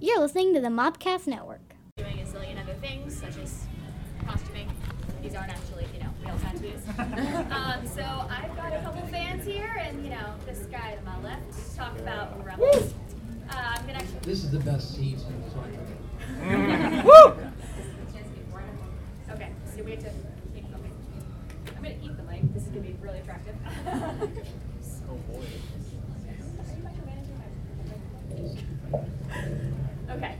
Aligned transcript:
You're 0.00 0.20
listening 0.20 0.54
to 0.54 0.60
the 0.60 0.68
Mopcast 0.68 1.26
Network. 1.26 1.60
doing 1.96 2.18
a 2.20 2.24
zillion 2.24 2.60
other 2.60 2.74
things, 2.74 3.16
such 3.18 3.36
as 3.38 3.64
costuming. 4.26 4.68
These 5.22 5.34
aren't 5.34 5.50
actually, 5.50 5.86
you 5.94 6.00
know, 6.02 6.10
real 6.24 6.36
tattoos. 6.38 6.82
um, 7.52 7.86
so 7.86 8.02
I've 8.02 8.54
got 8.56 8.72
a 8.72 8.80
couple 8.82 9.06
fans 9.08 9.46
here, 9.46 9.80
and 9.80 10.02
you 10.02 10.10
know, 10.10 10.34
this 10.46 10.66
guy 10.66 10.96
to 10.96 11.02
my 11.04 11.20
left 11.22 11.76
talk 11.76 11.98
about 11.98 12.44
rebels. 12.44 12.92
Uh, 13.50 13.54
I'm 13.54 13.86
gonna 13.86 13.98
actually. 13.98 14.18
This 14.22 14.44
is 14.44 14.50
the 14.50 14.60
best 14.60 14.94
seat. 14.96 15.18
Okay, 19.30 19.50
so 19.74 19.82
we 19.82 19.90
have 19.92 20.00
to 20.00 20.10
keep 20.54 20.70
going. 20.70 20.92
I'm 21.76 21.82
gonna 21.82 21.94
eat 22.00 22.16
the 22.16 22.22
mic. 22.22 22.54
This 22.54 22.62
is 22.64 22.68
gonna 22.68 22.82
be 22.82 22.96
really 23.00 23.18
attractive. 23.20 23.56
Oh 25.06 25.16
boy. 25.32 25.44
Okay. 30.10 30.36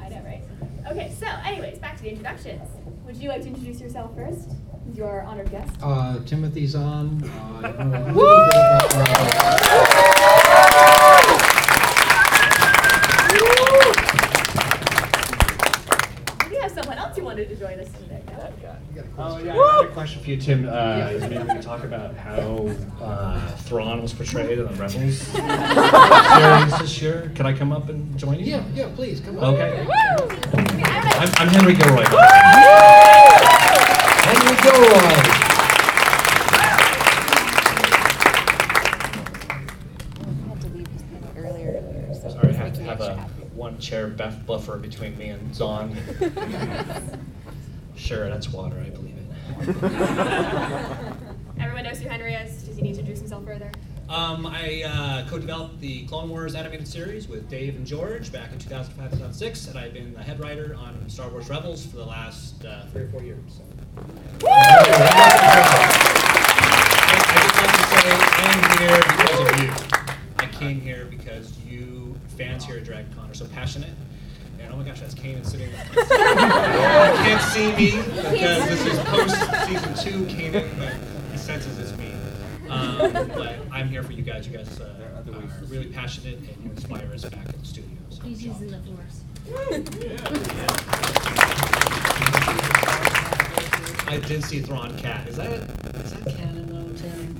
I 0.00 0.08
know, 0.08 0.22
right? 0.24 0.42
Okay, 0.90 1.14
so 1.18 1.26
anyways, 1.44 1.78
back 1.78 1.96
to 1.96 2.02
the 2.02 2.10
introductions. 2.10 2.62
Would 3.06 3.16
you 3.16 3.28
like 3.28 3.42
to 3.42 3.48
introduce 3.48 3.80
yourself 3.80 4.14
first? 4.14 4.50
Your 4.92 5.22
honored 5.22 5.50
guest. 5.50 5.74
Uh, 5.82 6.18
Timothy 6.26 6.66
Zahn. 6.66 7.22
Uh, 7.24 7.60
I 7.62 7.72
know 7.72 7.86
a 7.86 8.12
little 8.12 8.44
bit 8.44 8.54
about 8.54 9.84
We 16.50 16.56
have 16.56 16.70
someone 16.72 16.98
else 16.98 17.16
who 17.16 17.24
wanted 17.24 17.48
to 17.48 17.56
join 17.56 17.78
us 17.80 17.90
today. 17.92 18.22
No? 18.28 18.50
Oh 19.16 19.38
yeah, 19.38 19.54
I 19.56 19.82
have 19.82 19.83
a 19.83 19.83
question 19.94 20.20
for 20.20 20.30
you, 20.30 20.36
Tim. 20.36 20.68
Uh, 20.68 21.08
is 21.12 21.22
maybe 21.22 21.38
we 21.38 21.44
can 21.46 21.62
talk 21.62 21.84
about 21.84 22.16
how 22.16 22.68
uh, 23.00 23.48
Thrawn 23.58 24.02
was 24.02 24.12
portrayed 24.12 24.58
in 24.58 24.66
the 24.66 24.72
Rebels 24.74 25.18
series 25.18 26.78
this 26.80 27.00
year. 27.00 27.30
Can 27.36 27.46
I 27.46 27.56
come 27.56 27.70
up 27.70 27.88
and 27.88 28.18
join 28.18 28.40
you? 28.40 28.46
Yeah, 28.46 28.64
yeah, 28.74 28.90
please, 28.96 29.20
come 29.20 29.38
on. 29.38 29.54
Okay. 29.54 29.86
I 29.88 29.94
I'm, 31.20 31.28
I'm 31.38 31.48
Henry 31.48 31.74
Gilroy. 31.74 32.04
Henry 34.24 34.56
Gilroy. 34.62 35.44
had 40.48 40.60
to 40.60 40.68
leave 40.70 40.88
his 40.88 41.02
pen 41.02 41.28
earlier. 41.36 42.14
So 42.20 42.30
Sorry, 42.30 42.48
I 42.48 42.52
have 42.52 42.72
to 42.74 42.82
have 42.82 43.00
a 43.00 43.16
one 43.54 43.78
chair 43.78 44.08
bef- 44.08 44.44
buffer 44.44 44.76
between 44.76 45.16
me 45.16 45.28
and 45.28 45.54
Zahn. 45.54 45.96
sure, 47.96 48.28
that's 48.28 48.48
water. 48.52 48.82
I 48.84 48.90
believe 48.90 49.16
it. 49.16 49.23
Everyone 51.60 51.84
knows 51.84 51.98
who 52.00 52.08
Henry 52.08 52.34
is. 52.34 52.62
Does 52.64 52.76
he 52.76 52.82
need 52.82 52.94
to 52.94 53.00
introduce 53.00 53.20
himself 53.20 53.44
further? 53.44 53.70
Um, 54.08 54.46
I 54.46 54.82
uh, 54.82 55.26
co-developed 55.28 55.80
the 55.80 56.04
Clone 56.06 56.28
Wars 56.28 56.54
animated 56.54 56.86
series 56.88 57.28
with 57.28 57.48
Dave 57.48 57.76
and 57.76 57.86
George 57.86 58.30
back 58.32 58.52
in 58.52 58.58
2005-2006, 58.58 59.68
and 59.70 59.78
I've 59.78 59.94
been 59.94 60.12
the 60.12 60.22
head 60.22 60.40
writer 60.40 60.74
on 60.78 61.08
Star 61.08 61.28
Wars 61.30 61.48
Rebels 61.48 61.86
for 61.86 61.96
the 61.96 62.04
last 62.04 62.64
uh, 62.64 62.84
three 62.86 63.02
or 63.02 63.08
four 63.08 63.22
years. 63.22 63.40
So. 63.48 63.62
I, 64.46 64.50
I 67.28 67.40
just 67.40 67.56
want 67.56 67.70
to 67.70 67.76
say, 68.02 68.12
I'm 68.42 68.78
here 68.78 69.02
because 69.16 69.40
of 69.40 69.46
you. 69.62 69.70
I 70.38 70.46
came 70.52 70.80
here 70.80 71.06
because 71.06 71.58
you 71.60 72.14
fans 72.36 72.64
here 72.64 72.76
at 72.76 72.84
DragonCon 72.84 73.30
are 73.30 73.34
so 73.34 73.46
passionate. 73.46 73.90
And 74.64 74.72
oh 74.72 74.76
my 74.76 74.82
gosh, 74.84 75.00
that's 75.00 75.14
Kanan 75.14 75.44
sitting. 75.44 75.70
you 75.94 76.04
can't 77.22 77.42
see 77.52 77.68
me 77.76 77.90
because 78.30 78.68
this 78.68 78.86
is 78.86 78.98
post 79.00 79.36
season 79.66 79.94
two 79.94 80.24
Kanan, 80.24 80.68
but 80.78 80.94
he 81.32 81.38
senses 81.38 81.78
it's 81.78 81.96
me. 81.98 82.12
Um, 82.70 83.12
but 83.34 83.56
I'm 83.70 83.88
here 83.88 84.02
for 84.02 84.12
you 84.12 84.22
guys. 84.22 84.48
You 84.48 84.56
guys 84.56 84.80
uh, 84.80 84.94
are 85.32 85.66
really 85.66 85.86
passionate 85.86 86.38
and 86.38 86.64
you 86.64 86.70
inspire 86.70 87.10
us 87.12 87.24
back 87.24 87.46
at 87.46 87.58
the 87.60 87.66
studio. 87.66 87.90
So 88.08 88.22
He's 88.22 88.42
using 88.42 88.70
the 88.70 88.78
force. 88.78 89.20
I 94.06 94.18
did 94.26 94.44
see 94.44 94.60
Thrawn 94.60 94.96
Cat. 94.96 95.28
Is 95.28 95.36
that 95.36 95.50
is 95.52 96.12
that 96.14 96.36
canon 96.36 96.66
though, 96.68 96.88
Tim? 97.00 97.36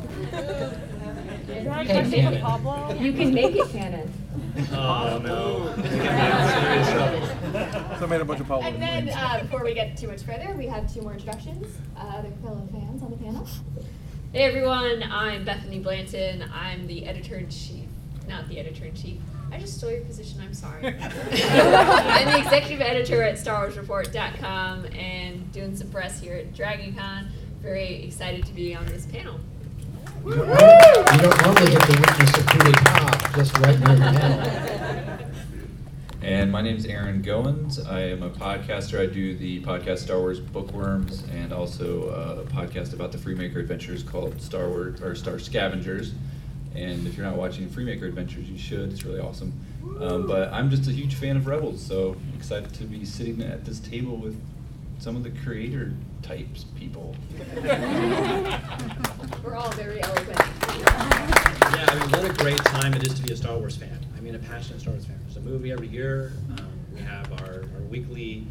Hey, 1.47 1.65
canon. 1.87 3.03
You 3.03 3.13
can 3.15 3.33
make 3.33 3.57
it 3.57 3.71
canon. 3.71 4.13
Oh 4.57 5.21
no. 5.23 5.75
I 5.77 5.83
think 5.83 6.05
I'm 6.05 6.39
in 6.39 6.87
serious 6.87 6.91
trouble. 6.93 7.99
So 7.99 8.05
I 8.05 8.07
made 8.07 8.21
a 8.21 8.25
bunch 8.25 8.41
of 8.41 8.47
Pablo. 8.47 8.67
And 8.67 8.81
then, 8.81 9.09
uh, 9.09 9.41
before 9.43 9.65
we 9.65 9.75
get 9.75 9.97
too 9.97 10.07
much 10.07 10.23
further, 10.23 10.55
we 10.57 10.67
have 10.67 10.93
two 10.93 11.03
more 11.03 11.13
introductions. 11.13 11.67
Uh, 11.97 12.19
other 12.19 12.31
fellow 12.43 12.69
fans 12.71 13.03
on 13.03 13.11
the 13.11 13.17
panel. 13.17 13.49
Hey 14.33 14.43
everyone, 14.43 15.03
I'm 15.05 15.45
Bethany 15.45 15.81
Blanton. 15.81 16.45
I'm 16.53 16.87
the 16.87 17.07
editor 17.07 17.37
in 17.37 17.49
chief. 17.51 17.87
Not 18.29 18.49
the 18.49 18.59
editor 18.61 18.85
in 18.85 18.95
chief. 18.95 19.19
I 19.53 19.59
just 19.59 19.79
stole 19.79 19.91
your 19.91 20.01
position, 20.03 20.41
I'm 20.41 20.55
sorry. 20.55 20.87
I'm 20.99 22.33
the 22.33 22.39
executive 22.39 22.81
editor 22.81 23.23
at 23.23 23.37
StarWarsReport.com 23.37 24.87
and 24.87 25.53
doing 25.53 25.77
some 25.77 25.89
press 25.91 26.21
here 26.21 26.35
at 26.35 26.53
DragonCon. 26.55 27.29
Very 27.61 28.05
excited 28.05 28.45
to 28.47 28.53
be 28.53 28.75
on 28.75 28.87
this 28.87 29.07
panel. 29.07 29.39
You 30.25 30.35
don't, 30.37 30.49
you 30.49 30.55
don't 30.55 31.43
normally 31.43 31.71
get 31.71 31.83
to 31.83 32.01
witness 32.01 32.39
a 32.39 32.43
coup 32.45 32.59
d'etat 32.59 33.14
just 33.35 33.59
right 33.59 33.79
near 33.81 33.97
the 33.97 34.03
panel. 34.03 35.31
And 36.23 36.53
my 36.53 36.63
name 36.63 36.77
is 36.77 36.87
Aaron 36.87 37.21
Goins. 37.21 37.85
I 37.85 38.03
am 38.03 38.23
a 38.23 38.31
podcaster. 38.31 39.01
I 39.01 39.07
do 39.07 39.37
the 39.37 39.61
podcast 39.63 39.99
Star 39.99 40.21
Wars 40.21 40.39
Bookworms 40.39 41.25
and 41.35 41.53
also 41.53 42.11
a 42.11 42.45
podcast 42.53 42.93
about 42.93 43.11
the 43.11 43.19
Freemaker 43.19 43.57
Adventures 43.57 44.05
called 44.05 44.41
Star 44.41 44.69
Wars 44.69 45.03
or 45.03 45.17
Star 45.17 45.41
Scavengers. 45.41 46.13
And 46.77 47.09
if 47.09 47.17
you're 47.17 47.27
not 47.27 47.37
watching 47.37 47.69
Freemaker 47.69 48.05
Adventures, 48.05 48.49
you 48.49 48.57
should. 48.57 48.93
It's 48.93 49.05
really 49.05 49.21
awesome. 49.21 49.53
Um, 50.01 50.29
but 50.29 50.53
I'm 50.53 50.71
just 50.71 50.89
a 50.89 50.93
huge 50.93 51.17
fan 51.17 51.37
of 51.37 51.49
Rebels, 51.49 51.85
so 51.85 52.17
excited 52.37 52.73
to 52.75 52.85
be 52.85 53.05
sitting 53.05 53.43
at 53.43 53.65
this 53.65 53.81
table 53.81 54.17
with 54.17 54.41
some 55.05 55.17
of 55.17 55.23
the 55.23 55.31
creator 55.43 55.93
types 56.23 56.65
people. 56.77 57.15
We're 59.45 59.55
all 59.55 59.71
very 59.73 60.03
eloquent. 60.03 60.39
Yeah, 60.39 61.87
I 61.91 61.99
mean, 62.01 62.11
what 62.11 62.25
a 62.25 62.33
great 62.33 62.57
time 62.65 62.95
it 62.95 63.07
is 63.07 63.13
to 63.13 63.23
be 63.23 63.35
a 63.35 63.37
Star 63.37 63.59
Wars 63.59 63.77
fan. 63.77 63.99
I 64.17 64.23
mean, 64.23 64.35
a 64.35 64.39
passionate 64.39 64.81
Star 64.81 64.95
Wars 64.95 65.05
fan. 65.05 65.21
There's 65.25 65.37
a 65.37 65.43
movie 65.43 65.73
every 65.73 65.89
year. 65.89 66.33
Um, 66.53 66.73
we 66.95 67.03
have 67.03 67.31
our, 67.43 67.65
our 67.75 67.83
weekly, 67.91 68.47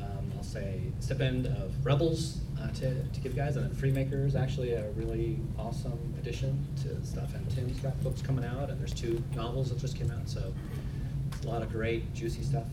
um, 0.00 0.32
I'll 0.36 0.42
say, 0.42 0.80
stipend 0.98 1.46
of 1.46 1.72
Rebels 1.86 2.40
uh, 2.60 2.66
to, 2.70 3.04
to 3.04 3.20
give 3.20 3.36
guys, 3.36 3.54
and 3.54 3.64
then 3.64 3.76
Freemaker 3.76 4.26
is 4.26 4.34
actually 4.34 4.72
a 4.72 4.90
really 4.96 5.38
awesome 5.56 6.14
addition 6.18 6.66
to 6.82 7.06
stuff. 7.06 7.32
And 7.36 7.48
Tim's 7.54 7.78
got 7.78 8.02
books 8.02 8.22
coming 8.22 8.44
out, 8.44 8.70
and 8.70 8.80
there's 8.80 8.92
two 8.92 9.22
novels 9.36 9.68
that 9.68 9.78
just 9.78 9.96
came 9.96 10.10
out, 10.10 10.28
so 10.28 10.52
it's 11.30 11.44
a 11.44 11.48
lot 11.48 11.62
of 11.62 11.70
great, 11.70 12.12
juicy 12.12 12.42
stuff. 12.42 12.66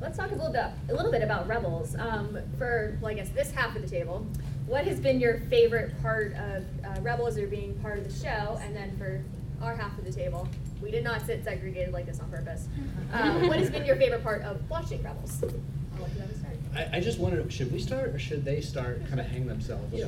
Let's 0.00 0.16
talk 0.18 0.30
a 0.30 0.34
little 0.34 0.52
bit, 0.52 0.66
a 0.88 0.94
little 0.94 1.10
bit 1.10 1.22
about 1.22 1.48
Rebels. 1.48 1.96
Um, 1.96 2.38
for, 2.58 2.98
well, 3.00 3.10
I 3.10 3.14
guess 3.14 3.28
this 3.30 3.50
half 3.52 3.74
of 3.76 3.82
the 3.82 3.88
table, 3.88 4.26
what 4.66 4.84
has 4.84 5.00
been 5.00 5.20
your 5.20 5.38
favorite 5.50 6.00
part 6.02 6.34
of 6.34 6.64
uh, 6.84 7.00
Rebels 7.00 7.38
or 7.38 7.46
being 7.46 7.74
part 7.80 7.98
of 7.98 8.04
the 8.04 8.12
show? 8.12 8.58
And 8.62 8.74
then 8.76 8.96
for 8.98 9.22
our 9.62 9.74
half 9.76 9.96
of 9.98 10.04
the 10.04 10.12
table, 10.12 10.48
we 10.82 10.90
did 10.90 11.04
not 11.04 11.24
sit 11.24 11.44
segregated 11.44 11.92
like 11.92 12.06
this 12.06 12.20
on 12.20 12.30
purpose. 12.30 12.68
Um, 13.12 13.46
what 13.46 13.58
has 13.60 13.70
been 13.70 13.84
your 13.84 13.94
favorite 13.94 14.24
part 14.24 14.42
of 14.42 14.68
watching 14.68 15.00
Rebels? 15.00 15.40
I'll 15.44 16.02
let 16.02 16.12
you 16.14 16.20
have 16.20 16.30
a 16.30 16.34
start. 16.36 16.56
I, 16.74 16.96
I 16.96 17.00
just 17.00 17.20
wondered, 17.20 17.52
should 17.52 17.72
we 17.72 17.78
start, 17.78 18.08
or 18.08 18.18
should 18.18 18.44
they 18.44 18.60
start 18.60 19.06
kind 19.06 19.20
of 19.20 19.26
hang 19.26 19.46
themselves? 19.46 19.94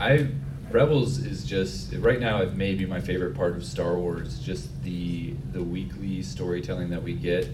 I 0.00 0.26
Rebels 0.70 1.18
is 1.18 1.44
just 1.44 1.92
right 1.94 2.20
now 2.20 2.42
it 2.42 2.54
may 2.54 2.74
be 2.74 2.86
my 2.86 3.00
favorite 3.00 3.34
part 3.34 3.56
of 3.56 3.64
Star 3.64 3.96
Wars. 3.96 4.38
Just 4.38 4.82
the 4.82 5.29
the 5.52 5.62
weekly 5.62 6.22
storytelling 6.22 6.90
that 6.90 7.02
we 7.02 7.14
get. 7.14 7.48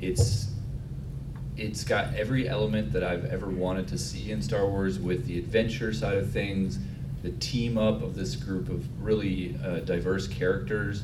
It's 0.00 0.48
it's 1.56 1.82
got 1.82 2.14
every 2.14 2.48
element 2.48 2.92
that 2.92 3.02
I've 3.02 3.24
ever 3.24 3.48
wanted 3.48 3.88
to 3.88 3.98
see 3.98 4.30
in 4.30 4.40
Star 4.40 4.66
Wars 4.66 5.00
with 5.00 5.26
the 5.26 5.38
adventure 5.38 5.92
side 5.92 6.16
of 6.16 6.30
things, 6.30 6.78
the 7.22 7.32
team 7.32 7.76
up 7.76 8.00
of 8.00 8.14
this 8.14 8.36
group 8.36 8.68
of 8.68 8.86
really 9.02 9.58
uh, 9.64 9.80
diverse 9.80 10.28
characters, 10.28 11.02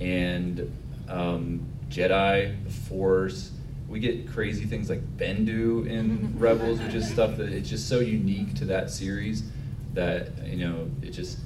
and 0.00 0.70
um, 1.08 1.64
Jedi, 1.88 2.62
the 2.64 2.70
Force. 2.70 3.52
We 3.88 4.00
get 4.00 4.28
crazy 4.28 4.64
things 4.64 4.90
like 4.90 5.16
Bendu 5.16 5.86
in 5.86 6.34
Rebels, 6.38 6.80
which 6.80 6.94
is 6.94 7.08
stuff 7.08 7.36
that 7.36 7.50
it's 7.50 7.68
just 7.68 7.88
so 7.88 8.00
unique 8.00 8.54
to 8.54 8.64
that 8.66 8.90
series 8.90 9.44
that 9.92 10.44
you 10.46 10.66
know 10.66 10.90
it 11.02 11.10
just 11.10 11.38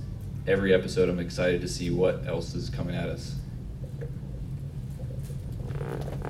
every 0.46 0.72
episode 0.72 1.10
I'm 1.10 1.18
excited 1.18 1.60
to 1.60 1.68
see 1.68 1.90
what 1.90 2.26
else 2.26 2.54
is 2.54 2.70
coming 2.70 2.96
at 2.96 3.08
us. 3.08 3.37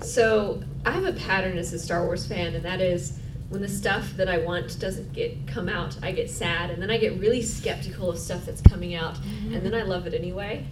So 0.03 0.63
I 0.85 0.93
have 0.93 1.05
a 1.05 1.13
pattern 1.13 1.59
as 1.59 1.73
a 1.73 1.79
Star 1.79 2.05
Wars 2.05 2.27
fan, 2.27 2.55
and 2.55 2.65
that 2.65 2.81
is 2.81 3.19
when 3.49 3.63
the 3.63 3.69
stuff 3.69 4.13
that 4.17 4.29
I 4.29 4.39
want 4.39 4.79
doesn't 4.79 5.13
get 5.13 5.47
come 5.47 5.69
out, 5.69 5.97
I 6.03 6.13
get 6.13 6.31
sad, 6.31 6.71
and 6.71 6.83
then 6.83 6.91
I 6.91 6.99
get 6.99 7.19
really 7.19 7.43
skeptical 7.43 8.11
of 8.11 8.19
stuff 8.19 8.45
that's 8.45 8.61
coming 8.61 8.95
out, 8.95 9.15
mm-hmm. 9.15 9.55
and 9.55 9.65
then 9.65 9.75
I 9.75 9.83
love 9.83 10.07
it 10.07 10.15
anyway. 10.15 10.67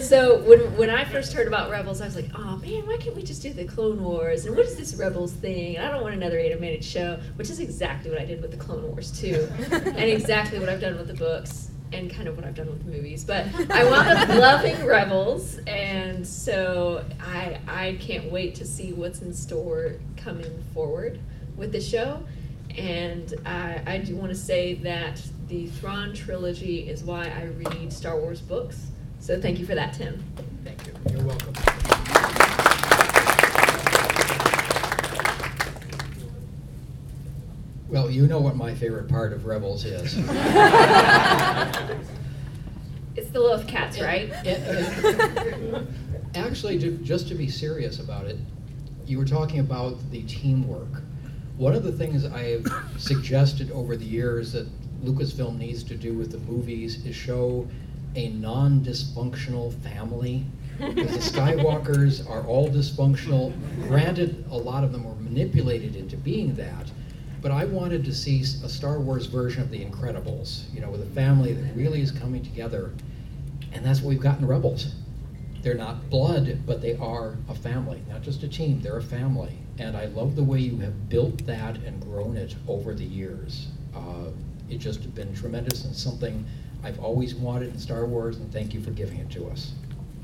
So 0.00 0.38
when 0.44 0.60
when 0.76 0.90
I 0.90 1.04
first 1.04 1.32
heard 1.32 1.46
about 1.46 1.70
Rebels, 1.70 2.00
I 2.00 2.06
was 2.06 2.16
like, 2.16 2.30
oh 2.34 2.56
man, 2.56 2.86
why 2.86 2.96
can't 2.96 3.14
we 3.14 3.22
just 3.22 3.42
do 3.42 3.52
the 3.52 3.66
Clone 3.66 4.02
Wars? 4.02 4.46
And 4.46 4.56
what 4.56 4.64
is 4.64 4.76
this 4.76 4.94
Rebels 4.94 5.32
thing? 5.32 5.76
And 5.76 5.86
I 5.86 5.90
don't 5.90 6.02
want 6.02 6.14
another 6.14 6.38
animated 6.38 6.82
show, 6.82 7.20
which 7.36 7.50
is 7.50 7.60
exactly 7.60 8.10
what 8.10 8.20
I 8.20 8.24
did 8.24 8.40
with 8.40 8.50
the 8.50 8.56
Clone 8.56 8.82
Wars 8.82 9.12
too, 9.12 9.48
and 9.70 9.98
exactly 9.98 10.58
what 10.58 10.68
I've 10.68 10.80
done 10.80 10.96
with 10.96 11.08
the 11.08 11.14
books. 11.14 11.70
And 11.92 12.10
kind 12.10 12.28
of 12.28 12.36
what 12.36 12.44
I've 12.44 12.54
done 12.54 12.68
with 12.68 12.84
movies. 12.84 13.24
But 13.24 13.46
I 13.70 13.84
wound 13.84 14.08
up 14.08 14.28
loving 14.36 14.84
Rebels, 14.84 15.58
and 15.66 16.26
so 16.26 17.04
I 17.20 17.58
I 17.66 17.98
can't 18.00 18.30
wait 18.30 18.54
to 18.56 18.66
see 18.66 18.92
what's 18.92 19.22
in 19.22 19.32
store 19.32 19.94
coming 20.16 20.64
forward 20.74 21.18
with 21.56 21.72
the 21.72 21.80
show. 21.80 22.22
And 22.76 23.34
I, 23.44 23.82
I 23.86 23.98
do 23.98 24.14
want 24.14 24.30
to 24.30 24.38
say 24.38 24.74
that 24.74 25.20
the 25.48 25.66
Thrawn 25.66 26.14
trilogy 26.14 26.88
is 26.88 27.02
why 27.02 27.24
I 27.24 27.46
read 27.46 27.92
Star 27.92 28.18
Wars 28.18 28.40
books. 28.40 28.86
So 29.20 29.40
thank 29.40 29.58
you 29.58 29.66
for 29.66 29.74
that, 29.74 29.94
Tim. 29.94 30.22
Thank 30.64 30.86
you. 30.86 30.94
You're 31.10 31.24
welcome. 31.24 31.87
Well, 37.88 38.10
you 38.10 38.26
know 38.26 38.38
what 38.40 38.56
my 38.56 38.74
favorite 38.74 39.08
part 39.08 39.32
of 39.32 39.46
Rebels 39.46 39.84
is. 39.84 40.14
It's 43.16 43.30
the 43.30 43.40
love 43.40 43.66
cats, 43.66 44.00
right? 44.00 44.30
Actually, 46.36 46.78
ju- 46.78 46.98
just 47.02 47.26
to 47.28 47.34
be 47.34 47.48
serious 47.48 47.98
about 47.98 48.26
it, 48.26 48.36
you 49.06 49.18
were 49.18 49.24
talking 49.24 49.58
about 49.58 49.98
the 50.12 50.22
teamwork. 50.22 51.02
One 51.56 51.74
of 51.74 51.82
the 51.82 51.90
things 51.90 52.24
I 52.24 52.42
have 52.44 52.66
suggested 52.96 53.72
over 53.72 53.96
the 53.96 54.04
years 54.04 54.52
that 54.52 54.68
Lucasfilm 55.04 55.58
needs 55.58 55.82
to 55.84 55.96
do 55.96 56.14
with 56.14 56.30
the 56.30 56.38
movies 56.38 57.04
is 57.04 57.16
show 57.16 57.66
a 58.14 58.28
non-dysfunctional 58.28 59.72
family. 59.82 60.44
Because 60.78 61.32
the 61.32 61.38
Skywalkers 61.40 62.28
are 62.30 62.46
all 62.46 62.68
dysfunctional. 62.68 63.52
Granted, 63.88 64.44
a 64.52 64.56
lot 64.56 64.84
of 64.84 64.92
them 64.92 65.02
were 65.02 65.16
manipulated 65.16 65.96
into 65.96 66.16
being 66.16 66.54
that. 66.54 66.88
But 67.40 67.52
I 67.52 67.64
wanted 67.64 68.04
to 68.04 68.14
see 68.14 68.40
a 68.40 68.68
Star 68.68 68.98
Wars 69.00 69.26
version 69.26 69.62
of 69.62 69.70
The 69.70 69.84
Incredibles, 69.84 70.72
you 70.74 70.80
know, 70.80 70.90
with 70.90 71.02
a 71.02 71.14
family 71.14 71.52
that 71.52 71.76
really 71.76 72.00
is 72.00 72.10
coming 72.10 72.42
together. 72.42 72.92
And 73.72 73.84
that's 73.84 74.00
what 74.00 74.08
we've 74.10 74.20
got 74.20 74.38
in 74.40 74.46
Rebels. 74.46 74.94
They're 75.62 75.74
not 75.74 76.08
blood, 76.10 76.60
but 76.66 76.80
they 76.80 76.96
are 76.96 77.36
a 77.48 77.54
family, 77.54 78.02
not 78.08 78.22
just 78.22 78.42
a 78.42 78.48
team, 78.48 78.80
they're 78.80 78.96
a 78.96 79.02
family. 79.02 79.58
And 79.78 79.96
I 79.96 80.06
love 80.06 80.34
the 80.34 80.42
way 80.42 80.58
you 80.58 80.78
have 80.78 81.08
built 81.08 81.46
that 81.46 81.76
and 81.76 82.00
grown 82.02 82.36
it 82.36 82.56
over 82.66 82.94
the 82.94 83.04
years. 83.04 83.68
Uh, 83.94 84.30
It's 84.68 84.84
just 84.84 85.14
been 85.14 85.34
tremendous 85.34 85.84
and 85.84 85.94
something 85.94 86.44
I've 86.84 87.00
always 87.00 87.34
wanted 87.34 87.70
in 87.72 87.78
Star 87.78 88.04
Wars, 88.04 88.36
and 88.36 88.52
thank 88.52 88.74
you 88.74 88.80
for 88.82 88.90
giving 88.90 89.18
it 89.18 89.30
to 89.30 89.46
us. 89.48 89.72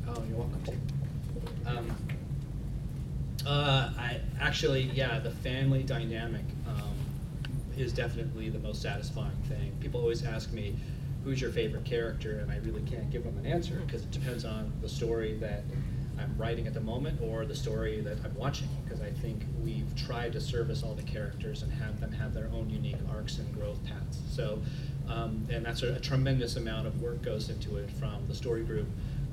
Oh, 0.06 0.22
you're 0.28 0.38
welcome 0.38 0.62
to. 0.64 0.72
Um, 1.70 1.96
uh, 3.46 3.90
I 3.96 4.20
actually, 4.40 4.82
yeah, 4.94 5.18
the 5.18 5.30
family 5.30 5.82
dynamic 5.82 6.44
is 7.76 7.92
definitely 7.92 8.48
the 8.48 8.58
most 8.58 8.82
satisfying 8.82 9.36
thing. 9.48 9.72
People 9.80 10.00
always 10.00 10.24
ask 10.24 10.52
me, 10.52 10.76
"Who's 11.24 11.40
your 11.40 11.50
favorite 11.50 11.84
character?" 11.84 12.38
and 12.38 12.50
I 12.50 12.56
really 12.58 12.82
can't 12.82 13.10
give 13.10 13.24
them 13.24 13.36
an 13.38 13.46
answer 13.46 13.82
because 13.86 14.02
it 14.02 14.10
depends 14.10 14.44
on 14.44 14.72
the 14.80 14.88
story 14.88 15.34
that 15.38 15.64
I'm 16.18 16.34
writing 16.38 16.66
at 16.66 16.74
the 16.74 16.80
moment 16.80 17.20
or 17.20 17.44
the 17.44 17.56
story 17.56 18.00
that 18.00 18.18
I'm 18.24 18.34
watching. 18.36 18.68
Because 18.84 19.00
I 19.00 19.10
think 19.10 19.44
we've 19.62 19.94
tried 19.96 20.32
to 20.32 20.40
service 20.40 20.82
all 20.82 20.94
the 20.94 21.02
characters 21.02 21.62
and 21.62 21.72
have 21.72 22.00
them 22.00 22.12
have 22.12 22.34
their 22.34 22.48
own 22.54 22.70
unique 22.70 22.96
arcs 23.10 23.38
and 23.38 23.52
growth 23.54 23.84
paths. 23.84 24.20
So, 24.28 24.60
um, 25.08 25.46
and 25.50 25.66
that's 25.66 25.82
a, 25.82 25.94
a 25.94 26.00
tremendous 26.00 26.56
amount 26.56 26.86
of 26.86 27.00
work 27.02 27.22
goes 27.22 27.50
into 27.50 27.76
it 27.76 27.90
from 27.90 28.26
the 28.28 28.34
story 28.34 28.62
group 28.62 28.86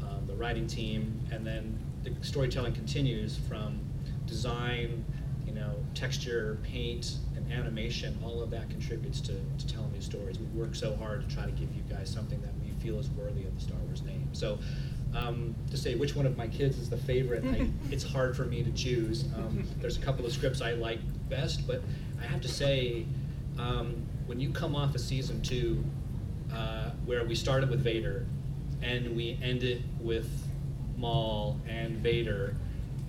um, 0.04 0.26
the 0.28 0.34
writing 0.34 0.68
team, 0.68 1.20
and 1.32 1.46
then 1.46 1.78
the 2.04 2.14
storytelling 2.22 2.74
continues 2.74 3.38
from 3.38 3.80
design, 4.26 5.04
you 5.46 5.54
know, 5.54 5.76
texture, 5.94 6.58
paint, 6.64 7.18
animation. 7.52 8.18
All 8.24 8.42
of 8.42 8.50
that 8.52 8.70
contributes 8.70 9.22
to, 9.22 9.34
to 9.34 9.68
telling 9.68 9.92
these 9.94 10.06
stories. 10.06 10.40
We 10.40 10.46
work 10.60 10.76
so 10.76 10.96
hard 10.96 11.28
to 11.28 11.36
try 11.36 11.46
to 11.46 11.52
give 11.52 11.74
you 11.76 11.84
guys 11.90 12.10
something 12.10 12.42
that 12.42 12.52
we 12.64 12.72
feel 12.82 13.00
is 13.00 13.10
worthy 13.12 13.44
of 13.44 13.56
the 13.56 13.62
Star 13.62 13.78
Wars 13.86 14.02
name. 14.04 14.28
So, 14.34 14.60
um, 15.14 15.56
to 15.70 15.78
say 15.78 15.96
which 15.96 16.16
one 16.16 16.26
of 16.26 16.38
my 16.38 16.48
kids 16.48 16.78
is 16.78 16.90
the 16.90 16.98
favorite, 16.98 17.44
I, 17.46 17.70
it's 17.92 18.04
hard 18.04 18.36
for 18.36 18.46
me 18.46 18.64
to 18.64 18.72
choose. 18.72 19.26
Um, 19.36 19.66
there's 19.80 19.98
a 19.98 20.02
couple 20.02 20.26
of 20.26 20.32
scripts 20.32 20.62
I 20.62 20.74
like 20.74 21.00
best, 21.30 21.68
but 21.68 21.82
I 22.22 22.26
have 22.26 22.42
to 22.42 22.48
say, 22.48 23.06
um, 23.58 24.06
when 24.26 24.40
you 24.40 24.52
come 24.52 24.76
off 24.76 24.96
of 24.96 25.02
season 25.02 25.42
two, 25.42 25.84
uh, 26.54 26.92
where 27.06 27.26
we 27.26 27.36
started 27.36 27.70
with 27.70 27.82
Vader, 27.82 28.26
and 28.82 29.16
we 29.16 29.38
ended 29.44 29.84
with 30.00 30.30
Maul 30.98 31.60
and 31.68 31.98
Vader, 31.98 32.56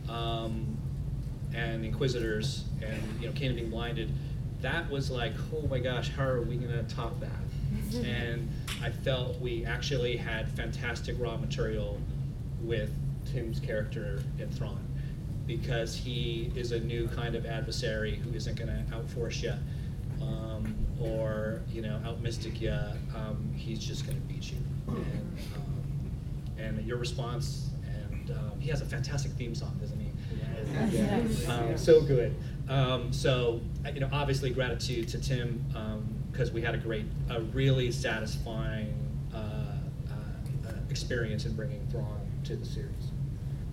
um, 0.08 0.76
and 1.54 1.84
Inquisitors, 1.84 2.64
and 2.82 3.00
you 3.20 3.28
know, 3.28 3.32
Kanan 3.32 3.54
being 3.54 3.70
blinded. 3.70 4.10
That 4.62 4.88
was 4.90 5.10
like, 5.10 5.34
oh 5.54 5.66
my 5.66 5.78
gosh, 5.80 6.10
how 6.10 6.24
are 6.24 6.42
we 6.42 6.56
gonna 6.56 6.84
top 6.84 7.18
that? 7.20 7.30
and 8.06 8.48
I 8.82 8.90
felt 8.90 9.40
we 9.40 9.64
actually 9.64 10.16
had 10.16 10.48
fantastic 10.50 11.16
raw 11.18 11.36
material 11.36 12.00
with 12.62 12.90
Tim's 13.32 13.60
character 13.60 14.22
in 14.38 14.50
Thrawn, 14.50 14.84
because 15.46 15.94
he 15.96 16.52
is 16.54 16.72
a 16.72 16.80
new 16.80 17.08
kind 17.08 17.34
of 17.34 17.44
adversary 17.44 18.16
who 18.16 18.34
isn't 18.34 18.56
gonna 18.56 18.84
outforce 18.90 19.42
you. 19.42 19.54
Um, 20.20 20.76
or 21.00 21.62
you 21.72 21.82
know, 21.82 22.00
out 22.06 22.20
mystic 22.20 22.60
you, 22.60 22.70
um, 23.16 23.52
he's 23.56 23.80
just 23.80 24.06
going 24.06 24.20
to 24.20 24.26
beat 24.28 24.52
you. 24.52 24.58
And, 24.86 25.38
um, 25.56 26.12
and 26.58 26.86
your 26.86 26.96
response, 26.96 27.70
and 27.84 28.30
um, 28.30 28.60
he 28.60 28.70
has 28.70 28.82
a 28.82 28.84
fantastic 28.84 29.32
theme 29.32 29.54
song, 29.54 29.76
doesn't 29.80 29.98
he? 29.98 30.10
Yes. 30.96 31.48
Um, 31.48 31.76
so 31.76 32.02
good. 32.02 32.36
Um, 32.68 33.12
so 33.12 33.60
uh, 33.84 33.90
you 33.90 34.00
know, 34.00 34.08
obviously 34.12 34.50
gratitude 34.50 35.08
to 35.08 35.20
Tim 35.20 35.64
because 36.30 36.50
we 36.50 36.62
had 36.62 36.74
a 36.74 36.78
great, 36.78 37.04
a 37.30 37.40
really 37.40 37.92
satisfying 37.92 38.94
uh, 39.34 39.36
uh, 39.36 40.12
uh, 40.68 40.72
experience 40.88 41.44
in 41.44 41.54
bringing 41.54 41.86
Thrawn 41.88 42.20
to 42.44 42.56
the 42.56 42.64
series. 42.64 43.10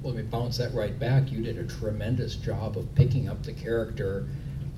Well, 0.01 0.13
let 0.13 0.23
me 0.23 0.29
bounce 0.29 0.57
that 0.57 0.73
right 0.73 0.97
back. 0.97 1.31
You 1.31 1.41
did 1.43 1.57
a 1.57 1.65
tremendous 1.65 2.35
job 2.35 2.77
of 2.77 2.93
picking 2.95 3.29
up 3.29 3.43
the 3.43 3.53
character, 3.53 4.27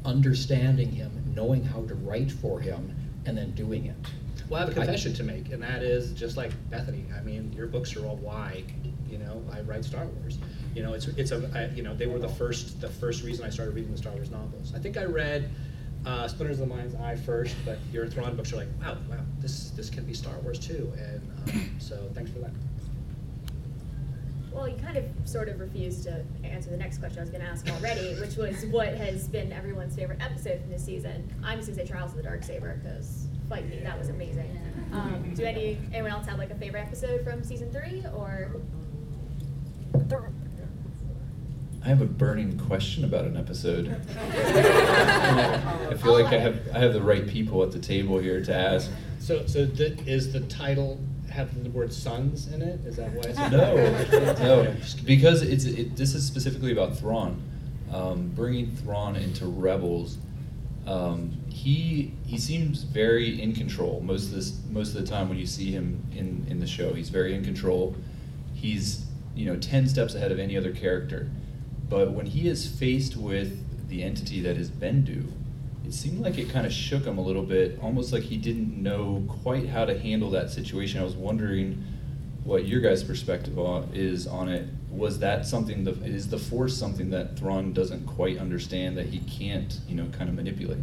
understanding 0.06 0.92
him, 0.92 1.12
knowing 1.36 1.64
how 1.64 1.86
to 1.86 1.96
write 1.96 2.32
for 2.32 2.60
him, 2.60 2.96
and 3.26 3.38
then 3.38 3.52
doing 3.52 3.86
it. 3.86 3.96
Well, 4.50 4.62
I 4.62 4.66
have 4.66 4.72
a 4.72 4.74
confession 4.74 5.14
to 5.14 5.24
make, 5.24 5.52
and 5.52 5.62
that 5.64 5.84
is 5.84 6.12
just 6.14 6.38
like 6.38 6.52
Bethany. 6.70 7.06
I 7.18 7.22
mean, 7.22 7.54
your 7.54 7.68
books 7.68 7.96
are 7.96 8.06
all 8.06 8.18
why, 8.18 8.64
you 9.10 9.18
know, 9.18 9.44
I 9.52 9.62
write 9.62 9.86
Star 9.86 10.06
Wars. 10.06 10.40
You 10.74 10.84
know, 10.84 10.94
it's 10.94 11.08
it's 11.08 11.32
a 11.32 11.50
I, 11.54 11.76
you 11.76 11.84
know 11.84 11.94
they 11.96 12.08
were 12.08 12.20
the 12.20 12.30
first 12.30 12.80
the 12.82 12.90
first 12.90 13.24
reason 13.24 13.46
I 13.46 13.50
started 13.50 13.76
reading 13.76 13.92
the 13.92 13.98
Star 13.98 14.14
Wars 14.14 14.32
novels. 14.32 14.74
I 14.76 14.80
think 14.80 14.98
I 14.98 15.04
read 15.04 15.50
uh, 16.06 16.28
Splinters 16.28 16.60
of 16.60 16.70
the 16.70 16.76
Mind's 16.76 16.96
Eye 16.96 17.16
first, 17.16 17.56
but 17.66 17.78
your 17.92 18.08
Thrawn 18.08 18.36
books 18.36 18.54
are 18.54 18.58
like, 18.58 18.68
wow, 18.82 18.98
wow, 19.10 19.18
this 19.40 19.72
this 19.72 19.90
can 19.90 20.06
be 20.06 20.14
Star 20.14 20.38
Wars 20.40 20.60
too, 20.60 20.92
and 20.98 21.22
um, 21.50 21.76
so 21.80 22.10
thanks 22.14 22.32
for 22.32 22.40
that. 22.40 22.52
Well, 24.52 24.68
you 24.68 24.76
kind 24.76 24.98
of 24.98 25.06
sort 25.24 25.48
of 25.48 25.60
refused 25.60 26.04
to 26.04 26.26
answer 26.44 26.70
the 26.70 26.78
next 26.78 26.98
question 26.98 27.20
I 27.20 27.22
was 27.22 27.30
going 27.30 27.42
to 27.42 27.48
ask 27.50 27.70
already, 27.70 28.16
which 28.20 28.36
was 28.36 28.66
what 28.66 28.90
has 28.96 29.28
been 29.28 29.52
everyone's 29.54 29.96
favorite 29.96 30.22
episode 30.22 30.60
from 30.60 30.70
this 30.70 30.84
season. 30.84 31.34
I'm 31.42 31.58
just 31.58 31.70
going 31.70 31.80
to 31.80 31.86
say 31.86 31.92
Trials 31.92 32.12
of 32.12 32.18
the 32.18 32.24
Dark 32.24 32.44
Saber 32.44 32.80
because 32.84 33.28
fight 33.48 33.70
me, 33.70 33.80
that 33.80 33.98
was 33.98 34.10
amazing. 34.10 34.60
Um, 34.92 35.34
do 35.36 35.46
any 35.46 35.78
anyone 35.94 36.12
else 36.12 36.26
have 36.28 36.38
like 36.38 36.52
a 36.52 36.56
favorite 36.56 36.82
episode 36.82 37.24
from 37.24 37.44
season 37.44 37.72
three 37.72 38.04
or? 38.14 38.52
I 41.84 41.88
have 41.88 42.02
a 42.02 42.06
burning 42.06 42.60
question 42.60 43.04
about 43.04 43.26
an 43.26 43.36
episode. 43.36 43.88
I 44.20 45.96
feel 45.96 46.14
like 46.14 46.32
I 46.32 46.38
have 46.38 46.60
I 46.76 46.80
have 46.80 46.94
the 46.94 47.02
right 47.02 47.28
people 47.28 47.64
at 47.64 47.72
the 47.72 47.80
table 47.80 48.20
here 48.20 48.44
to 48.44 48.56
ask. 48.56 48.92
So 49.20 49.46
so 49.48 49.66
the, 49.66 49.98
is 50.06 50.32
the 50.32 50.42
title 50.42 51.00
have 51.32 51.64
the 51.64 51.70
word 51.72 51.92
sons 51.92 52.52
in 52.54 52.62
it? 52.62 52.82
Is 52.86 52.98
that 52.98 53.12
why? 53.14 53.22
It's 53.26 53.40
No, 53.40 54.34
no, 54.66 54.76
because 55.06 55.42
it's 55.42 55.66
it, 55.66 55.96
this 55.96 56.14
is 56.14 56.26
specifically 56.26 56.72
about 56.72 56.98
Thrawn, 56.98 57.42
um, 57.92 58.32
bringing 58.36 58.76
Thrawn 58.76 59.16
into 59.16 59.48
Rebels. 59.48 60.20
Um, 60.86 61.32
he 61.50 62.14
he 62.28 62.38
seems 62.38 62.84
very 62.84 63.42
in 63.42 63.54
control 63.54 64.02
most 64.02 64.26
of 64.26 64.32
this 64.32 64.60
most 64.70 64.96
of 64.96 65.02
the 65.02 65.08
time 65.08 65.30
when 65.30 65.38
you 65.40 65.48
see 65.48 65.72
him 65.72 66.06
in 66.12 66.46
in 66.48 66.60
the 66.60 66.68
show. 66.68 66.94
He's 66.94 67.10
very 67.10 67.34
in 67.34 67.44
control. 67.44 67.96
He's 68.54 69.06
you 69.36 69.48
know 69.48 69.58
ten 69.58 69.88
steps 69.88 70.14
ahead 70.14 70.32
of 70.32 70.38
any 70.38 70.56
other 70.56 70.72
character. 70.72 71.28
But 71.92 72.14
when 72.14 72.26
he 72.26 72.48
is 72.48 72.66
faced 72.66 73.18
with 73.18 73.90
the 73.90 74.02
entity 74.02 74.40
that 74.44 74.56
is 74.56 74.72
Bendu, 74.72 75.30
it 75.86 75.94
seemed 75.94 76.22
like 76.22 76.38
it 76.38 76.50
kind 76.50 76.66
of 76.66 76.72
shook 76.72 77.04
him 77.04 77.18
a 77.18 77.22
little 77.22 77.44
bit, 77.44 77.80
almost 77.82 78.14
like 78.14 78.24
he 78.24 78.38
didn't 78.38 78.82
know 78.82 79.26
quite 79.28 79.68
how 79.68 79.84
to 79.84 80.00
handle 80.00 80.30
that 80.30 80.50
situation. 80.50 81.02
I 81.02 81.04
was 81.04 81.18
wondering 81.18 81.84
what 82.46 82.66
your 82.66 82.80
guys' 82.80 83.04
perspective 83.04 83.60
on, 83.60 83.90
is 83.94 84.26
on 84.26 84.48
it. 84.48 84.70
Was 84.90 85.20
that 85.20 85.46
something? 85.46 85.84
The, 85.84 85.92
is 86.06 86.30
the 86.30 86.38
Force 86.38 86.78
something 86.78 87.10
that 87.10 87.38
Thrawn 87.38 87.74
doesn't 87.74 88.06
quite 88.06 88.38
understand 88.38 88.98
that 88.98 89.08
he 89.08 89.20
can't, 89.20 89.78
you 89.90 89.96
know, 89.96 90.06
kind 90.18 90.30
of 90.30 90.36
manipulate? 90.36 90.80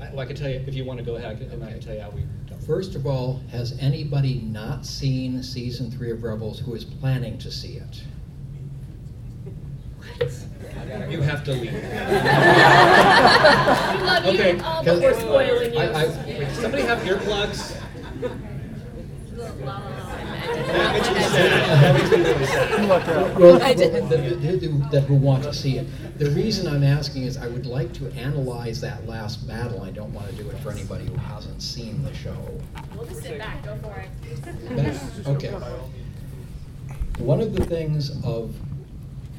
I, 0.00 0.10
well, 0.10 0.18
I 0.18 0.26
can 0.26 0.34
tell 0.34 0.50
you 0.50 0.64
if 0.66 0.74
you 0.74 0.84
want 0.84 0.98
to 0.98 1.04
go 1.04 1.14
ahead, 1.14 1.40
and 1.42 1.62
I 1.62 1.70
can 1.70 1.80
tell 1.80 1.94
you 1.94 2.00
how 2.00 2.10
we. 2.10 2.24
First 2.66 2.96
of 2.96 3.06
all, 3.06 3.40
has 3.52 3.78
anybody 3.78 4.40
not 4.40 4.84
seen 4.84 5.44
season 5.44 5.92
three 5.92 6.10
of 6.10 6.24
Rebels 6.24 6.58
who 6.58 6.74
is 6.74 6.84
planning 6.84 7.38
to 7.38 7.52
see 7.52 7.74
it? 7.74 8.02
You 11.10 11.20
have 11.22 11.44
to 11.44 11.52
leave. 11.52 11.72
we 11.72 11.78
love 11.78 11.90
you 14.24 14.30
Okay, 14.32 14.58
all, 14.60 14.82
but 14.84 15.00
we're 15.00 15.14
spoiling 15.14 15.72
you. 15.74 15.78
I- 15.78 16.04
I- 16.04 16.08
Wait, 16.26 16.38
does 16.40 16.58
somebody 16.58 16.82
have 16.84 16.98
earplugs? 17.00 17.74
That 20.68 20.92
makes 20.92 21.08
me 21.08 21.14
sad. 21.20 21.82
That 21.82 21.94
makes 21.94 22.10
me 22.10 22.16
really 22.18 22.46
sad. 22.46 22.88
Well, 23.38 23.62
I 23.62 23.74
the- 23.74 25.00
who 25.06 25.14
want 25.14 25.42
to 25.44 25.54
see 25.54 25.78
it. 25.78 25.86
The 26.18 26.30
reason 26.30 26.66
I'm 26.66 26.82
asking 26.84 27.22
is 27.24 27.36
I 27.36 27.46
would 27.48 27.66
like 27.66 27.92
to 27.94 28.10
analyze 28.12 28.80
that 28.80 29.06
last 29.06 29.46
battle. 29.46 29.82
I 29.82 29.90
don't 29.90 30.12
want 30.12 30.28
to 30.28 30.34
do 30.42 30.48
it 30.50 30.58
for 30.58 30.70
anybody 30.70 31.06
who 31.06 31.14
hasn't 31.16 31.62
seen 31.62 32.02
the 32.02 32.12
show. 32.14 32.36
We'll 32.96 33.06
just 33.06 33.22
sit 33.22 33.38
back, 33.38 33.64
go 33.64 33.76
for 33.76 33.94
it. 34.00 34.76
Back- 34.76 34.96
Okay. 35.36 35.54
One 37.18 37.40
of 37.40 37.54
the 37.54 37.64
things 37.64 38.10
of 38.24 38.54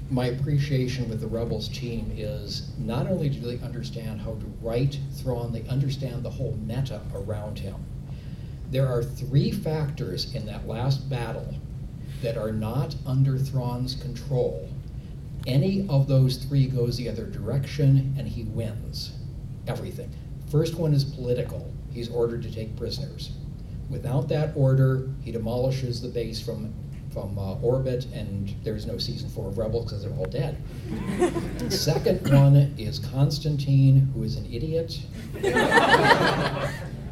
my 0.09 0.27
appreciation 0.27 1.07
with 1.07 1.21
the 1.21 1.27
Rebels 1.27 1.69
team 1.69 2.11
is 2.15 2.71
not 2.77 3.07
only 3.07 3.29
do 3.29 3.39
they 3.39 3.63
understand 3.63 4.21
how 4.21 4.33
to 4.33 4.53
write 4.61 4.99
Thrawn, 5.13 5.51
they 5.51 5.63
understand 5.67 6.23
the 6.23 6.29
whole 6.31 6.57
meta 6.65 7.01
around 7.13 7.59
him. 7.59 7.75
There 8.71 8.87
are 8.87 9.03
three 9.03 9.51
factors 9.51 10.33
in 10.33 10.45
that 10.47 10.67
last 10.67 11.09
battle 11.09 11.55
that 12.21 12.37
are 12.37 12.51
not 12.51 12.95
under 13.05 13.37
Thrawn's 13.37 13.95
control. 13.95 14.69
Any 15.47 15.87
of 15.89 16.07
those 16.07 16.37
three 16.37 16.67
goes 16.67 16.97
the 16.97 17.09
other 17.09 17.25
direction 17.25 18.13
and 18.17 18.27
he 18.27 18.43
wins 18.43 19.13
everything. 19.67 20.11
First 20.51 20.75
one 20.75 20.93
is 20.93 21.03
political. 21.03 21.71
He's 21.91 22.09
ordered 22.09 22.43
to 22.43 22.51
take 22.51 22.75
prisoners. 22.75 23.31
Without 23.89 24.27
that 24.29 24.55
order, 24.55 25.09
he 25.23 25.31
demolishes 25.31 26.01
the 26.01 26.09
base 26.09 26.41
from, 26.41 26.73
from 27.11 27.37
uh, 27.37 27.55
orbit, 27.61 28.05
and 28.13 28.53
there's 28.63 28.85
no 28.85 28.97
season 28.97 29.29
four 29.29 29.47
of 29.47 29.57
Rebels 29.57 29.85
because 29.85 30.03
they're 30.03 30.13
all 30.13 30.25
dead. 30.25 30.57
Second 31.69 32.27
one 32.31 32.55
is 32.77 32.99
Konstantine, 32.99 34.11
who 34.13 34.23
is 34.23 34.37
an 34.37 34.45
idiot. 34.51 34.99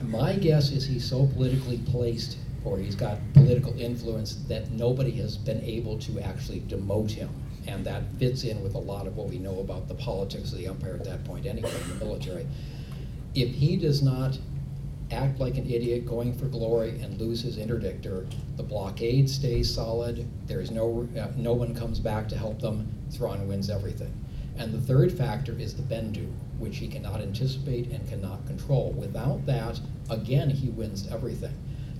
My 0.01 0.33
guess 0.33 0.71
is 0.71 0.85
he's 0.85 1.07
so 1.07 1.27
politically 1.27 1.79
placed, 1.79 2.37
or 2.63 2.77
he's 2.77 2.95
got 2.95 3.17
political 3.33 3.77
influence, 3.79 4.35
that 4.47 4.71
nobody 4.71 5.11
has 5.11 5.37
been 5.37 5.61
able 5.61 5.97
to 5.99 6.19
actually 6.21 6.61
demote 6.61 7.11
him. 7.11 7.29
And 7.67 7.85
that 7.85 8.03
fits 8.17 8.43
in 8.45 8.63
with 8.63 8.75
a 8.75 8.79
lot 8.79 9.07
of 9.07 9.17
what 9.17 9.27
we 9.27 9.39
know 9.39 9.59
about 9.59 9.89
the 9.89 9.95
politics 9.95 10.53
of 10.53 10.57
the 10.57 10.67
Empire 10.67 10.93
at 10.93 11.03
that 11.03 11.25
point, 11.25 11.45
anyway, 11.45 11.73
in 11.83 11.89
the 11.89 12.05
military. 12.05 12.47
If 13.35 13.49
he 13.49 13.75
does 13.75 14.01
not 14.01 14.39
act 15.11 15.39
like 15.39 15.57
an 15.57 15.69
idiot 15.69 16.05
going 16.05 16.33
for 16.33 16.45
glory 16.45 16.99
and 17.01 17.19
lose 17.19 17.41
his 17.41 17.57
interdictor, 17.57 18.29
the 18.57 18.63
blockade 18.63 19.29
stays 19.29 19.73
solid, 19.73 20.27
there's 20.45 20.71
no, 20.71 21.07
uh, 21.17 21.27
no 21.35 21.53
one 21.53 21.73
comes 21.73 21.99
back 21.99 22.27
to 22.29 22.37
help 22.37 22.59
them, 22.59 22.91
Thrawn 23.11 23.47
wins 23.47 23.69
everything. 23.69 24.13
And 24.57 24.73
the 24.73 24.81
third 24.81 25.11
factor 25.11 25.53
is 25.53 25.75
the 25.75 25.83
Bendu, 25.83 26.31
which 26.57 26.77
he 26.77 26.87
cannot 26.87 27.21
anticipate 27.21 27.91
and 27.91 28.07
cannot 28.09 28.45
control. 28.47 28.91
Without 28.91 29.45
that, 29.45 29.79
again, 30.09 30.49
he 30.49 30.69
wins 30.69 31.07
everything. 31.11 31.53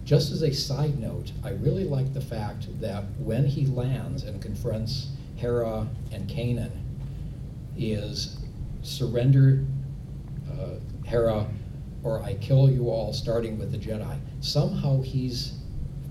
Just 0.03 0.31
as 0.31 0.41
a 0.41 0.53
side 0.53 0.99
note, 0.99 1.31
I 1.43 1.49
really 1.49 1.83
like 1.83 2.13
the 2.13 2.21
fact 2.21 2.67
that 2.81 3.03
when 3.19 3.45
he 3.45 3.67
lands 3.67 4.23
and 4.23 4.41
confronts 4.41 5.09
Hera 5.35 5.87
and 6.11 6.27
Kanan, 6.27 6.71
is 7.77 8.37
surrender 8.81 9.63
uh, 10.51 10.75
Hera 11.05 11.47
or 12.07 12.23
I 12.23 12.35
kill 12.35 12.69
you 12.69 12.89
all, 12.89 13.11
starting 13.11 13.59
with 13.59 13.73
the 13.73 13.77
Jedi. 13.77 14.17
Somehow 14.39 15.01
he's 15.01 15.53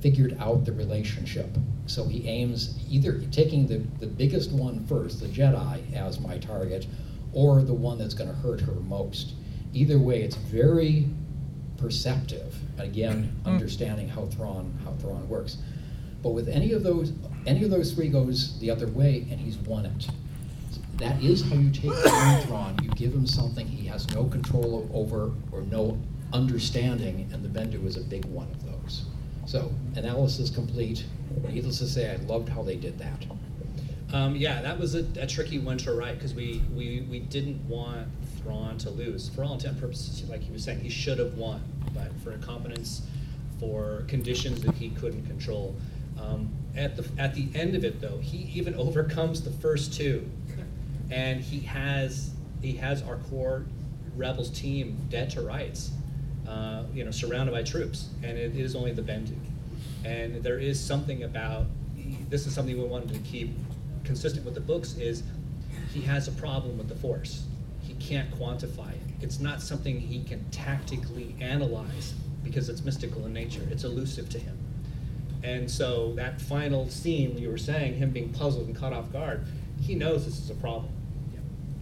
figured 0.03 0.37
out 0.39 0.67
the 0.67 0.73
relationship. 0.73 1.49
So 1.87 2.07
he 2.07 2.29
aims 2.29 2.79
either 2.91 3.23
taking 3.31 3.67
the, 3.67 3.79
the 3.99 4.07
biggest 4.07 4.53
one 4.53 4.85
first, 4.87 5.21
the 5.21 5.27
Jedi, 5.27 5.95
as 5.95 6.21
my 6.21 6.37
target, 6.37 6.87
or 7.33 7.63
the 7.63 7.73
one 7.73 7.97
that's 7.97 8.13
going 8.13 8.29
to 8.29 8.37
hurt 8.37 8.61
her 8.61 8.75
most. 8.75 9.33
Either 9.73 9.99
way, 9.99 10.23
it's 10.23 10.37
very 10.37 11.09
perceptive. 11.79 12.55
Again, 12.77 13.35
mm. 13.43 13.47
understanding 13.47 14.09
how 14.09 14.27
Thrawn 14.27 14.79
how 14.85 14.93
Thrawn 14.93 15.27
works. 15.29 15.57
But 16.23 16.31
with 16.31 16.49
any 16.49 16.73
of 16.73 16.83
those 16.83 17.13
any 17.47 17.65
of 17.65 17.71
those 17.71 17.93
three 17.93 18.09
goes 18.09 18.59
the 18.61 18.71
other 18.71 18.89
way, 18.89 19.27
and 19.31 19.41
he's 19.41 19.57
won 19.57 19.87
it. 19.87 20.09
That 20.99 21.23
is 21.23 21.43
how 21.43 21.57
you 21.57 21.71
take 21.71 21.93
Thrawn. 22.47 22.79
You 22.83 22.89
give 22.91 23.13
him 23.13 23.27
something 23.27 23.67
he 23.67 23.87
has 23.87 24.09
no 24.15 24.25
control 24.25 24.89
over 24.95 25.31
or 25.53 25.61
no 25.63 25.99
understanding, 26.33 27.29
and 27.33 27.45
the 27.45 27.49
Bendu 27.49 27.85
is 27.87 27.97
a 27.97 28.01
big 28.01 28.25
one 28.25 28.49
of 28.51 28.65
those. 28.65 29.05
So, 29.47 29.71
analysis 29.95 30.51
complete. 30.51 31.05
Needless 31.49 31.79
to 31.79 31.87
say, 31.87 32.11
I 32.13 32.17
loved 32.25 32.49
how 32.49 32.63
they 32.63 32.77
did 32.77 32.99
that. 32.99 33.27
Um, 34.13 34.37
yeah, 34.37 34.63
that 34.63 34.79
was 34.79 34.95
a, 34.95 35.05
a 35.21 35.27
tricky 35.27 35.59
one 35.59 35.79
to 35.79 35.93
write 35.93 36.15
because 36.15 36.33
we, 36.33 36.63
we, 36.75 37.07
we 37.11 37.19
didn't 37.21 37.61
want 37.69 38.09
Thrawn 38.39 38.79
to 38.79 38.91
lose. 38.91 39.29
For 39.29 39.45
all 39.45 39.55
intent 39.55 39.73
and 39.73 39.81
purposes, 39.81 40.29
like 40.29 40.43
he 40.43 40.53
was 40.53 40.65
saying, 40.65 40.81
he 40.81 40.89
should 40.89 41.19
have 41.19 41.35
won, 41.35 41.63
but 41.93 42.11
for 42.23 42.33
incompetence, 42.33 43.03
for 43.61 44.05
conditions 44.09 44.63
that 44.63 44.75
he 44.75 44.91
couldn't 44.91 45.27
control. 45.27 45.77
Um, 46.21 46.49
at 46.77 46.97
the 46.97 47.09
at 47.19 47.35
the 47.35 47.49
end 47.55 47.75
of 47.75 47.85
it, 47.85 48.01
though, 48.01 48.19
he 48.19 48.39
even 48.59 48.75
overcomes 48.77 49.43
the 49.43 49.51
first 49.51 49.93
two, 49.93 50.29
and 51.11 51.41
he 51.41 51.61
has 51.61 52.31
he 52.63 52.73
has 52.73 53.03
our 53.03 53.17
core 53.31 53.67
rebels 54.17 54.51
team 54.51 54.99
dead 55.09 55.31
to 55.31 55.43
rights, 55.43 55.93
uh, 56.49 56.85
you 56.95 57.05
know, 57.05 57.11
surrounded 57.11 57.53
by 57.53 57.63
troops, 57.63 58.09
and 58.23 58.37
it 58.37 58.57
is 58.57 58.75
only 58.75 58.93
the 58.93 59.03
Bendu. 59.03 59.37
And 60.05 60.43
there 60.43 60.59
is 60.59 60.81
something 60.81 61.25
about 61.25 61.67
this 62.29 62.47
is 62.47 62.55
something 62.55 62.77
we 62.77 62.85
wanted 62.85 63.13
to 63.13 63.19
keep 63.21 63.51
consistent 64.05 64.45
with 64.45 64.55
the 64.55 64.61
books 64.61 64.97
is 64.97 65.23
he 65.93 66.01
has 66.03 66.29
a 66.29 66.33
problem 66.33 66.79
with 66.79 66.89
the 66.89 66.95
force. 66.95 67.45
He 67.83 67.95
can't 67.95 68.31
quantify 68.33 68.93
it. 68.93 69.01
It's 69.21 69.41
not 69.41 69.61
something 69.61 69.99
he 69.99 70.23
can 70.25 70.45
tactically 70.51 71.35
analyze 71.41 72.15
because 72.45 72.69
it's 72.69 72.85
mystical 72.85 73.27
in 73.27 73.33
nature. 73.33 73.67
It's 73.71 73.85
elusive 73.85 74.29
to 74.31 74.39
him. 74.39 74.57
And 75.43 75.71
so 75.71 76.13
that 76.15 76.41
final 76.41 76.89
scene 76.89 77.37
you 77.39 77.49
were 77.49 77.59
saying, 77.59 77.95
him 77.95 78.11
being 78.11 78.33
puzzled 78.33 78.67
and 78.67 78.77
caught 78.77 78.93
off 78.93 79.13
guard, 79.13 79.47
he 79.81 79.95
knows 79.95 80.25
this 80.25 80.39
is 80.39 80.51
a 80.51 80.55
problem. 80.55 80.93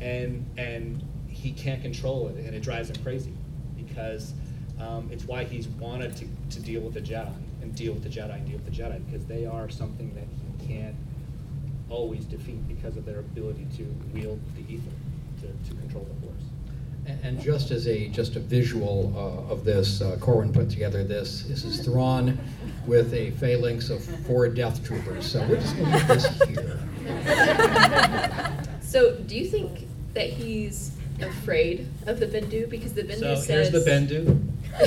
And 0.04 0.46
and 0.58 1.02
he 1.28 1.50
can't 1.52 1.82
control 1.82 2.28
it 2.28 2.36
and 2.36 2.54
it 2.54 2.62
drives 2.62 2.88
him 2.90 3.02
crazy 3.02 3.32
because 3.76 4.32
um, 4.80 5.08
it's 5.12 5.24
why 5.24 5.44
he's 5.44 5.66
wanted 5.68 6.16
to, 6.16 6.26
to 6.50 6.60
deal 6.60 6.80
with 6.80 6.94
the 6.94 7.00
Jedi 7.00 7.34
and 7.62 7.74
deal 7.74 7.92
with 7.92 8.02
the 8.02 8.08
Jedi 8.08 8.34
and 8.34 8.46
deal 8.46 8.56
with 8.56 8.66
the 8.66 8.82
Jedi 8.82 9.04
because 9.06 9.26
they 9.26 9.44
are 9.46 9.68
something 9.68 10.14
that 10.14 10.24
he 10.24 10.66
can't 10.66 10.94
always 11.90 12.24
defeat 12.24 12.66
because 12.68 12.96
of 12.96 13.04
their 13.04 13.18
ability 13.20 13.66
to 13.76 13.84
wield 14.12 14.40
the 14.56 14.62
ether 14.72 14.90
to, 15.40 15.46
to 15.68 15.74
control 15.80 16.06
the 16.14 16.26
force. 16.26 16.42
And, 17.06 17.20
and 17.22 17.40
just 17.40 17.70
as 17.70 17.86
a 17.86 18.08
just 18.08 18.36
a 18.36 18.40
visual 18.40 19.12
uh, 19.16 19.52
of 19.52 19.64
this, 19.64 20.00
uh, 20.00 20.16
Corwin 20.20 20.52
put 20.52 20.70
together 20.70 21.04
this. 21.04 21.42
This 21.42 21.64
is 21.64 21.80
Thrawn 21.80 22.38
with 22.86 23.12
a 23.12 23.32
phalanx 23.32 23.90
of 23.90 24.02
four 24.26 24.48
Death 24.48 24.84
Troopers. 24.84 25.26
So 25.26 25.46
we're 25.46 25.60
just 25.60 25.76
going 25.76 25.92
to 25.92 25.98
put 25.98 26.08
this 26.08 26.42
here. 26.48 26.80
So, 28.94 29.16
do 29.16 29.36
you 29.36 29.46
think 29.46 29.83
that 30.14 30.30
he's 30.30 30.92
afraid 31.20 31.86
of 32.06 32.20
the 32.20 32.26
Bendu 32.26 32.68
because 32.68 32.94
the 32.94 33.02
Bendu 33.02 33.20
So 33.20 33.34
says 33.36 33.46
here's 33.46 33.70
the 33.84 33.90
Bendu. 33.90 34.40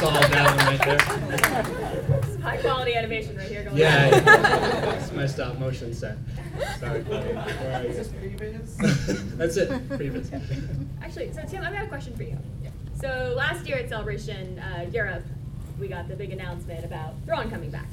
Solve 0.00 0.30
that 0.32 0.56
one 0.56 0.66
right 0.66 0.82
there. 0.84 0.98
This 2.20 2.30
is 2.30 2.40
high 2.42 2.56
quality 2.56 2.94
animation 2.94 3.36
right 3.36 3.48
here 3.48 3.62
going 3.64 3.76
Yeah, 3.76 4.06
on. 4.06 4.12
yeah. 4.24 4.92
it's 4.94 5.12
my 5.12 5.26
stop 5.26 5.58
motion 5.58 5.92
set. 5.94 6.16
Sorry, 6.78 7.02
Chloe. 7.04 7.20
Where 7.20 7.80
are 7.80 7.86
you? 7.86 7.92
That's 9.36 9.56
it, 9.56 9.88
previous. 9.90 10.30
Actually, 11.02 11.32
so 11.32 11.42
Tim, 11.46 11.62
I've 11.62 11.72
got 11.72 11.84
a 11.84 11.88
question 11.88 12.16
for 12.16 12.22
you. 12.24 12.36
So 13.00 13.34
last 13.36 13.66
year 13.68 13.78
at 13.78 13.88
Celebration 13.88 14.58
uh, 14.58 14.86
Europe, 14.92 15.24
we 15.78 15.86
got 15.88 16.08
the 16.08 16.16
big 16.16 16.32
announcement 16.32 16.84
about 16.84 17.14
Thrawn 17.26 17.48
coming 17.50 17.70
back. 17.70 17.86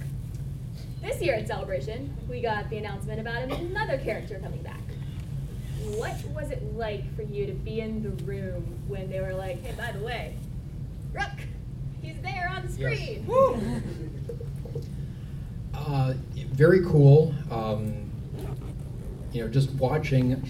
This 1.08 1.22
year 1.22 1.36
at 1.36 1.48
Celebration, 1.48 2.14
we 2.30 2.42
got 2.42 2.70
the 2.70 2.80
announcement 2.80 3.22
about 3.22 3.44
another 3.44 3.98
character 3.98 4.40
coming 4.44 4.62
back. 4.62 4.82
What 5.96 6.14
was 6.36 6.52
it 6.52 6.62
like 6.76 7.16
for 7.16 7.22
you 7.22 7.46
to 7.46 7.54
be 7.54 7.80
in 7.80 8.04
the 8.04 8.10
room 8.26 8.78
when 8.90 9.10
they 9.10 9.22
were 9.22 9.34
like, 9.34 9.64
"Hey, 9.64 9.74
by 9.78 9.94
the 9.94 10.04
way, 10.04 10.36
Rukh, 11.14 11.40
he's 12.02 12.20
there 12.22 12.50
on 12.54 12.68
the 12.68 12.74
Yes. 12.74 12.98
screen." 13.00 13.26
Uh, 15.74 16.14
very 16.52 16.84
cool. 16.84 17.34
Um, 17.50 18.12
you 19.32 19.42
know, 19.42 19.48
just 19.48 19.72
watching. 19.76 20.44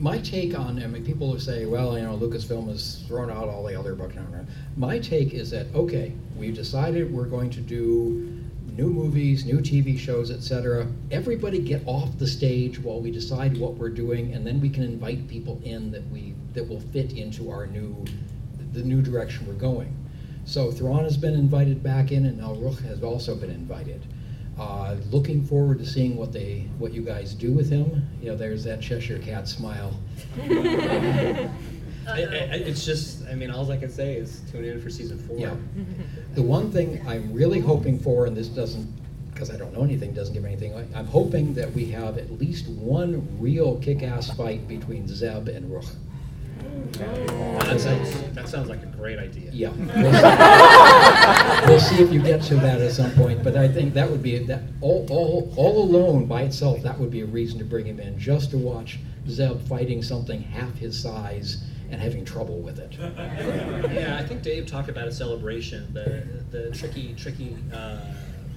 My 0.00 0.18
take 0.18 0.58
on, 0.58 0.82
I 0.82 0.88
mean, 0.88 1.04
people 1.04 1.32
who 1.32 1.38
say, 1.38 1.64
well, 1.64 1.96
you 1.96 2.02
know, 2.02 2.16
Lucasfilm 2.16 2.66
has 2.70 3.04
thrown 3.06 3.30
out 3.30 3.48
all 3.48 3.62
the 3.64 3.78
other 3.78 3.94
books. 3.94 4.16
My 4.76 4.98
take 4.98 5.32
is 5.32 5.50
that, 5.50 5.72
okay, 5.76 6.12
we've 6.36 6.56
decided 6.56 7.14
we're 7.14 7.26
going 7.26 7.50
to 7.50 7.60
do 7.60 8.41
new 8.76 8.88
movies, 8.88 9.44
new 9.44 9.58
TV 9.58 9.98
shows, 9.98 10.30
etc. 10.30 10.86
Everybody 11.10 11.58
get 11.58 11.82
off 11.86 12.18
the 12.18 12.26
stage 12.26 12.78
while 12.78 13.00
we 13.00 13.10
decide 13.10 13.58
what 13.58 13.74
we're 13.74 13.90
doing, 13.90 14.32
and 14.32 14.46
then 14.46 14.60
we 14.60 14.70
can 14.70 14.82
invite 14.82 15.28
people 15.28 15.60
in 15.64 15.90
that 15.90 16.08
we 16.10 16.34
that 16.54 16.68
will 16.68 16.80
fit 16.80 17.12
into 17.12 17.50
our 17.50 17.66
new, 17.66 18.04
the 18.72 18.82
new 18.82 19.02
direction 19.02 19.46
we're 19.46 19.54
going. 19.54 19.96
So 20.44 20.70
Thrawn 20.70 21.04
has 21.04 21.16
been 21.16 21.34
invited 21.34 21.82
back 21.82 22.12
in, 22.12 22.26
and 22.26 22.38
now 22.38 22.54
Rukh 22.54 22.80
has 22.80 23.02
also 23.02 23.34
been 23.34 23.50
invited. 23.50 24.04
Uh, 24.58 24.96
looking 25.10 25.44
forward 25.44 25.78
to 25.78 25.86
seeing 25.86 26.16
what 26.16 26.32
they, 26.32 26.68
what 26.78 26.92
you 26.92 27.02
guys 27.02 27.32
do 27.34 27.52
with 27.52 27.70
him. 27.70 28.06
You 28.20 28.30
know, 28.30 28.36
there's 28.36 28.64
that 28.64 28.80
Cheshire 28.82 29.18
Cat 29.18 29.48
smile. 29.48 29.98
I, 32.08 32.10
I, 32.10 32.24
I- 32.24 32.62
it's 32.66 32.84
just, 32.84 33.26
I 33.28 33.34
mean, 33.34 33.50
all 33.50 33.70
I 33.70 33.76
can 33.76 33.90
say 33.90 34.14
is 34.16 34.40
tune 34.50 34.64
in 34.64 34.80
for 34.80 34.90
season 34.90 35.18
four. 35.18 35.36
Yeah. 35.38 35.54
The 36.34 36.42
one 36.42 36.70
thing 36.72 36.98
I'm 37.06 37.30
really 37.34 37.60
hoping 37.60 37.98
for, 37.98 38.24
and 38.24 38.34
this 38.34 38.48
doesn't, 38.48 38.90
because 39.34 39.50
I 39.50 39.56
don't 39.58 39.74
know 39.74 39.84
anything, 39.84 40.14
doesn't 40.14 40.32
give 40.32 40.42
me 40.44 40.50
anything, 40.52 40.74
I- 40.74 40.98
I'm 40.98 41.06
hoping 41.06 41.52
that 41.54 41.70
we 41.74 41.84
have 41.90 42.16
at 42.16 42.30
least 42.38 42.68
one 42.68 43.26
real 43.38 43.76
kick-ass 43.80 44.34
fight 44.34 44.66
between 44.66 45.06
Zeb 45.06 45.48
and 45.48 45.70
Rukh. 45.70 45.84
That 46.92 47.80
sounds, 47.80 48.22
that 48.34 48.48
sounds 48.48 48.68
like 48.68 48.82
a 48.82 48.86
great 48.86 49.18
idea. 49.18 49.50
Yeah. 49.52 49.72
We'll 49.94 50.12
see- 50.12 51.66
We'll 51.68 51.80
see 51.80 52.02
if 52.02 52.12
you 52.12 52.22
get 52.22 52.42
to 52.44 52.54
that 52.56 52.80
at 52.80 52.92
some 52.92 53.10
point, 53.12 53.42
but 53.44 53.56
I 53.56 53.68
think 53.68 53.92
that 53.94 54.10
would 54.10 54.22
be, 54.22 54.38
that, 54.38 54.62
all, 54.80 55.06
all, 55.10 55.52
all 55.56 55.82
alone 55.84 56.24
by 56.26 56.42
itself, 56.42 56.82
that 56.82 56.98
would 56.98 57.10
be 57.10 57.20
a 57.20 57.26
reason 57.26 57.58
to 57.58 57.64
bring 57.64 57.84
him 57.86 58.00
in, 58.00 58.18
just 58.18 58.50
to 58.52 58.58
watch 58.58 58.98
Zeb 59.28 59.60
fighting 59.68 60.02
something 60.02 60.40
half 60.42 60.74
his 60.78 60.98
size 61.00 61.62
and 61.92 62.00
having 62.00 62.24
trouble 62.24 62.58
with 62.58 62.78
it. 62.78 62.96
Yeah, 63.92 64.16
I 64.18 64.24
think 64.24 64.42
Dave 64.42 64.66
talked 64.66 64.88
about 64.88 65.06
a 65.06 65.12
celebration. 65.12 65.92
The 65.92 66.24
the 66.50 66.70
tricky 66.70 67.14
tricky 67.14 67.56
uh, 67.72 67.98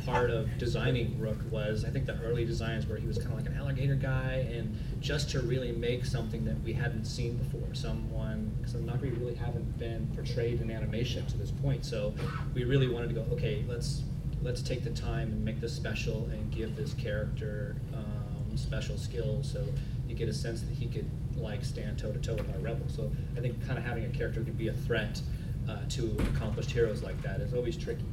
part 0.05 0.29
of 0.29 0.49
designing 0.57 1.19
Rukh 1.19 1.39
was 1.51 1.83
I 1.83 1.89
think 1.89 2.05
the 2.05 2.17
early 2.21 2.45
designs 2.45 2.87
where 2.87 2.97
he 2.97 3.05
was 3.05 3.17
kind 3.17 3.31
of 3.31 3.37
like 3.37 3.47
an 3.47 3.57
alligator 3.57 3.95
guy, 3.95 4.47
and 4.51 4.77
just 5.01 5.29
to 5.31 5.41
really 5.41 5.73
make 5.73 6.05
something 6.05 6.45
that 6.45 6.59
we 6.63 6.71
hadn't 6.73 7.05
seen 7.05 7.35
before, 7.37 7.73
someone 7.73 8.51
because 8.57 8.75
Noghri 8.75 9.19
really 9.19 9.35
haven't 9.35 9.77
been 9.77 10.07
portrayed 10.15 10.61
in 10.61 10.71
animation 10.71 11.25
to 11.27 11.37
this 11.37 11.51
point. 11.51 11.85
So 11.85 12.13
we 12.53 12.63
really 12.63 12.87
wanted 12.87 13.09
to 13.09 13.15
go, 13.15 13.25
okay, 13.33 13.65
let's 13.67 14.03
let's 14.41 14.61
take 14.61 14.83
the 14.83 14.91
time 14.91 15.29
and 15.29 15.43
make 15.43 15.59
this 15.59 15.73
special 15.73 16.29
and 16.31 16.51
give 16.51 16.75
this 16.75 16.93
character 16.93 17.75
um, 17.93 18.55
special 18.55 18.97
skills 18.97 19.51
so 19.51 19.65
you 20.07 20.15
get 20.15 20.29
a 20.29 20.33
sense 20.33 20.61
that 20.61 20.69
he 20.69 20.85
could 20.85 21.09
like 21.37 21.63
stand 21.63 21.97
toe 21.97 22.11
to 22.11 22.19
toe 22.19 22.35
with 22.35 22.49
our 22.53 22.59
rebel. 22.59 22.87
So 22.87 23.11
I 23.37 23.39
think 23.39 23.65
kind 23.65 23.77
of 23.77 23.85
having 23.85 24.05
a 24.05 24.09
character 24.09 24.43
to 24.43 24.51
be 24.51 24.67
a 24.67 24.73
threat 24.73 25.21
uh, 25.69 25.79
to 25.89 26.15
accomplished 26.33 26.71
heroes 26.71 27.03
like 27.03 27.21
that 27.23 27.41
is 27.41 27.53
always 27.53 27.77
tricky 27.77 28.05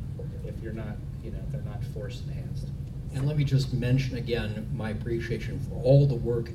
if 0.45 0.61
you're 0.63 0.73
not, 0.73 0.97
you 1.23 1.31
know, 1.31 1.39
if 1.47 1.53
they're 1.53 1.63
not 1.63 1.85
force 1.85 2.23
enhanced. 2.27 2.69
And 3.15 3.27
let 3.27 3.37
me 3.37 3.45
just 3.45 3.73
mention 3.73 4.17
again 4.17 4.69
my 4.75 4.91
appreciation 4.91 5.61
for 5.61 5.75
all 5.83 6.07
the 6.07 6.15
work 6.15 6.51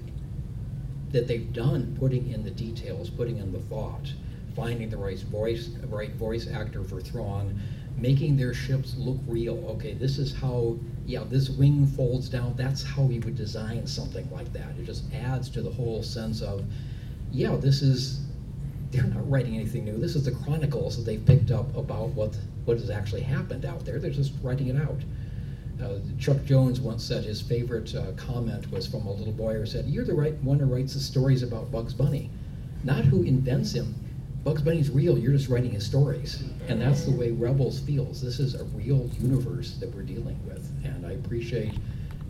that 1.12 1.28
they've 1.28 1.54
done, 1.54 1.96
putting 2.00 2.32
in 2.32 2.44
the 2.44 2.52
details, 2.52 3.10
putting 3.10 3.38
in 3.38 3.52
the 3.52 3.60
thought, 3.60 4.12
finding 4.56 4.90
the 4.90 4.98
right 4.98 5.20
voice, 5.20 5.70
right 5.88 6.14
voice 6.16 6.48
actor 6.52 6.84
for 6.84 7.00
Thrawn, 7.00 7.62
making 7.98 8.38
their 8.38 8.54
ships 8.54 8.96
look 8.98 9.18
real. 9.28 9.58
Okay, 9.72 9.94
this 9.94 10.18
is 10.18 10.36
how, 10.36 10.78
yeah, 11.06 11.24
this 11.30 11.50
wing 11.50 11.86
folds 11.86 12.30
down. 12.30 12.54
That's 12.56 12.84
how 12.84 13.04
we 13.04 13.20
would 13.20 13.36
design 13.36 13.88
something 13.88 14.30
like 14.32 14.52
that. 14.54 14.70
It 14.80 14.86
just 14.86 15.04
adds 15.14 15.50
to 15.50 15.62
the 15.62 15.72
whole 15.72 16.04
sense 16.04 16.42
of, 16.42 16.64
yeah, 17.32 17.56
this 17.56 17.82
is. 17.82 18.22
They're 18.90 19.04
not 19.04 19.30
writing 19.30 19.56
anything 19.56 19.84
new. 19.84 19.98
This 19.98 20.16
is 20.16 20.24
the 20.24 20.32
chronicles 20.32 20.96
that 20.96 21.04
they've 21.04 21.26
picked 21.26 21.52
up 21.52 21.76
about 21.76 22.08
what 22.10 22.38
what 22.64 22.78
has 22.80 22.90
actually 22.90 23.22
happened 23.22 23.66
out 23.66 23.84
there. 23.84 24.00
They're 24.00 24.12
just 24.12 24.32
writing 24.42 24.68
it 24.68 24.78
out. 24.78 25.02
Uh, 25.82 26.00
Chuck 26.18 26.44
Jones 26.46 26.82
once 26.82 27.04
said 27.04 27.24
his 27.24 27.40
favorite 27.42 27.94
uh, 27.94 28.12
comment 28.14 28.72
was 28.72 28.88
from 28.88 29.06
a 29.06 29.12
little 29.12 29.34
boy 29.34 29.54
who 29.56 29.66
said, 29.66 29.86
You're 29.86 30.06
the 30.06 30.14
right 30.14 30.34
one 30.42 30.60
who 30.60 30.66
writes 30.66 30.94
the 30.94 31.00
stories 31.00 31.44
about 31.44 31.72
Bugs 31.72 31.94
Bunny, 31.94 32.30
not 32.84 33.06
who 33.06 33.24
invents 33.24 33.74
him. 33.74 33.94
Bugs 34.48 34.62
Bunny's 34.62 34.90
real, 34.90 35.18
you're 35.18 35.34
just 35.34 35.50
writing 35.50 35.72
his 35.72 35.86
stories. 35.86 36.42
And 36.70 36.82
that's 36.82 37.04
the 37.04 37.12
way 37.12 37.32
Rebels 37.32 37.82
feels. 37.82 38.22
This 38.22 38.40
is 38.40 38.56
a 38.56 38.64
real 38.64 39.10
universe 39.20 39.74
that 39.82 39.94
we're 39.94 40.04
dealing 40.04 40.40
with. 40.48 40.72
And 40.86 41.06
I 41.06 41.12
appreciate 41.12 41.74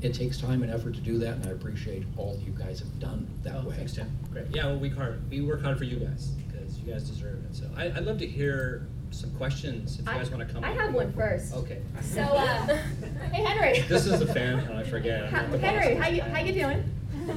it 0.01 0.15
takes 0.15 0.41
time 0.41 0.63
and 0.63 0.71
effort 0.71 0.95
to 0.95 0.99
do 0.99 1.19
that, 1.19 1.33
and 1.35 1.45
I 1.45 1.49
appreciate 1.49 2.05
all 2.17 2.39
you 2.43 2.53
guys 2.53 2.79
have 2.79 2.99
done 2.99 3.27
that 3.43 3.57
oh, 3.57 3.69
way. 3.69 3.75
Thanks, 3.75 3.93
Tim. 3.93 4.09
Great. 4.33 4.47
Yeah, 4.49 4.65
well, 4.65 4.79
we 4.79 4.89
hard 4.89 5.29
we 5.29 5.41
work 5.41 5.61
hard 5.61 5.77
for 5.77 5.83
you 5.83 5.97
guys 5.97 6.29
because 6.29 6.79
you 6.79 6.91
guys 6.91 7.07
deserve 7.07 7.35
it. 7.45 7.55
So 7.55 7.69
I, 7.77 7.85
I'd 7.85 8.05
love 8.05 8.17
to 8.17 8.27
hear 8.27 8.87
some 9.11 9.29
questions 9.35 9.99
if 9.99 10.05
you 10.07 10.11
I- 10.11 10.17
guys 10.17 10.31
want 10.31 10.47
to 10.47 10.51
come. 10.51 10.63
I 10.63 10.71
up. 10.71 10.77
have 10.77 10.93
one 10.95 11.13
first. 11.13 11.53
Okay. 11.53 11.83
So, 12.01 12.21
uh, 12.21 12.65
hey 13.31 13.43
Henry. 13.43 13.81
This 13.81 14.07
is 14.07 14.19
the 14.19 14.33
fan, 14.33 14.57
and 14.57 14.75
I 14.75 14.83
forget. 14.83 15.25
I'm 15.25 15.33
Ha- 15.33 15.47
not 15.51 15.59
Henry, 15.59 15.93
how 15.93 16.07
you 16.07 16.23
how 16.23 16.39
you 16.39 16.53
doing? 16.53 16.83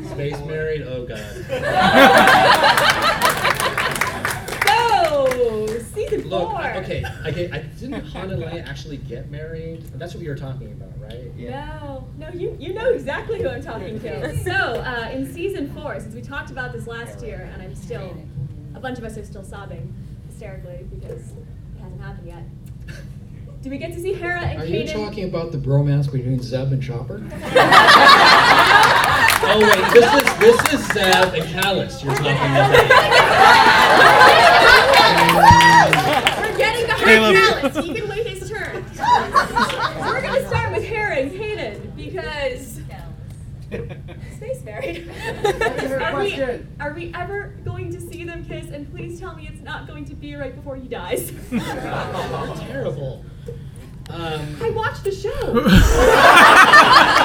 Space 0.08 0.40
married? 0.46 0.82
Oh 0.82 1.04
god. 1.04 1.20
Look. 6.30 6.50
I, 6.54 6.78
okay, 6.78 7.04
I, 7.24 7.30
get, 7.30 7.52
I 7.52 7.58
didn't 7.58 8.04
Han 8.12 8.30
and 8.30 8.42
Leia 8.42 8.66
actually 8.66 8.98
get 8.98 9.30
married? 9.30 9.82
That's 9.94 10.14
what 10.14 10.20
we 10.22 10.28
were 10.28 10.36
talking 10.36 10.72
about, 10.72 10.92
right? 11.00 11.34
No, 11.36 12.06
no, 12.18 12.28
you 12.30 12.56
you 12.60 12.72
know 12.72 12.90
exactly 12.90 13.42
who 13.42 13.48
I'm 13.48 13.62
talking 13.62 13.98
to. 14.00 14.36
So, 14.44 14.52
uh, 14.52 15.10
in 15.12 15.30
season 15.32 15.72
four, 15.74 15.98
since 16.00 16.14
we 16.14 16.22
talked 16.22 16.50
about 16.50 16.72
this 16.72 16.86
last 16.86 17.22
year, 17.22 17.50
and 17.52 17.60
I'm 17.62 17.74
still, 17.74 18.16
a 18.74 18.80
bunch 18.80 18.98
of 18.98 19.04
us 19.04 19.16
are 19.18 19.24
still 19.24 19.44
sobbing 19.44 19.92
hysterically 20.28 20.86
because 20.90 21.32
it 21.32 21.80
hasn't 21.82 22.00
happened 22.00 22.26
yet. 22.26 22.44
Do 23.62 23.68
we 23.68 23.76
get 23.76 23.92
to 23.92 24.00
see 24.00 24.14
Hera 24.14 24.40
and 24.40 24.58
Are 24.62 24.64
Kanan? 24.64 24.86
you 24.86 24.92
talking 24.92 25.24
about 25.28 25.52
the 25.52 25.58
bromance 25.58 26.10
between 26.10 26.40
Zeb 26.40 26.72
and 26.72 26.82
Chopper? 26.82 27.20
Oh 29.42 29.58
wait, 29.58 29.92
this 29.94 30.14
is 30.22 30.38
this 30.38 30.74
is 30.74 30.86
Zeb 30.92 31.34
and 31.34 31.44
Kallus 31.44 32.04
you're 32.04 32.14
talking 32.14 32.32
about. 32.36 32.70
We're 35.28 36.56
getting 36.56 36.86
to 36.86 36.94
Caleb. 36.94 37.36
Hard 37.36 37.72
Kallus. 37.72 37.84
He 37.84 37.94
can 37.94 38.08
wait 38.08 38.26
his 38.26 38.48
turn. 38.48 38.84
We're 39.98 40.22
gonna 40.22 40.46
start 40.46 40.72
with 40.72 40.84
Hera 40.84 41.16
and 41.16 41.30
Kanan 41.32 41.96
because 41.96 42.80
space 44.36 44.62
married. 44.64 45.08
are, 46.02 46.18
we, 46.18 46.42
are 46.80 46.92
we 46.92 47.12
ever 47.14 47.54
going 47.64 47.92
to 47.92 48.00
see 48.00 48.24
them 48.24 48.44
kiss? 48.44 48.70
And 48.70 48.90
please 48.90 49.20
tell 49.20 49.36
me 49.36 49.48
it's 49.48 49.62
not 49.62 49.86
going 49.86 50.04
to 50.06 50.14
be 50.14 50.34
right 50.34 50.54
before 50.54 50.76
he 50.76 50.88
dies. 50.88 51.30
Terrible. 51.50 53.24
Um, 54.08 54.56
I 54.60 54.70
watched 54.70 55.04
the 55.04 55.12
show. 55.12 55.30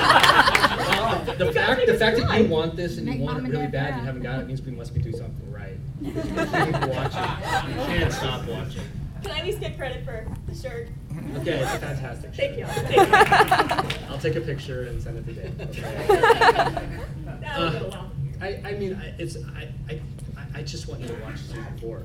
well, 1.26 1.36
the 1.38 1.52
fact 1.54 1.86
the 1.88 1.94
fact 1.96 2.18
that 2.18 2.42
you 2.42 2.48
want 2.48 2.76
this 2.76 2.98
and 2.98 3.08
you 3.08 3.20
want 3.22 3.46
it 3.46 3.50
really 3.52 3.68
bad 3.68 3.92
and 3.94 4.00
you 4.02 4.06
haven't 4.06 4.24
got 4.24 4.40
it 4.40 4.48
means 4.48 4.62
we 4.62 4.72
must 4.72 4.94
be 4.94 5.02
doing 5.02 5.16
something 5.18 5.52
right. 5.52 5.78
You 6.02 6.12
keep 6.12 6.90
watching. 6.90 7.70
You 7.70 7.86
can't 7.86 8.14
stop 8.14 8.46
watching. 8.48 8.82
Can 9.24 9.32
I 9.32 9.40
at 9.40 9.46
least 9.46 9.60
get 9.60 9.78
credit 9.78 10.06
for 10.06 10.28
the 10.48 10.56
shirt? 10.56 10.90
Okay, 11.38 11.52
it's 11.60 11.74
a 11.74 11.80
fantastic. 11.80 12.36
Thank 12.36 12.58
you. 12.60 12.66
Thank 12.66 13.92
you. 13.94 13.98
I'll 14.10 14.20
take 14.20 14.36
a 14.36 14.42
picture 14.42 14.84
and 14.84 15.02
send 15.02 15.18
it 15.18 15.26
to 15.26 15.34
Dave. 15.34 15.62
Okay. 15.70 17.00
That'll 17.42 17.72
go. 17.80 17.88
Uh, 17.96 18.06
I, 18.42 18.62
I 18.66 18.72
mean, 18.74 18.96
I, 19.02 19.14
it's 19.18 19.38
I, 19.38 19.70
I, 19.90 19.94
I- 19.94 20.60
I 20.60 20.62
just 20.64 20.88
want 20.88 21.02
you 21.02 21.08
to 21.08 21.14
watch 21.16 21.38
season 21.40 21.66
four. 21.82 22.04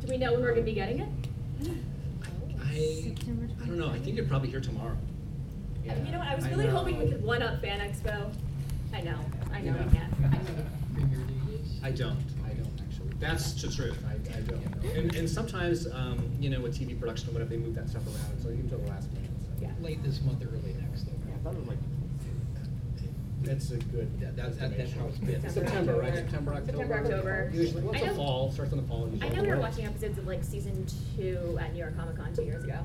Do 0.00 0.08
we 0.08 0.16
know 0.16 0.32
when 0.32 0.42
we're 0.42 0.50
gonna 0.50 0.62
be 0.62 0.72
getting 0.74 1.00
it? 1.00 1.08
I, 2.60 3.14
I 3.62 3.66
don't 3.66 3.78
know. 3.78 3.90
I 3.90 3.98
think 4.00 4.16
you're 4.16 4.26
probably 4.26 4.50
here 4.50 4.60
tomorrow. 4.60 4.96
You 5.84 5.90
know 6.12 6.18
what? 6.18 6.28
I 6.28 6.34
was 6.34 6.44
I 6.46 6.50
really 6.50 6.66
hoping 6.66 6.98
we 6.98 7.06
could 7.08 7.22
one 7.22 7.42
up 7.42 7.60
Fan 7.60 7.78
Expo. 7.80 8.32
I 8.94 9.00
know. 9.00 9.18
I 9.52 9.60
know 9.60 9.74
Yeah. 9.76 9.84
we 9.86 9.92
can't. 9.96 10.12
I 11.82 11.90
don't. 11.90 12.16
I 12.46 12.48
don't 12.54 12.80
actually. 12.80 13.10
That's 13.18 13.60
the 13.60 13.68
truth. 13.70 13.98
I, 14.08 14.12
I 14.36 14.40
don't. 14.42 14.82
Know. 14.84 14.90
And, 14.90 15.14
and 15.16 15.28
sometimes, 15.28 15.86
um, 15.92 16.30
you 16.40 16.48
know, 16.48 16.60
with 16.60 16.78
TV 16.78 16.98
production 16.98 17.28
or 17.30 17.32
whatever, 17.32 17.50
they 17.50 17.56
move 17.58 17.74
that 17.74 17.88
stuff 17.88 18.06
around, 18.06 18.40
so 18.42 18.48
even 18.50 18.68
till 18.68 18.78
the 18.78 18.88
last 18.88 19.12
minute. 19.12 19.30
So. 19.58 19.64
Yeah. 19.66 19.70
Late 19.80 20.02
this 20.02 20.22
month, 20.22 20.42
or 20.42 20.48
early 20.48 20.74
next, 20.80 21.06
though. 21.06 21.12
That's 23.42 23.70
a 23.72 23.76
good. 23.76 24.20
That- 24.20 24.36
that- 24.36 24.58
that- 24.58 24.78
that's 24.78 24.92
how 24.92 25.06
it's 25.06 25.18
been. 25.18 25.46
September, 25.50 25.96
right? 26.00 26.14
September, 26.14 26.54
October. 26.54 26.78
September, 26.78 26.94
October. 27.04 27.50
Usually, 27.52 27.82
what's 27.82 28.02
I 28.02 28.08
the 28.08 28.14
fall? 28.14 28.50
Starts 28.52 28.72
in 28.72 28.78
the 28.78 28.84
fall. 28.88 29.06
Usually. 29.10 29.30
I 29.30 29.34
know 29.34 29.42
we 29.42 29.48
were 29.48 29.58
watching 29.58 29.84
episodes 29.84 30.16
of 30.16 30.26
like 30.26 30.42
season 30.42 30.86
two 31.16 31.58
at 31.60 31.72
New 31.74 31.80
York 31.80 31.94
Comic 31.96 32.16
Con 32.16 32.32
two 32.34 32.44
years 32.44 32.64
ago, 32.64 32.78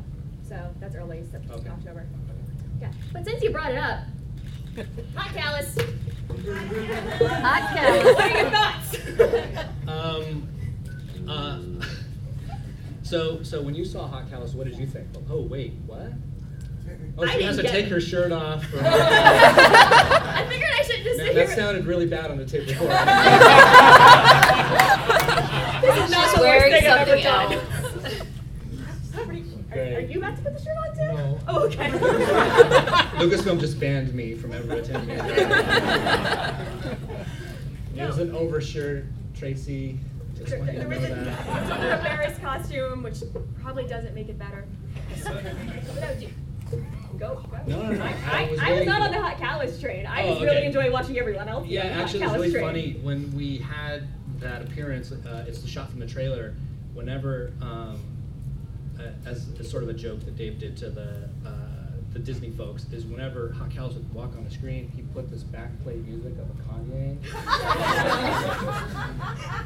so 0.47 0.69
that's 0.81 0.95
early 0.95 1.23
September, 1.31 1.53
Okay. 1.53 1.69
October. 1.69 2.05
Yeah, 2.81 2.91
but 3.13 3.23
since 3.25 3.41
you 3.41 3.51
brought 3.51 3.71
it 3.71 3.77
up, 3.77 3.99
hot 5.15 5.29
Kallus. 5.33 5.77
Hot 7.41 7.63
Kallus. 7.77 8.03
What 8.15 8.23
are 8.23 8.37
your 8.37 8.49
thoughts? 8.49 8.89
Um, 9.87 10.47
uh, 11.27 11.59
so, 13.03 13.41
so 13.43 13.61
when 13.61 13.75
you 13.75 13.85
saw 13.85 14.07
Hot 14.07 14.29
Kallus, 14.29 14.53
what 14.53 14.67
did 14.67 14.77
you 14.77 14.85
think? 14.85 15.07
Oh, 15.29 15.41
wait, 15.41 15.73
what? 15.87 16.11
Oh, 17.17 17.23
I 17.23 17.37
she 17.37 17.43
has 17.43 17.55
to 17.57 17.63
take 17.63 17.85
it. 17.85 17.91
her 17.91 17.99
shirt 17.99 18.31
off. 18.31 18.63
For 18.65 18.79
I 18.83 20.45
figured 20.49 20.69
I 20.77 20.81
should 20.83 21.03
just 21.03 21.17
Man, 21.17 21.35
that 21.35 21.49
sounded 21.49 21.85
really 21.85 22.05
bad 22.05 22.31
on 22.31 22.37
the 22.37 22.45
tape 22.45 22.67
before. 22.67 22.87
this 25.81 25.97
is 26.05 26.11
not 26.11 26.25
She's 26.25 26.33
the 26.35 26.41
worst 26.41 26.43
wearing 26.43 26.71
thing 26.71 26.87
I've 26.87 27.07
ever 27.07 27.21
something 27.21 27.57
done. 27.57 28.27
Somebody- 29.13 29.43
Are, 29.71 29.77
are 29.79 29.99
you 29.99 30.17
about 30.17 30.35
to 30.35 30.41
put 30.41 30.57
the 30.57 30.63
shirt 30.63 30.75
on 30.77 30.95
too? 30.95 31.13
No. 31.15 31.39
Oh, 31.47 31.65
okay. 31.65 31.91
Lucasfilm 33.19 33.59
just 33.59 33.79
banned 33.79 34.13
me 34.13 34.33
from 34.35 34.53
ever 34.53 34.73
attending 34.75 35.17
it. 35.19 36.55
It 37.95 38.07
was 38.07 38.17
an 38.19 38.33
overshirt, 38.33 39.05
Tracy. 39.35 39.99
Just 40.37 40.57
want 40.57 40.69
to 40.71 40.77
There 40.77 40.87
know 40.87 40.99
there 40.99 41.09
was 41.09 41.27
that. 41.27 41.99
a 42.05 42.07
Barriss 42.07 42.41
costume, 42.41 43.03
which 43.03 43.17
probably 43.61 43.85
doesn't 43.85 44.15
make 44.15 44.29
it 44.29 44.39
better. 44.39 44.65
But 45.25 46.21
you. 46.21 46.29
Go, 47.19 47.43
go. 47.51 47.57
No, 47.67 47.81
no, 47.81 47.91
no, 47.91 48.03
I, 48.05 48.07
I 48.07 48.43
I, 48.47 48.49
was 48.51 48.59
I 48.61 48.71
was 48.73 48.85
not 48.85 49.01
on 49.01 49.11
the 49.11 49.19
hot 49.19 49.35
Kallus 49.37 49.81
train. 49.81 50.05
I 50.05 50.23
Oh, 50.23 50.27
just 50.29 50.41
really 50.41 50.57
okay. 50.57 50.65
enjoy 50.67 50.89
watching 50.91 51.19
everyone 51.19 51.49
else. 51.49 51.67
Yeah, 51.67 51.81
on 51.81 51.87
the 51.87 51.93
hot 51.95 52.03
actually, 52.03 52.21
it 52.21 52.23
was 52.23 52.31
Kallus 52.31 52.35
really 52.39 52.51
train. 52.51 52.63
funny 52.65 52.91
when 53.01 53.35
we 53.35 53.57
had 53.57 54.07
that 54.39 54.61
appearance. 54.61 55.11
Uh, 55.11 55.43
it's 55.45 55.61
the 55.61 55.67
shot 55.67 55.89
from 55.89 55.99
the 55.99 56.07
trailer. 56.07 56.55
Whenever, 56.93 57.51
um, 57.61 57.99
uh, 58.97 59.09
as, 59.29 59.49
as 59.59 59.69
sort 59.69 59.83
of 59.83 59.89
a 59.89 59.93
joke 59.93 60.21
that 60.21 60.37
Dave 60.37 60.57
did 60.59 60.77
to 60.77 60.89
the 60.89 61.29
uh, 61.45 61.49
the 62.13 62.19
Disney 62.19 62.49
folks, 62.51 62.85
is 62.91 63.05
whenever 63.05 63.55
Cows 63.73 63.93
would 63.93 64.13
walk 64.13 64.35
on 64.35 64.43
the 64.43 64.49
screen, 64.49 64.91
he 64.95 65.03
put 65.03 65.29
this 65.29 65.43
backplay 65.43 66.03
music 66.05 66.33
of 66.39 66.49
a 66.49 66.53
Kanye, 66.63 67.17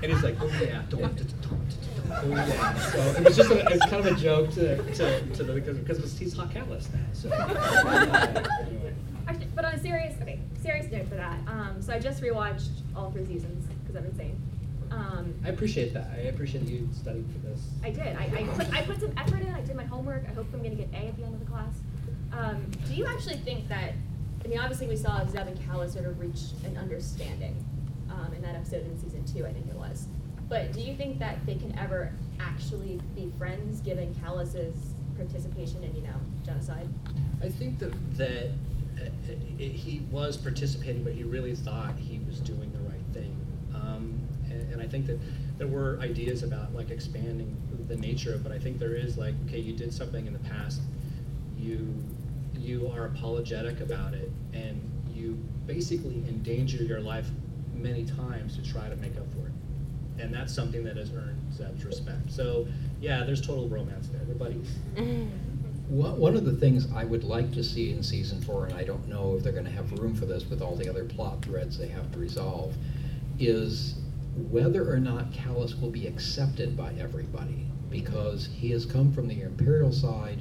and 0.03 0.11
he's 0.11 0.23
like, 0.23 0.35
"Oh 0.41 0.47
yeah, 0.61 0.81
don't, 0.89 1.01
don't, 1.01 1.17
don't, 1.17 1.41
don't, 1.41 2.11
oh 2.11 2.35
yeah." 2.35 2.73
So 2.75 2.99
it 2.99 3.23
was 3.23 3.37
just 3.37 3.51
a, 3.51 3.59
it 3.59 3.71
was 3.71 3.81
kind 3.81 4.05
of 4.05 4.07
a 4.07 4.15
joke 4.15 4.51
to 4.51 4.77
to, 4.93 5.21
to 5.21 5.43
the 5.43 5.53
because 5.53 5.77
because 5.77 6.17
he's 6.17 6.33
Kallus 6.35 6.87
now. 6.93 6.99
So 7.13 7.29
anyway. 8.67 8.93
Actually, 9.27 9.47
but 9.55 9.63
on 9.63 9.73
a 9.73 9.79
serious, 9.79 10.15
okay, 10.21 10.39
serious 10.61 10.91
note 10.91 11.07
for 11.07 11.15
that. 11.15 11.39
Um, 11.47 11.81
so 11.81 11.93
I 11.93 11.99
just 11.99 12.21
rewatched 12.21 12.81
all 12.95 13.09
three 13.11 13.25
seasons 13.25 13.67
because 13.81 13.95
I've 13.95 14.03
been 14.03 14.17
saying. 14.17 14.41
Um, 14.91 15.33
I 15.43 15.49
appreciate 15.49 15.93
that. 15.93 16.11
I 16.13 16.27
appreciate 16.27 16.65
you 16.65 16.87
studying 16.93 17.27
for 17.29 17.39
this. 17.39 17.61
I 17.83 17.89
did. 17.89 18.15
I, 18.15 18.25
I 18.25 18.43
put 18.55 18.73
I 18.73 18.81
put 18.81 18.99
some 18.99 19.13
effort 19.17 19.41
in. 19.41 19.53
I 19.53 19.61
did 19.61 19.75
my 19.75 19.85
homework. 19.85 20.25
I 20.29 20.33
hope 20.33 20.47
I'm 20.53 20.61
gonna 20.61 20.75
get 20.75 20.89
A 20.93 21.07
at 21.07 21.17
the 21.17 21.23
end 21.23 21.33
of 21.33 21.39
the 21.39 21.45
class. 21.45 21.73
Um, 22.37 22.65
do 22.87 22.93
you 22.93 23.05
actually 23.05 23.37
think 23.37 23.67
that? 23.69 23.93
I 24.43 24.47
mean, 24.47 24.59
obviously 24.59 24.87
we 24.87 24.97
saw 24.97 25.25
Zeb 25.25 25.47
and 25.47 25.57
Kallus 25.59 25.93
sort 25.93 26.05
of 26.05 26.19
reach 26.19 26.41
an 26.65 26.77
understanding 26.77 27.63
um, 28.09 28.33
in 28.33 28.41
that 28.41 28.55
episode 28.55 28.85
in 28.85 28.99
season 28.99 29.23
two. 29.25 29.45
I 29.45 29.53
think 29.53 29.67
it 29.67 29.75
was. 29.75 30.07
But 30.49 30.73
do 30.73 30.81
you 30.81 30.95
think 30.95 31.19
that 31.19 31.45
they 31.45 31.55
can 31.55 31.77
ever 31.79 32.11
actually 32.39 32.99
be 33.15 33.31
friends, 33.37 33.79
given 33.81 34.13
Kallus's 34.15 34.93
participation 35.15 35.83
in 35.83 35.95
you 35.95 36.01
know 36.01 36.15
genocide? 36.45 36.87
I 37.41 37.49
think 37.49 37.79
that 37.79 38.17
that 38.17 38.49
uh, 38.99 39.09
he 39.57 40.01
was 40.11 40.37
participating, 40.37 41.03
but 41.03 41.13
he 41.13 41.23
really 41.23 41.55
thought 41.55 41.95
he 41.97 42.19
was 42.27 42.39
doing 42.39 42.71
the 42.71 42.79
right 42.89 43.05
thing. 43.13 43.35
Um, 43.73 44.19
and, 44.49 44.73
and 44.73 44.81
I 44.81 44.87
think 44.87 45.07
that 45.07 45.19
there 45.57 45.67
were 45.67 45.99
ideas 46.01 46.43
about 46.43 46.73
like 46.73 46.89
expanding 46.89 47.55
the 47.87 47.95
nature 47.95 48.33
of, 48.33 48.43
but 48.43 48.51
I 48.51 48.59
think 48.59 48.79
there 48.79 48.95
is 48.95 49.17
like, 49.17 49.35
okay, 49.47 49.59
you 49.59 49.73
did 49.73 49.93
something 49.93 50.25
in 50.25 50.33
the 50.33 50.39
past, 50.39 50.81
you 51.57 51.93
you 52.63 52.89
are 52.95 53.05
apologetic 53.05 53.81
about 53.81 54.13
it, 54.13 54.31
and 54.53 54.81
you 55.13 55.33
basically 55.67 56.23
endanger 56.27 56.83
your 56.83 56.99
life 56.99 57.27
many 57.73 58.05
times 58.05 58.55
to 58.55 58.63
try 58.63 58.87
to 58.89 58.95
make 58.95 59.17
up 59.17 59.31
for 59.33 59.47
it. 59.47 60.21
And 60.21 60.33
that's 60.33 60.53
something 60.53 60.83
that 60.83 60.95
has 60.97 61.11
earned 61.11 61.39
Zeb's 61.53 61.83
respect. 61.85 62.31
So 62.31 62.67
yeah, 63.01 63.23
there's 63.23 63.41
total 63.45 63.67
romance 63.67 64.07
there. 64.07 64.21
They're 64.25 64.35
buddies. 64.35 64.71
One 65.89 66.17
one 66.17 66.35
of 66.35 66.45
the 66.45 66.53
things 66.53 66.87
I 66.93 67.03
would 67.03 67.23
like 67.23 67.51
to 67.53 67.63
see 67.63 67.91
in 67.91 68.01
season 68.03 68.41
four, 68.41 68.65
and 68.65 68.75
I 68.75 68.83
don't 68.83 69.07
know 69.07 69.35
if 69.35 69.43
they're 69.43 69.51
gonna 69.51 69.69
have 69.69 69.91
room 69.99 70.15
for 70.15 70.25
this 70.25 70.49
with 70.49 70.61
all 70.61 70.75
the 70.75 70.89
other 70.89 71.03
plot 71.03 71.43
threads 71.43 71.77
they 71.77 71.89
have 71.89 72.11
to 72.13 72.19
resolve, 72.19 72.73
is 73.39 73.95
whether 74.49 74.89
or 74.91 74.99
not 74.99 75.31
Kallus 75.31 75.79
will 75.79 75.91
be 75.91 76.07
accepted 76.07 76.77
by 76.77 76.93
everybody. 76.99 77.65
Because 77.89 78.49
he 78.51 78.71
has 78.71 78.85
come 78.85 79.11
from 79.13 79.27
the 79.27 79.41
Imperial 79.41 79.91
side, 79.91 80.39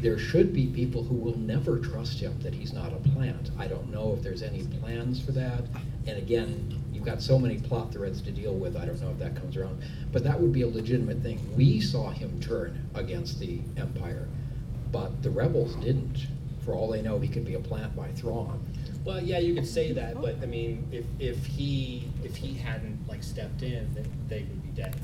there 0.00 0.18
should 0.18 0.52
be 0.52 0.66
people 0.66 1.02
who 1.02 1.14
will 1.14 1.36
never 1.38 1.78
trust 1.78 2.20
him 2.20 2.38
that 2.40 2.54
he's 2.54 2.72
not 2.72 2.92
a 2.92 3.08
plant. 3.10 3.50
I 3.58 3.66
don't 3.66 3.90
know 3.90 4.14
if 4.16 4.22
there's 4.22 4.42
any 4.42 4.64
plans 4.80 5.20
for 5.24 5.32
that. 5.32 5.64
And 6.06 6.18
again, 6.18 6.78
you've 6.92 7.04
got 7.04 7.20
so 7.20 7.38
many 7.38 7.58
plot 7.58 7.92
threads 7.92 8.22
to 8.22 8.30
deal 8.30 8.54
with, 8.54 8.76
I 8.76 8.84
don't 8.84 9.00
know 9.00 9.10
if 9.10 9.18
that 9.18 9.34
comes 9.34 9.56
around. 9.56 9.82
But 10.12 10.24
that 10.24 10.40
would 10.40 10.52
be 10.52 10.62
a 10.62 10.68
legitimate 10.68 11.22
thing. 11.22 11.40
We 11.56 11.80
saw 11.80 12.10
him 12.10 12.40
turn 12.40 12.88
against 12.94 13.40
the 13.40 13.60
Empire, 13.76 14.28
but 14.92 15.22
the 15.22 15.30
rebels 15.30 15.74
didn't. 15.76 16.26
For 16.64 16.74
all 16.74 16.88
they 16.88 17.02
know, 17.02 17.18
he 17.18 17.28
could 17.28 17.46
be 17.46 17.54
a 17.54 17.60
plant 17.60 17.96
by 17.96 18.08
Thrawn. 18.12 18.64
Well, 19.04 19.22
yeah, 19.22 19.38
you 19.38 19.54
could 19.54 19.66
say 19.66 19.92
that, 19.92 20.20
but 20.20 20.36
I 20.42 20.46
mean, 20.46 20.86
if, 20.92 21.04
if 21.18 21.46
he 21.46 22.08
if 22.22 22.36
he 22.36 22.52
hadn't 22.52 23.08
like 23.08 23.22
stepped 23.22 23.62
in, 23.62 23.94
then 23.94 24.06
they 24.28 24.40
would 24.40 24.62
be 24.62 24.82
dead. 24.82 24.94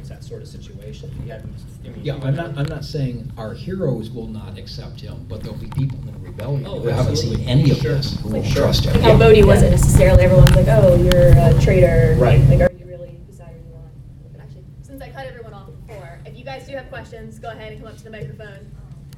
You 0.00 0.06
know, 0.06 0.14
it's 0.14 0.22
that 0.22 0.24
sort 0.28 0.40
of 0.42 0.48
situation. 0.48 1.10
If 1.18 1.24
he 1.24 1.30
hadn't. 1.30 1.54
I 1.84 1.88
mean, 1.88 2.00
Yeah, 2.02 2.14
he 2.18 2.22
I'm 2.26 2.34
not, 2.34 2.56
I'm 2.56 2.66
not 2.66 2.84
saying 2.84 3.30
our 3.36 3.52
heroes 3.52 4.10
will 4.10 4.26
not 4.28 4.56
accept 4.58 5.00
him, 5.00 5.26
but 5.28 5.42
there'll 5.42 5.58
be 5.58 5.68
people 5.68 5.98
in 6.08 6.22
rebellion 6.22 6.66
Oh, 6.66 6.80
who 6.80 6.88
haven't 6.88 7.16
seen 7.16 7.40
any 7.40 7.70
of 7.70 7.76
Sure. 7.78 7.96
this 7.96 8.18
who 8.20 8.30
will 8.30 8.40
Like, 8.40 8.50
trust 8.50 8.84
him. 8.86 8.98
How 9.02 9.18
Bodhi 9.18 9.42
wasn't 9.42 9.72
necessarily 9.72 10.24
everyone's 10.24 10.56
like, 10.56 10.68
oh, 10.68 10.94
you're 10.96 11.32
a 11.36 11.60
traitor. 11.60 12.16
Right. 12.18 12.40
Like, 12.48 12.60
are 12.62 12.72
you 12.78 12.86
really 12.86 13.20
beside 13.28 13.48
who 13.48 13.58
you 13.68 13.74
want? 13.74 13.92
But 14.32 14.40
actually, 14.40 14.64
since 14.82 15.02
I 15.02 15.10
cut 15.10 15.26
everyone 15.26 15.52
off 15.52 15.68
before, 15.86 16.18
if 16.24 16.38
you 16.38 16.44
guys 16.44 16.66
do 16.66 16.72
have 16.76 16.88
questions, 16.88 17.38
go 17.38 17.50
ahead 17.50 17.72
and 17.72 17.82
come 17.82 17.90
up 17.90 17.98
to 17.98 18.04
the 18.04 18.10
microphone. 18.10 18.70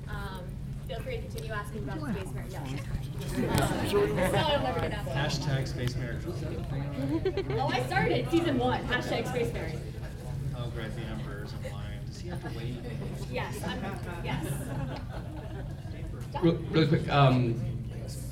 Um, 0.09 0.42
feel 0.88 0.99
free 1.01 1.16
to 1.18 1.23
continue 1.23 1.53
asking 1.53 1.85
about 1.85 2.01
the 2.01 2.12
space 2.12 2.35
marine. 2.35 2.47
Yes. 2.51 3.90
So 3.92 4.37
I'll 4.37 4.62
never 4.62 4.81
get 4.81 4.92
asked. 4.92 5.42
Hashtag 5.42 5.68
space 5.68 5.95
marriage. 5.97 6.23
Oh, 7.57 7.68
I 7.68 7.83
started 7.87 8.29
season 8.33 8.59
one. 8.59 8.83
Hashtag 8.88 9.29
space 9.29 9.53
marine. 9.55 9.79
The 10.74 11.02
emperor's 11.02 11.52
in 11.52 11.70
line. 11.70 11.98
Does 12.06 12.20
he 12.20 12.28
have 12.30 12.42
to 12.42 12.58
wait? 12.58 12.76
Yes. 13.30 13.62
I'm, 13.66 13.82
yes. 14.24 14.46
Real, 16.42 16.54
really 16.70 16.87
quick, 16.87 17.12
um, 17.12 17.54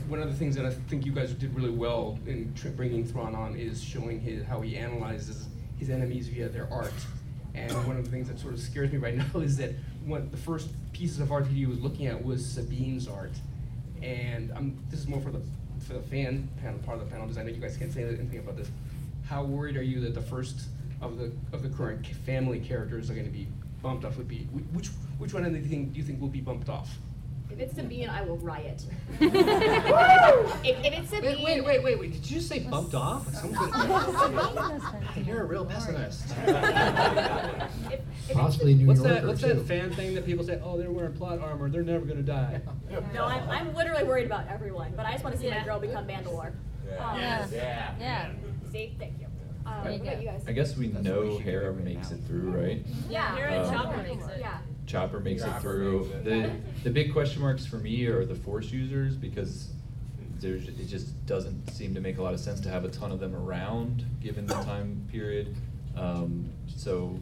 one 0.09 0.23
of 0.23 0.31
the 0.31 0.37
things 0.37 0.57
that 0.57 0.65
I 0.65 0.71
think 0.71 1.05
you 1.05 1.13
guys 1.13 1.35
did 1.35 1.55
really 1.55 1.71
well 1.71 2.19
in 2.27 2.53
tr- 2.55 2.69
bringing 2.69 3.05
Thrawn 3.05 3.35
on 3.35 3.57
is 3.57 3.85
showing 3.85 4.21
his, 4.21 4.45
how 4.45 4.63
he 4.63 4.77
analyzes 4.77 5.49
his 5.79 5.91
enemies 5.91 6.29
via 6.29 6.49
their 6.49 6.67
art. 6.73 6.95
And 7.55 7.73
one 7.87 7.97
of 7.97 8.05
the 8.05 8.11
things 8.11 8.29
that 8.29 8.39
sort 8.39 8.55
of 8.55 8.61
scares 8.61 8.91
me 8.91 8.97
right 8.99 9.17
now 9.35 9.41
is 9.41 9.59
that 9.59 9.75
one 10.07 10.31
the 10.31 10.39
first 10.39 10.71
pieces 10.93 11.21
of 11.21 11.31
art 11.31 11.45
that 11.45 11.53
he 11.53 11.67
was 11.67 11.79
looking 11.81 12.07
at 12.07 12.25
was 12.25 12.45
Sabine's 12.45 13.07
art. 13.07 13.33
And 14.03 14.51
um, 14.53 14.79
this 14.89 15.01
is 15.01 15.09
more 15.09 15.21
for 15.21 15.31
the 15.31 15.43
for 15.81 15.93
the 15.93 16.01
fan 16.01 16.49
panel 16.63 16.79
part 16.81 16.99
of 16.99 17.05
the 17.05 17.11
panel 17.11 17.27
because 17.27 17.37
I 17.37 17.43
know 17.43 17.51
you 17.51 17.61
guys 17.61 17.77
can't 17.77 17.93
say 17.93 18.03
anything 18.03 18.39
about 18.39 18.57
this. 18.57 18.71
How 19.27 19.45
worried 19.45 19.77
are 19.77 19.83
you 19.83 20.01
that 20.01 20.15
the 20.15 20.23
first 20.23 20.69
of 21.01 21.19
the 21.19 21.33
of 21.53 21.63
the 21.63 21.69
current 21.71 22.07
family 22.07 22.61
characters 22.61 23.11
are 23.11 23.15
going 23.15 23.27
to 23.27 23.33
be 23.33 23.47
bumped 23.83 24.05
off? 24.05 24.17
Would 24.17 24.29
be 24.29 24.49
which 24.73 24.89
which 25.19 25.33
one 25.35 25.45
do 25.45 25.59
you 25.59 25.65
think 25.65 25.93
do 25.93 25.99
you 25.99 26.05
think 26.05 26.21
will 26.21 26.29
be 26.29 26.41
bumped 26.41 26.69
off? 26.69 26.91
If 27.53 27.59
it's 27.59 27.75
Sabine, 27.75 28.09
I 28.09 28.23
will 28.23 28.37
riot. 28.39 28.85
if, 29.21 29.35
if 30.65 30.93
it's 30.99 31.11
Sabine. 31.11 31.43
Wait, 31.43 31.65
wait, 31.65 31.65
wait, 31.65 31.83
wait, 31.83 31.99
wait. 31.99 32.13
Did 32.13 32.31
you 32.31 32.37
just 32.37 32.49
say 32.49 32.61
bumped 32.61 32.95
off? 32.95 33.27
Something- 33.35 33.59
You're 35.27 35.43
a 35.43 35.45
real 35.47 35.65
pessimist. 35.65 36.33
If, 36.47 38.01
if 38.29 38.37
Possibly 38.37 38.75
New 38.75 38.87
What's 38.87 39.01
Yorker, 39.01 39.15
that? 39.15 39.27
What's 39.27 39.41
too. 39.41 39.49
that 39.49 39.67
fan 39.67 39.91
thing 39.95 40.15
that 40.15 40.25
people 40.25 40.45
say? 40.45 40.61
Oh, 40.63 40.79
they're 40.79 40.93
wearing 40.93 41.13
plot 41.15 41.41
armor. 41.41 41.69
They're 41.69 41.83
never 41.83 42.05
gonna 42.05 42.23
die. 42.23 42.61
No, 43.15 43.25
I'm, 43.25 43.49
I'm 43.51 43.75
literally 43.75 44.05
worried 44.05 44.27
about 44.27 44.47
everyone, 44.49 44.93
but 44.97 45.05
I 45.07 45.13
just 45.13 45.25
want 45.25 45.35
to 45.37 45.43
see 45.43 45.51
my 45.51 45.65
girl 45.65 45.81
become 45.81 46.07
Mandalore. 46.07 46.53
Um, 46.99 47.19
Yeah. 47.19 47.47
Yeah. 47.99 48.31
See, 48.71 48.95
thank 48.99 49.19
you. 49.21 49.27
Um, 49.71 49.85
There 49.85 49.93
you 49.93 49.99
what 49.99 50.07
about 50.09 50.15
go. 50.17 50.21
you 50.21 50.27
guys? 50.29 50.45
I 50.49 50.53
guess 50.53 50.77
we 50.77 50.89
know 50.89 51.39
Hera 51.39 51.73
makes 51.73 52.11
it 52.11 52.21
through, 52.27 52.51
right? 52.51 52.85
Yeah. 53.09 53.35
Hera 53.37 53.53
and 53.53 53.71
Chopper 53.71 54.03
makes 54.03 54.27
it. 54.27 54.37
Yeah. 54.41 54.59
Chopper 54.87 55.21
makes 55.21 55.43
it 55.43 55.61
through. 55.61 56.11
The 56.25 56.51
the 56.83 56.91
big 56.91 57.13
question 57.13 57.41
marks 57.43 57.65
for 57.65 57.77
me 57.77 58.07
are 58.07 58.25
the 58.25 58.35
Force 58.35 58.71
users 58.71 59.17
because 59.17 59.71
there's 60.41 60.69
it 60.69 60.87
just 60.89 61.25
doesn't 61.27 61.71
seem 61.71 61.95
to 61.95 62.01
make 62.01 62.19
a 62.19 62.23
lot 62.23 62.35
of 62.35 62.41
sense 62.41 62.61
to 62.61 62.71
have 62.71 62.85
a 62.85 62.89
ton 62.89 63.13
of 63.13 63.21
them 63.21 63.35
around 63.37 64.05
given 64.21 64.47
the 64.47 64.55
time 64.55 65.07
period. 65.11 65.55
Um, 65.97 66.49
so, 66.67 67.19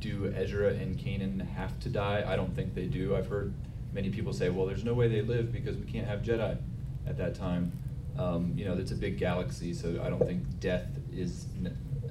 do 0.00 0.32
Ezra 0.34 0.68
and 0.70 0.96
Kanan 0.98 1.46
have 1.54 1.78
to 1.80 1.88
die? 1.88 2.24
I 2.26 2.36
don't 2.36 2.54
think 2.54 2.74
they 2.74 2.86
do. 2.86 3.14
I've 3.14 3.26
heard 3.28 3.52
many 3.92 4.10
people 4.10 4.32
say, 4.32 4.48
well, 4.50 4.66
there's 4.66 4.84
no 4.84 4.94
way 4.94 5.08
they 5.08 5.22
live 5.22 5.52
because 5.52 5.76
we 5.76 5.84
can't 5.84 6.06
have 6.06 6.22
Jedi 6.22 6.56
at 7.06 7.16
that 7.18 7.34
time. 7.34 7.72
Um, 8.18 8.52
you 8.56 8.64
know, 8.64 8.74
it's 8.74 8.92
a 8.92 8.96
big 8.96 9.18
galaxy, 9.18 9.74
so 9.74 10.00
I 10.04 10.08
don't 10.08 10.24
think 10.24 10.42
death 10.60 10.86
is 11.12 11.46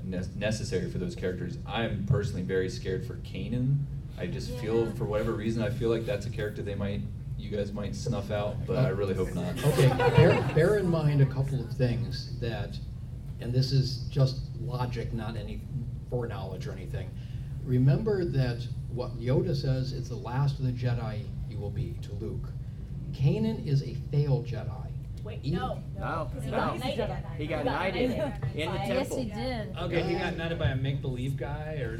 ne- 0.04 0.18
ne- 0.20 0.28
necessary 0.36 0.90
for 0.90 0.98
those 0.98 1.16
characters. 1.16 1.58
I'm 1.66 2.06
personally 2.06 2.44
very 2.44 2.70
scared 2.70 3.06
for 3.06 3.16
Kanan. 3.18 3.80
I 4.18 4.28
just 4.28 4.52
feel, 4.58 4.92
for 4.94 5.06
whatever 5.06 5.34
reason, 5.34 5.64
I 5.64 5.70
feel 5.70 5.90
like 5.90 6.06
that's 6.06 6.26
a 6.26 6.30
character 6.30 6.62
they 6.62 6.76
might, 6.76 7.02
you 7.38 7.50
guys 7.50 7.74
might 7.74 7.96
snuff 7.96 8.32
out, 8.32 8.56
but 8.68 8.78
I 8.78 8.90
really 8.90 9.16
hope 9.16 9.34
not. 9.34 9.64
Okay, 9.66 9.88
bear, 10.16 10.42
bear 10.54 10.78
in 10.78 10.88
mind 10.90 11.22
a 11.22 11.26
couple 11.26 11.60
of 11.60 11.72
things 11.72 12.40
that, 12.40 12.78
and 13.42 13.52
this 13.52 13.72
is 13.72 14.04
just 14.10 14.42
logic, 14.62 15.14
not 15.14 15.36
any 15.36 15.62
foreknowledge 16.10 16.68
or 16.68 16.74
anything. 16.74 17.10
Remember 17.66 18.24
that 18.24 18.68
what 18.90 19.20
Yoda 19.20 19.56
says 19.56 19.94
is 19.94 20.10
the 20.10 20.16
last 20.16 20.60
of 20.60 20.66
the 20.66 20.72
Jedi 20.72 21.26
you 21.50 21.58
will 21.58 21.72
be 21.72 21.96
to 22.04 22.14
Luke. 22.14 22.50
Kanan 23.14 23.66
is 23.66 23.82
a 23.84 23.96
failed 24.12 24.46
Jedi. 24.46 24.83
Wait, 25.24 25.40
Even- 25.44 25.60
no. 25.60 25.80
No, 25.98 26.28
Because 26.30 26.44
he 26.44 26.52
no. 26.52 26.58
got 26.58 26.80
knighted. 26.80 27.16
He 27.38 27.48
got 27.48 27.64
knighted 27.66 28.02
in 28.02 28.10
the 28.18 28.34
Yes, 28.56 28.88
temple. 28.88 29.18
he 29.20 29.26
did. 29.30 29.76
Okay, 29.78 30.02
he 30.04 30.16
got 30.16 30.36
knighted 30.36 30.60
by 30.60 30.68
a 30.68 30.76
make-believe 30.76 31.38
guy, 31.38 31.76
or? 31.82 31.98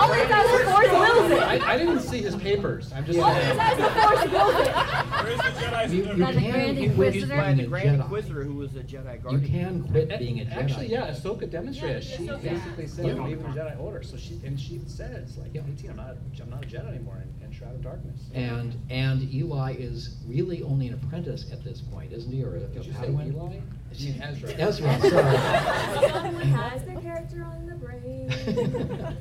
All 0.00 0.12
he 0.12 0.26
does 0.28 0.60
is 0.60 0.68
force 0.68 0.88
wills 0.90 1.30
it. 1.30 1.38
I, 1.42 1.74
I 1.74 1.78
didn't 1.78 2.00
see 2.00 2.18
his 2.20 2.34
papers. 2.34 2.92
I'm 2.92 3.04
just 3.06 3.18
All 3.20 3.32
he 3.32 3.40
saying. 3.40 3.56
does 3.56 3.78
is 3.78 4.02
force 4.02 4.24
wills 4.32 4.66
it. 4.66 5.92
You, 5.92 6.04
you 6.12 6.24
By 6.24 6.32
the 6.32 6.40
can 6.40 6.50
Grand 6.50 6.76
quit 6.76 7.14
Inquisitor? 7.14 7.36
By 7.36 7.44
being 7.46 7.56
the 7.58 7.62
a 7.62 7.66
Grand 7.68 7.88
Jedi. 7.88 8.02
Inquisitor, 8.02 8.44
who 8.44 8.54
was 8.54 8.74
a 8.74 8.82
Jedi 8.82 9.12
You 9.14 9.18
guardian. 9.20 9.46
can 9.48 9.82
quit 9.88 10.18
being 10.18 10.40
a 10.40 10.44
Jedi. 10.44 10.56
Actually, 10.56 10.86
yeah, 10.90 11.10
Ahsoka 11.10 11.48
demonstrated. 11.48 12.02
Yeah, 12.04 12.16
she 12.16 12.26
Ahsoka. 12.26 12.42
basically 12.42 12.86
said, 12.88 13.06
Yeah. 13.06 13.12
"I'm 13.12 13.24
leaving 13.24 13.42
the 13.44 13.60
Jedi 13.60 13.80
Order." 13.80 14.02
So 14.02 14.16
she 14.16 14.40
and 14.44 14.58
she 14.58 14.80
says, 14.86 15.38
"Like, 15.38 15.54
Yeah. 15.54 15.62
18, 15.72 15.90
I'm 15.90 15.96
not, 15.96 16.16
I'm 16.42 16.50
not 16.50 16.64
a 16.64 16.66
Jedi 16.66 16.88
anymore." 16.88 17.22
And, 17.42 17.47
in 17.48 17.54
Shroud 17.56 17.74
of 17.74 17.82
Darkness. 17.82 18.20
And, 18.34 18.76
and 18.90 19.32
Eli 19.34 19.74
is 19.78 20.16
really 20.26 20.62
only 20.62 20.88
an 20.88 20.94
apprentice 20.94 21.46
at 21.52 21.64
this 21.64 21.80
point, 21.80 22.12
isn't 22.12 22.30
he, 22.30 22.42
or 22.44 22.56
a 22.56 22.60
Did 22.60 22.86
you 22.86 22.92
say 22.92 22.98
Padawan? 22.98 23.32
Eli? 23.34 23.46
I 23.46 24.02
mean 24.02 24.22
Ezra. 24.22 24.50
Ezra, 24.50 25.00
sorry. 25.00 25.36
has 26.46 26.84
the 26.84 26.94
character 27.02 27.42
on 27.44 27.66
the 27.66 27.74
brain. 27.74 28.30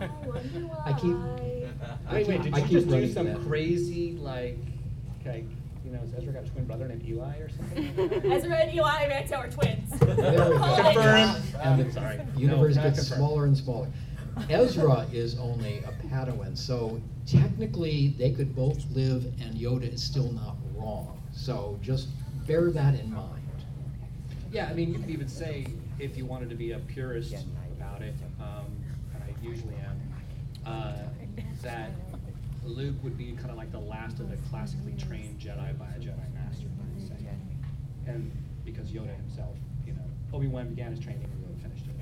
I 0.00 0.06
wonder 0.26 0.70
I 0.84 0.92
keep- 0.94 1.16
why. 1.16 1.68
I 2.08 2.14
Wait, 2.14 2.28
wait, 2.28 2.42
keep- 2.42 2.42
did 2.44 2.54
I 2.54 2.58
you 2.58 2.62
keep 2.64 2.72
just 2.72 2.86
do 2.88 2.94
running 2.94 3.12
some 3.12 3.26
that. 3.26 3.40
crazy, 3.46 4.12
like, 4.12 4.58
like, 5.26 5.44
you 5.84 5.90
know, 5.90 5.98
has 5.98 6.12
Ezra 6.16 6.32
got 6.32 6.44
a 6.44 6.48
twin 6.48 6.64
brother 6.66 6.86
named 6.88 7.04
Eli 7.06 7.36
or 7.38 7.48
something? 7.50 8.32
Ezra 8.32 8.56
and 8.56 8.74
Eli 8.74 9.08
Vanto 9.08 9.38
are 9.38 9.48
twins. 9.50 9.90
There 9.98 10.08
we 10.16 10.22
go. 10.22 10.76
Confirmed. 10.76 11.42
Oh, 11.56 11.60
and 11.62 11.86
the 11.86 11.92
Sorry. 11.92 12.20
universe 12.36 12.76
No, 12.76 12.82
not 12.82 12.94
gets 12.94 13.08
confirmed. 13.08 13.18
smaller 13.18 13.44
and 13.46 13.56
smaller. 13.56 13.88
Ezra 14.48 15.06
is 15.12 15.38
only 15.38 15.78
a 15.78 15.92
Padawan, 16.08 16.56
so 16.56 17.00
technically 17.26 18.14
they 18.18 18.30
could 18.30 18.54
both 18.54 18.84
live 18.90 19.24
and 19.40 19.54
Yoda 19.54 19.92
is 19.92 20.02
still 20.02 20.32
not 20.32 20.56
wrong. 20.74 21.20
So 21.32 21.78
just 21.82 22.08
bear 22.46 22.70
that 22.70 22.98
in 22.98 23.12
mind. 23.12 23.42
Yeah, 24.50 24.66
I 24.66 24.74
mean, 24.74 24.92
you 24.92 24.98
could 24.98 25.10
even 25.10 25.28
say, 25.28 25.66
if 25.98 26.16
you 26.16 26.26
wanted 26.26 26.50
to 26.50 26.54
be 26.54 26.72
a 26.72 26.78
purist 26.78 27.34
about 27.76 28.02
it, 28.02 28.14
um, 28.40 28.66
and 29.14 29.22
I 29.22 29.34
usually 29.42 29.76
am, 29.76 30.00
uh, 30.66 30.96
that 31.62 31.90
Luke 32.64 32.96
would 33.02 33.16
be 33.16 33.32
kind 33.32 33.50
of 33.50 33.56
like 33.56 33.72
the 33.72 33.80
last 33.80 34.20
of 34.20 34.30
the 34.30 34.36
classically 34.48 34.94
trained 34.98 35.38
Jedi 35.40 35.78
by 35.78 35.86
a 35.86 35.98
Jedi 35.98 36.34
Master. 36.34 36.66
And 38.06 38.30
because 38.64 38.88
Yoda 38.90 39.16
himself, 39.16 39.56
you 39.86 39.92
know, 39.92 40.04
Obi-Wan 40.32 40.68
began 40.70 40.90
his 40.90 41.00
training 41.00 41.24
and 41.24 41.44
Yoda 41.44 41.62
finished 41.62 41.86
it. 41.86 41.92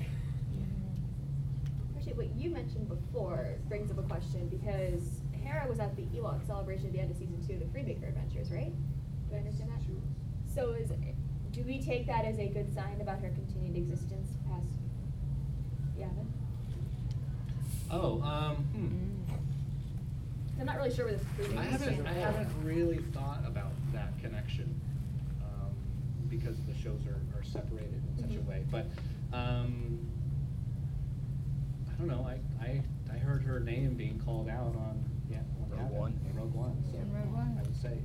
Actually, 2.11 2.27
what 2.27 2.35
you 2.35 2.49
mentioned 2.49 2.89
before 2.89 3.55
brings 3.69 3.89
up 3.89 3.97
a 3.97 4.03
question 4.03 4.49
because 4.49 5.21
Hera 5.31 5.65
was 5.69 5.79
at 5.79 5.95
the 5.95 6.01
Ewok 6.01 6.45
celebration 6.45 6.87
at 6.87 6.91
the 6.91 6.99
end 6.99 7.09
of 7.09 7.15
season 7.15 7.41
two 7.47 7.53
of 7.53 7.59
the 7.59 7.65
Freemaker 7.67 8.09
Adventures, 8.09 8.51
right? 8.51 8.73
Do 9.29 9.35
I 9.35 9.37
understand 9.39 9.69
that? 9.71 9.81
So 10.53 10.71
is 10.71 10.91
do 11.51 11.63
we 11.63 11.81
take 11.81 12.07
that 12.07 12.25
as 12.25 12.37
a 12.37 12.47
good 12.47 12.73
sign 12.73 12.99
about 12.99 13.19
her 13.19 13.29
continued 13.29 13.77
existence 13.77 14.27
past 14.49 14.67
Yavin? 15.97 16.27
Oh, 17.89 18.21
um, 18.23 18.55
hmm. 18.57 19.31
I'm 20.59 20.65
not 20.65 20.77
really 20.77 20.93
sure 20.93 21.05
where 21.05 21.15
the 21.47 21.57
I 21.57 21.63
haven't, 21.63 22.07
I 22.07 22.13
haven't 22.13 22.49
really 22.63 22.99
thought 23.13 23.43
about 23.45 23.71
that 23.93 24.19
connection, 24.21 24.79
um, 25.43 25.71
because 26.29 26.57
the 26.67 26.75
shows 26.75 26.99
are, 27.07 27.39
are 27.39 27.43
separated 27.43 28.01
in 28.17 28.21
such 28.21 28.35
a 28.35 28.39
Mhm. 28.39 28.45
way, 28.47 28.63
but, 28.69 28.85
um, 29.31 29.99
I 30.07 30.10
don't 32.01 32.17
know, 32.17 32.27
I, 32.27 32.65
I, 32.65 32.81
I 33.13 33.17
heard 33.17 33.43
her 33.43 33.59
name 33.59 33.95
being 33.95 34.19
called 34.25 34.49
out 34.49 34.75
on, 34.75 35.03
yeah, 35.29 35.37
on 35.63 35.69
Rogue 35.69 35.91
Yavin, 35.91 35.91
One. 35.91 36.19
in 36.29 36.35
Rogue 36.35 36.53
One, 36.53 36.83
so, 36.91 36.97
In 36.97 37.13
Rogue 37.13 37.33
One. 37.33 37.57
I 37.59 37.61
would 37.61 37.81
say. 37.81 37.97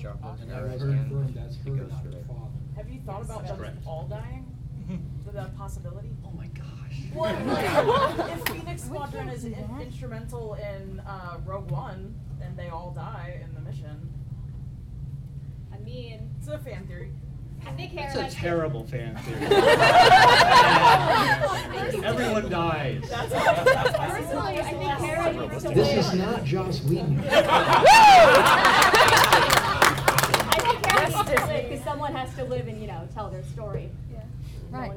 Chakras 0.00 0.40
And 0.42 0.50
and 0.50 0.52
I 0.52 0.58
arrows 0.58 0.80
confirmed 0.80 1.34
that's 1.36 1.56
her, 1.64 1.70
not 1.70 1.90
her 2.04 2.10
father. 2.26 2.50
Have 2.76 2.88
you 2.88 3.00
thought 3.00 3.22
about 3.22 3.38
That's 3.40 3.50
them 3.50 3.58
correct. 3.60 3.76
all 3.86 4.06
dying? 4.08 4.46
Is 5.28 5.34
that 5.34 5.56
possibility? 5.56 6.08
Oh 6.24 6.30
my 6.36 6.46
gosh. 6.48 6.66
What, 7.12 7.46
like, 7.46 8.30
if 8.32 8.48
Phoenix 8.48 8.82
Squadron 8.84 9.28
is 9.28 9.44
in- 9.44 9.54
instrumental 9.80 10.54
in 10.54 11.00
uh, 11.00 11.36
Rogue 11.44 11.70
One, 11.70 12.14
and 12.42 12.56
they 12.58 12.68
all 12.68 12.90
die 12.92 13.40
in 13.44 13.54
the 13.54 13.60
mission, 13.60 14.08
I 15.72 15.78
mean, 15.78 16.30
it's 16.38 16.48
a 16.48 16.58
fan 16.58 16.86
theory. 16.86 17.12
I 17.66 17.72
think 17.72 17.92
Hera 17.92 18.12
That's 18.14 18.34
a 18.34 18.36
terrible 18.36 18.84
fan 18.84 19.16
theory. 19.22 19.46
Everyone 22.04 22.50
dies. 22.50 23.02
That's 23.08 23.32
why, 23.32 23.64
that's 23.64 23.98
why 23.98 24.20
season 24.20 24.38
Personally, 24.38 24.58
I 24.58 24.62
think 24.62 24.78
last 24.78 25.04
Hera 25.04 25.32
one. 25.34 25.74
This 25.74 26.06
is 26.06 26.14
not 26.14 26.44
Joss 26.44 26.82
Whedon. 26.84 27.20
I 27.30 27.36
think 30.58 30.86
Hera 30.86 31.08
needs 31.08 31.30
to 31.30 31.46
live 31.46 31.68
because 31.68 31.84
someone 31.84 32.14
has 32.14 32.34
to 32.36 32.44
live 32.44 32.68
and 32.68 32.80
you 32.80 32.86
know 32.86 33.08
tell 33.14 33.30
their 33.30 33.44
story. 33.44 33.90
Yeah. 34.12 34.20
Right. 34.70 34.92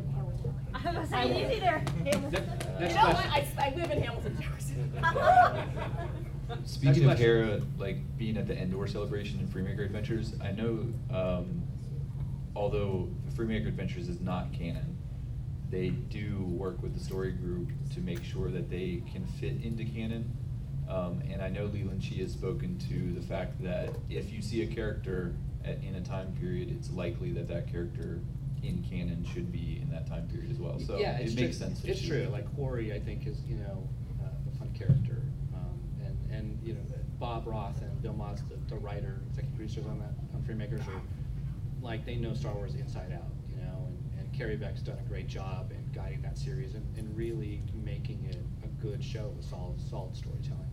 I 0.73 0.99
was 0.99 1.09
saying 1.09 1.35
easy 1.35 1.59
there. 1.59 1.83
Hamilton. 2.03 2.49
You 2.79 2.87
know 2.87 3.07
what? 3.07 3.25
I, 3.25 3.47
I 3.57 3.73
live 3.75 3.91
in 3.91 4.01
Hamilton, 4.01 4.37
Jefferson. 4.41 4.91
Speaking 6.65 7.03
of 7.03 7.11
question. 7.11 7.17
Hera, 7.17 7.61
like 7.77 7.97
being 8.17 8.37
at 8.37 8.47
the 8.47 8.57
Endor 8.57 8.85
celebration 8.87 9.39
in 9.39 9.47
Freemaker 9.47 9.85
Adventures, 9.85 10.33
I 10.41 10.51
know, 10.51 10.85
um, 11.11 11.62
although 12.55 13.09
Freemaker 13.35 13.67
Adventures 13.67 14.09
is 14.09 14.19
not 14.21 14.53
canon, 14.53 14.97
they 15.69 15.89
do 15.89 16.43
work 16.45 16.81
with 16.83 16.93
the 16.93 17.03
story 17.03 17.31
group 17.31 17.69
to 17.93 17.99
make 17.99 18.23
sure 18.23 18.49
that 18.51 18.69
they 18.69 19.01
can 19.11 19.25
fit 19.39 19.61
into 19.63 19.83
canon. 19.85 20.31
Um, 20.87 21.21
and 21.31 21.41
I 21.41 21.49
know 21.49 21.65
Leland 21.65 22.01
Chee 22.01 22.19
has 22.21 22.31
spoken 22.31 22.77
to 22.89 23.19
the 23.19 23.25
fact 23.25 23.63
that 23.63 23.89
if 24.09 24.31
you 24.31 24.41
see 24.41 24.61
a 24.61 24.67
character 24.67 25.33
at, 25.65 25.81
in 25.83 25.95
a 25.95 26.01
time 26.01 26.35
period, 26.39 26.69
it's 26.69 26.91
likely 26.91 27.31
that 27.33 27.47
that 27.47 27.71
character 27.71 28.19
in 28.61 28.83
canon 28.83 29.25
should 29.33 29.51
be 29.51 29.79
in 29.81 29.89
that 29.89 30.07
time 30.07 30.27
period 30.27 30.51
as 30.51 30.57
well. 30.57 30.79
So 30.79 30.97
Yeah, 30.97 31.17
it 31.17 31.33
true. 31.33 31.45
makes 31.45 31.57
sense. 31.57 31.83
It's 31.83 32.01
true, 32.01 32.27
like 32.31 32.45
Ori, 32.57 32.93
I 32.93 32.99
think, 32.99 33.25
is, 33.25 33.41
you 33.47 33.55
know, 33.55 33.87
uh, 34.23 34.27
a 34.53 34.57
fun 34.59 34.69
character. 34.77 35.21
Um, 35.55 35.79
and, 36.05 36.31
and, 36.31 36.59
you 36.63 36.73
know, 36.73 36.81
Bob 37.19 37.47
Roth 37.47 37.81
and 37.81 38.01
Bill 38.01 38.13
Motz, 38.13 38.41
the, 38.49 38.55
the 38.67 38.79
writer, 38.79 39.21
executive 39.29 39.55
producers 39.55 39.85
on 39.85 39.99
that, 39.99 40.13
on 40.35 40.41
Freemakers 40.43 40.85
are, 40.87 41.01
like, 41.83 42.05
they 42.05 42.15
know 42.15 42.33
Star 42.33 42.53
Wars 42.53 42.75
inside 42.75 43.11
out, 43.13 43.29
you 43.49 43.57
know, 43.57 43.87
and, 43.87 44.19
and 44.19 44.33
Carrie 44.33 44.55
Beck's 44.55 44.81
done 44.81 44.97
a 44.97 45.09
great 45.09 45.27
job 45.27 45.71
in 45.71 45.83
guiding 45.93 46.21
that 46.21 46.37
series 46.37 46.73
and, 46.73 46.85
and 46.97 47.15
really 47.15 47.61
making 47.83 48.25
it 48.29 48.41
a 48.63 48.67
good 48.81 49.03
show 49.03 49.27
with 49.35 49.45
solid, 49.45 49.79
solid 49.89 50.15
storytelling. 50.15 50.69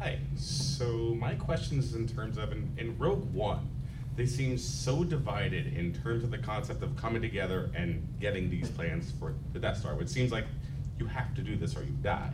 Hi. 0.00 0.20
So 0.36 1.16
my 1.18 1.34
question 1.34 1.80
is 1.80 1.94
in 1.94 2.06
terms 2.06 2.38
of 2.38 2.52
in, 2.52 2.72
in 2.78 2.96
Rogue 2.98 3.32
One, 3.34 3.68
they 4.14 4.26
seem 4.26 4.56
so 4.58 5.02
divided 5.02 5.76
in 5.76 5.92
terms 5.92 6.22
of 6.22 6.30
the 6.30 6.38
concept 6.38 6.82
of 6.82 6.96
coming 6.96 7.22
together 7.22 7.70
and 7.74 8.06
getting 8.20 8.48
these 8.50 8.68
plans 8.68 9.12
for 9.18 9.34
the 9.52 9.58
Death 9.58 9.78
Star. 9.78 10.00
It 10.00 10.10
seems 10.10 10.30
like 10.30 10.44
you 10.98 11.06
have 11.06 11.34
to 11.34 11.42
do 11.42 11.56
this 11.56 11.76
or 11.76 11.82
you 11.82 11.92
die. 12.02 12.32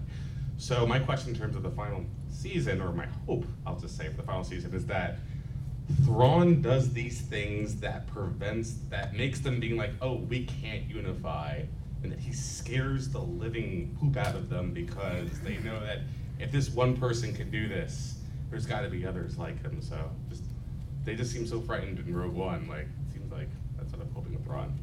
So 0.56 0.86
my 0.86 0.98
question 0.98 1.30
in 1.30 1.38
terms 1.38 1.56
of 1.56 1.62
the 1.62 1.70
final 1.70 2.04
season, 2.30 2.80
or 2.80 2.92
my 2.92 3.06
hope, 3.26 3.44
I'll 3.66 3.78
just 3.78 3.96
say 3.96 4.08
for 4.08 4.16
the 4.16 4.22
final 4.22 4.44
season, 4.44 4.74
is 4.74 4.86
that 4.86 5.18
Thrawn 6.04 6.62
does 6.62 6.92
these 6.92 7.20
things 7.20 7.80
that 7.80 8.06
prevents, 8.06 8.78
that 8.88 9.14
makes 9.14 9.40
them 9.40 9.60
being 9.60 9.76
like, 9.76 9.90
oh, 10.00 10.14
we 10.14 10.44
can't 10.46 10.88
unify, 10.88 11.62
and 12.02 12.12
that 12.12 12.18
he 12.18 12.32
scares 12.32 13.08
the 13.08 13.18
living 13.18 13.96
poop 14.00 14.16
out 14.16 14.34
of 14.34 14.48
them 14.48 14.72
because 14.72 15.28
they 15.40 15.58
know 15.58 15.78
that 15.80 16.00
if 16.38 16.50
this 16.50 16.70
one 16.70 16.96
person 16.96 17.34
can 17.34 17.50
do 17.50 17.68
this, 17.68 18.18
there's 18.50 18.66
got 18.66 18.82
to 18.82 18.88
be 18.88 19.06
others 19.06 19.36
like 19.38 19.60
him. 19.62 19.80
So 19.82 19.98
just 20.28 20.44
they 21.04 21.14
just 21.14 21.32
seem 21.32 21.46
so 21.46 21.60
frightened 21.60 21.98
in 21.98 22.16
Rogue 22.16 22.34
One. 22.34 22.66
Like 22.68 22.86
it 22.86 23.12
seems 23.12 23.30
like 23.32 23.48
that's 23.76 23.92
what 23.92 24.00
I'm 24.00 24.12
hoping 24.14 24.34
with 24.34 24.44
Thrawn. 24.44 24.78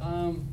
Um, 0.00 0.48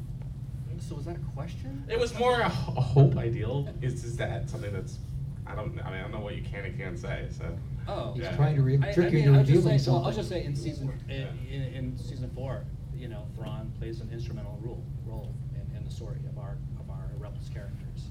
so 0.81 0.95
was 0.95 1.05
that 1.05 1.15
a 1.15 1.19
question? 1.35 1.83
It 1.89 1.99
was 1.99 2.13
more 2.17 2.39
a, 2.41 2.45
a 2.47 2.49
hope 2.49 3.17
ideal. 3.17 3.67
Is 3.81 4.03
is 4.03 4.17
that 4.17 4.49
something 4.49 4.73
that's 4.73 4.99
I 5.45 5.55
don't 5.55 5.79
I 5.81 5.89
mean 5.91 5.99
I 5.99 6.01
don't 6.01 6.11
know 6.11 6.19
what 6.19 6.35
you 6.35 6.41
can 6.43 6.65
and 6.65 6.77
can't 6.77 6.97
say. 6.99 7.27
So 7.37 7.45
Oh. 7.87 8.13
He's 8.13 8.23
Yeah. 8.23 8.35
trying 8.35 8.55
to 8.55 8.61
re- 8.61 8.79
I- 8.81 8.89
I 8.89 8.93
trick 8.93 9.11
you 9.11 9.17
mean, 9.19 9.27
into 9.29 9.39
I'll 9.39 9.45
just 9.45 9.55
revealing 9.57 9.79
say- 9.79 9.91
well, 9.91 10.05
I'll 10.05 10.11
just 10.13 10.29
say 10.29 10.43
in 10.43 10.55
season, 10.55 10.93
in, 11.09 11.27
in, 11.51 11.61
in 11.73 11.97
season 11.97 12.29
four, 12.35 12.63
you 12.95 13.07
know, 13.07 13.25
Thrawn 13.35 13.71
plays 13.79 14.01
an 14.01 14.09
instrumental 14.13 14.59
role, 14.61 14.83
role 15.05 15.33
in, 15.55 15.75
in 15.77 15.83
the 15.83 15.89
story 15.89 16.19
of 16.29 16.37
our, 16.37 16.57
of 16.79 16.87
our 16.91 17.09
Rebels 17.17 17.49
characters. 17.51 18.09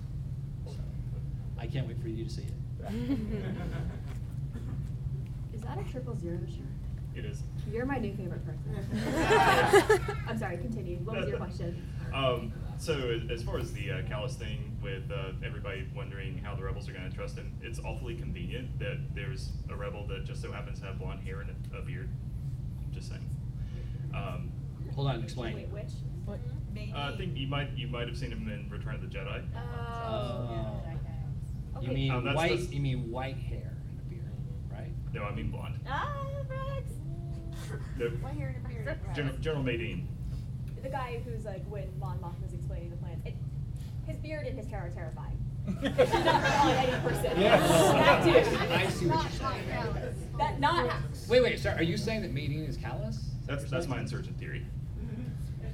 So, 0.67 0.73
I 1.57 1.69
can't 1.69 1.87
wait 1.87 2.01
for 2.03 2.09
you 2.09 2.25
to 2.25 2.31
see 2.31 2.43
it. 2.43 2.91
Is 5.55 5.61
that 5.63 5.79
a 5.79 5.85
triple 5.91 6.17
zero 6.19 6.39
shirt? 6.47 6.67
It 7.15 7.25
is. 7.25 7.43
You're 7.73 7.87
my 7.87 7.99
new 7.99 8.13
favorite 8.15 8.43
person. 8.45 8.75
I'm 10.29 10.37
sorry, 10.39 10.57
continue. 10.59 10.97
What 10.99 11.17
was 11.17 11.29
your 11.29 11.39
question? 11.45 11.81
Um, 12.13 12.53
so 12.81 13.21
as 13.31 13.43
far 13.43 13.59
as 13.59 13.73
the 13.73 13.91
uh, 13.91 13.95
Kallus 14.03 14.33
thing 14.35 14.77
with 14.83 15.11
uh, 15.11 15.33
everybody 15.45 15.87
wondering 15.95 16.39
how 16.39 16.55
the 16.55 16.63
rebels 16.63 16.89
are 16.89 16.93
going 16.93 17.09
to 17.09 17.15
trust 17.15 17.37
him, 17.37 17.53
it's 17.63 17.79
awfully 17.81 18.15
convenient 18.17 18.79
that 18.79 18.99
there's 19.15 19.51
a 19.71 19.77
rebel 19.77 20.07
that 20.09 20.25
just 20.25 20.41
so 20.41 20.51
happens 20.51 20.81
to 20.81 20.87
have 20.87 20.99
blonde 20.99 21.21
hair 21.23 21.41
and 21.43 21.51
a, 21.73 21.79
a 21.79 21.83
beard. 21.83 22.09
Just 22.93 23.11
saying. 23.11 23.29
Um, 24.15 24.51
Hold 24.95 25.09
on, 25.09 25.23
explain. 25.23 25.55
Wait, 25.55 25.69
which? 25.69 25.91
uh, 26.95 27.13
I 27.13 27.17
think 27.17 27.37
you 27.37 27.47
might 27.47 27.71
you 27.77 27.87
might 27.89 28.09
have 28.09 28.17
seen 28.17 28.33
him 28.33 28.49
in 28.49 28.69
Return 28.71 28.95
of 28.95 29.03
the 29.03 29.07
Jedi. 29.09 29.43
Oh. 29.57 30.81
You 31.83 31.87
Okay. 31.89 31.95
mean 31.95 32.11
Um, 32.11 32.25
white, 32.35 32.51
that's- 32.51 32.71
you 32.73 32.81
mean 32.81 33.11
white 33.11 33.37
hair 33.37 33.77
and 33.91 34.01
a 34.01 34.03
beard, 34.11 34.33
right? 34.71 34.91
No, 35.15 35.23
I 35.25 35.35
mean 35.35 35.51
blonde. 35.51 35.79
Ah, 35.89 36.15
Rex. 36.49 36.93
No, 37.99 38.07
What 38.21 38.33
hair 38.35 38.49
and 38.57 38.67
a 38.67 38.69
beard? 38.69 38.99
General, 39.15 39.37
General 39.39 39.65
Madine. 39.65 40.07
The 40.83 40.89
guy 40.89 41.21
who's 41.25 41.45
like 41.45 41.65
when 41.71 41.87
Mon 41.99 42.19
Mothma's 42.19 42.50
explaining 42.81 42.91
the 42.91 42.97
plan. 42.97 43.23
It, 43.25 43.35
his 44.07 44.17
beard 44.19 44.47
and 44.47 44.59
his 44.59 44.69
hair 44.69 44.87
are 44.87 44.91
terrifying. 44.91 45.37
Not 45.83 46.45
on 46.45 46.77
any 46.77 47.01
person. 47.03 47.41
Yes. 47.41 47.71
That 47.93 48.25
dude. 48.25 48.71
I 48.71 48.89
see 48.89 49.07
what 49.07 49.23
you're 49.23 49.51
saying. 49.51 50.15
That 50.39 50.59
not. 50.59 50.91
Wait, 51.29 51.43
wait, 51.43 51.59
sorry, 51.59 51.79
are 51.79 51.83
you 51.83 51.97
saying 51.97 52.23
that 52.23 52.35
Madine 52.35 52.67
is 52.69 52.79
Kallus? 52.79 53.19
That's 53.47 53.71
that's 53.71 53.87
my 53.87 54.01
insurgent 54.01 54.39
theory. 54.39 54.67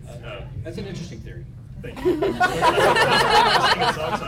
Uh, 0.09 0.43
That's 0.63 0.79
an 0.79 0.87
interesting 0.87 1.21
theory. 1.21 1.45
Thank 1.83 2.05
you. 2.05 2.15
I'm 2.15 2.21
singing 3.71 3.93
songs, 3.93 4.23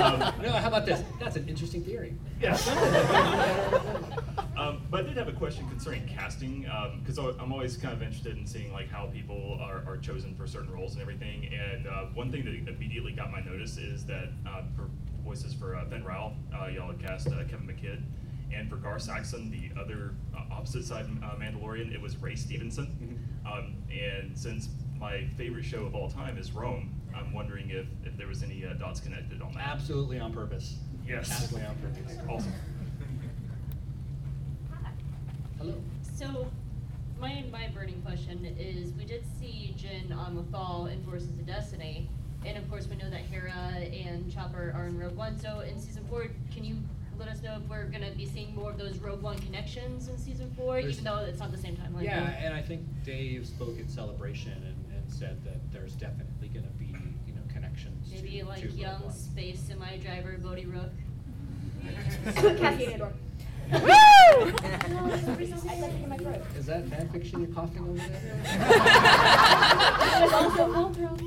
um, 0.00 0.18
No, 0.42 0.50
how 0.52 0.68
about 0.68 0.86
this? 0.86 1.02
That's 1.20 1.36
an 1.36 1.48
interesting 1.48 1.84
theory. 1.84 2.14
Yeah. 2.40 2.54
um, 4.56 4.82
but 4.90 5.00
I 5.00 5.02
did 5.02 5.16
have 5.16 5.28
a 5.28 5.32
question 5.32 5.68
concerning 5.68 6.06
casting, 6.08 6.66
because 7.00 7.18
I'm 7.18 7.52
always 7.52 7.76
kind 7.76 7.94
of 7.94 8.02
interested 8.02 8.36
in 8.36 8.46
seeing 8.46 8.72
like 8.72 8.90
how 8.90 9.06
people 9.06 9.58
are, 9.60 9.84
are 9.86 9.96
chosen 9.98 10.34
for 10.34 10.46
certain 10.46 10.72
roles 10.72 10.94
and 10.94 11.02
everything. 11.02 11.48
And 11.52 11.86
uh, 11.86 12.06
one 12.14 12.30
thing 12.32 12.44
that 12.44 12.54
immediately 12.72 13.12
got 13.12 13.30
my 13.30 13.40
notice 13.40 13.76
is 13.76 14.04
that 14.06 14.30
uh, 14.48 14.62
for 14.74 14.88
voices 15.24 15.52
for 15.54 15.76
uh, 15.76 15.84
Fenn 15.86 16.04
Rau, 16.04 16.32
uh, 16.54 16.66
y'all 16.68 16.88
had 16.88 17.00
cast 17.00 17.28
uh, 17.28 17.44
Kevin 17.48 17.66
McKidd, 17.66 18.02
and 18.54 18.70
for 18.70 18.76
Gar 18.76 18.98
Saxon, 18.98 19.50
the 19.50 19.70
other 19.80 20.14
uh, 20.36 20.42
opposite 20.52 20.84
side 20.84 21.04
uh, 21.22 21.34
Mandalorian, 21.36 21.92
it 21.92 22.00
was 22.00 22.16
Ray 22.16 22.36
Stevenson. 22.36 23.20
Um, 23.44 23.76
and 23.90 24.36
since 24.38 24.68
my 24.98 25.26
favorite 25.36 25.64
show 25.64 25.84
of 25.84 25.94
all 25.94 26.10
time 26.10 26.38
is 26.38 26.52
Rome, 26.52 26.92
I'm 27.14 27.32
wondering 27.32 27.70
if, 27.70 27.86
if 28.04 28.16
there 28.16 28.26
was 28.26 28.42
any 28.42 28.64
uh, 28.64 28.74
dots 28.74 29.00
connected 29.00 29.40
on 29.42 29.52
that. 29.54 29.66
Absolutely 29.68 30.18
on 30.18 30.32
purpose. 30.32 30.76
Yes. 31.06 31.30
Absolutely 31.30 31.68
on 31.68 31.76
purpose. 31.76 32.18
Awesome. 32.28 32.52
Hello. 35.58 35.74
So, 36.16 36.50
my 37.20 37.44
my 37.50 37.68
burning 37.74 38.00
question 38.02 38.44
is: 38.58 38.92
We 38.94 39.04
did 39.04 39.24
see 39.38 39.74
Jyn 39.78 40.14
on 40.16 40.36
Lothal 40.36 40.92
in 40.92 41.02
Forces 41.04 41.30
of 41.30 41.46
Destiny, 41.46 42.08
and 42.44 42.58
of 42.58 42.68
course 42.68 42.88
we 42.88 42.96
know 42.96 43.08
that 43.10 43.20
Hera 43.20 43.52
and 43.52 44.30
Chopper 44.32 44.72
are 44.76 44.86
in 44.86 44.98
Rogue 44.98 45.16
One. 45.16 45.38
So, 45.38 45.60
in 45.60 45.80
season 45.80 46.04
four, 46.10 46.26
can 46.52 46.64
you 46.64 46.76
let 47.18 47.28
us 47.28 47.42
know 47.42 47.56
if 47.62 47.68
we're 47.70 47.84
gonna 47.86 48.10
be 48.10 48.26
seeing 48.26 48.54
more 48.54 48.70
of 48.70 48.78
those 48.78 48.98
Rogue 48.98 49.22
One 49.22 49.38
connections 49.38 50.08
in 50.08 50.18
season 50.18 50.52
four, 50.54 50.74
There's- 50.82 50.94
even 50.94 51.04
though 51.04 51.18
it's 51.20 51.40
not 51.40 51.50
the 51.50 51.56
same 51.58 51.74
timeline? 51.76 52.02
Yeah, 52.02 52.28
and 52.28 52.52
I 52.52 52.60
think 52.60 52.82
Dave 53.04 53.46
spoke 53.46 53.78
at 53.80 53.90
Celebration 53.90 54.52
and, 54.52 54.75
and 55.06 55.14
said 55.14 55.44
that 55.44 55.56
there's 55.72 55.94
definitely 55.94 56.48
gonna 56.48 56.66
be, 56.78 56.86
you 57.26 57.34
know, 57.34 57.40
connections 57.52 58.10
to, 58.10 58.16
Maybe 58.16 58.40
to 58.40 58.46
like 58.46 58.64
Rogue 58.64 58.72
young 58.74 59.02
One. 59.02 59.12
space 59.12 59.60
semi 59.60 59.96
driver 59.98 60.36
Bodhi 60.38 60.66
Rook. 60.66 60.90
Cassian 62.58 62.92
Andor. 62.92 63.12
Woo! 63.72 63.78
I 63.78 64.48
got 64.48 65.60
something 65.60 66.02
in 66.02 66.08
my 66.08 66.16
throat. 66.16 66.42
Is 66.56 66.66
that 66.66 66.86
fan 66.88 67.08
fiction 67.08 67.40
you're 67.40 67.48
coughing 67.54 67.82
over 67.82 67.94
there? 67.98 68.42
There's 70.20 70.32
also 70.32 70.72
full 70.72 70.94
throat. 70.94 71.20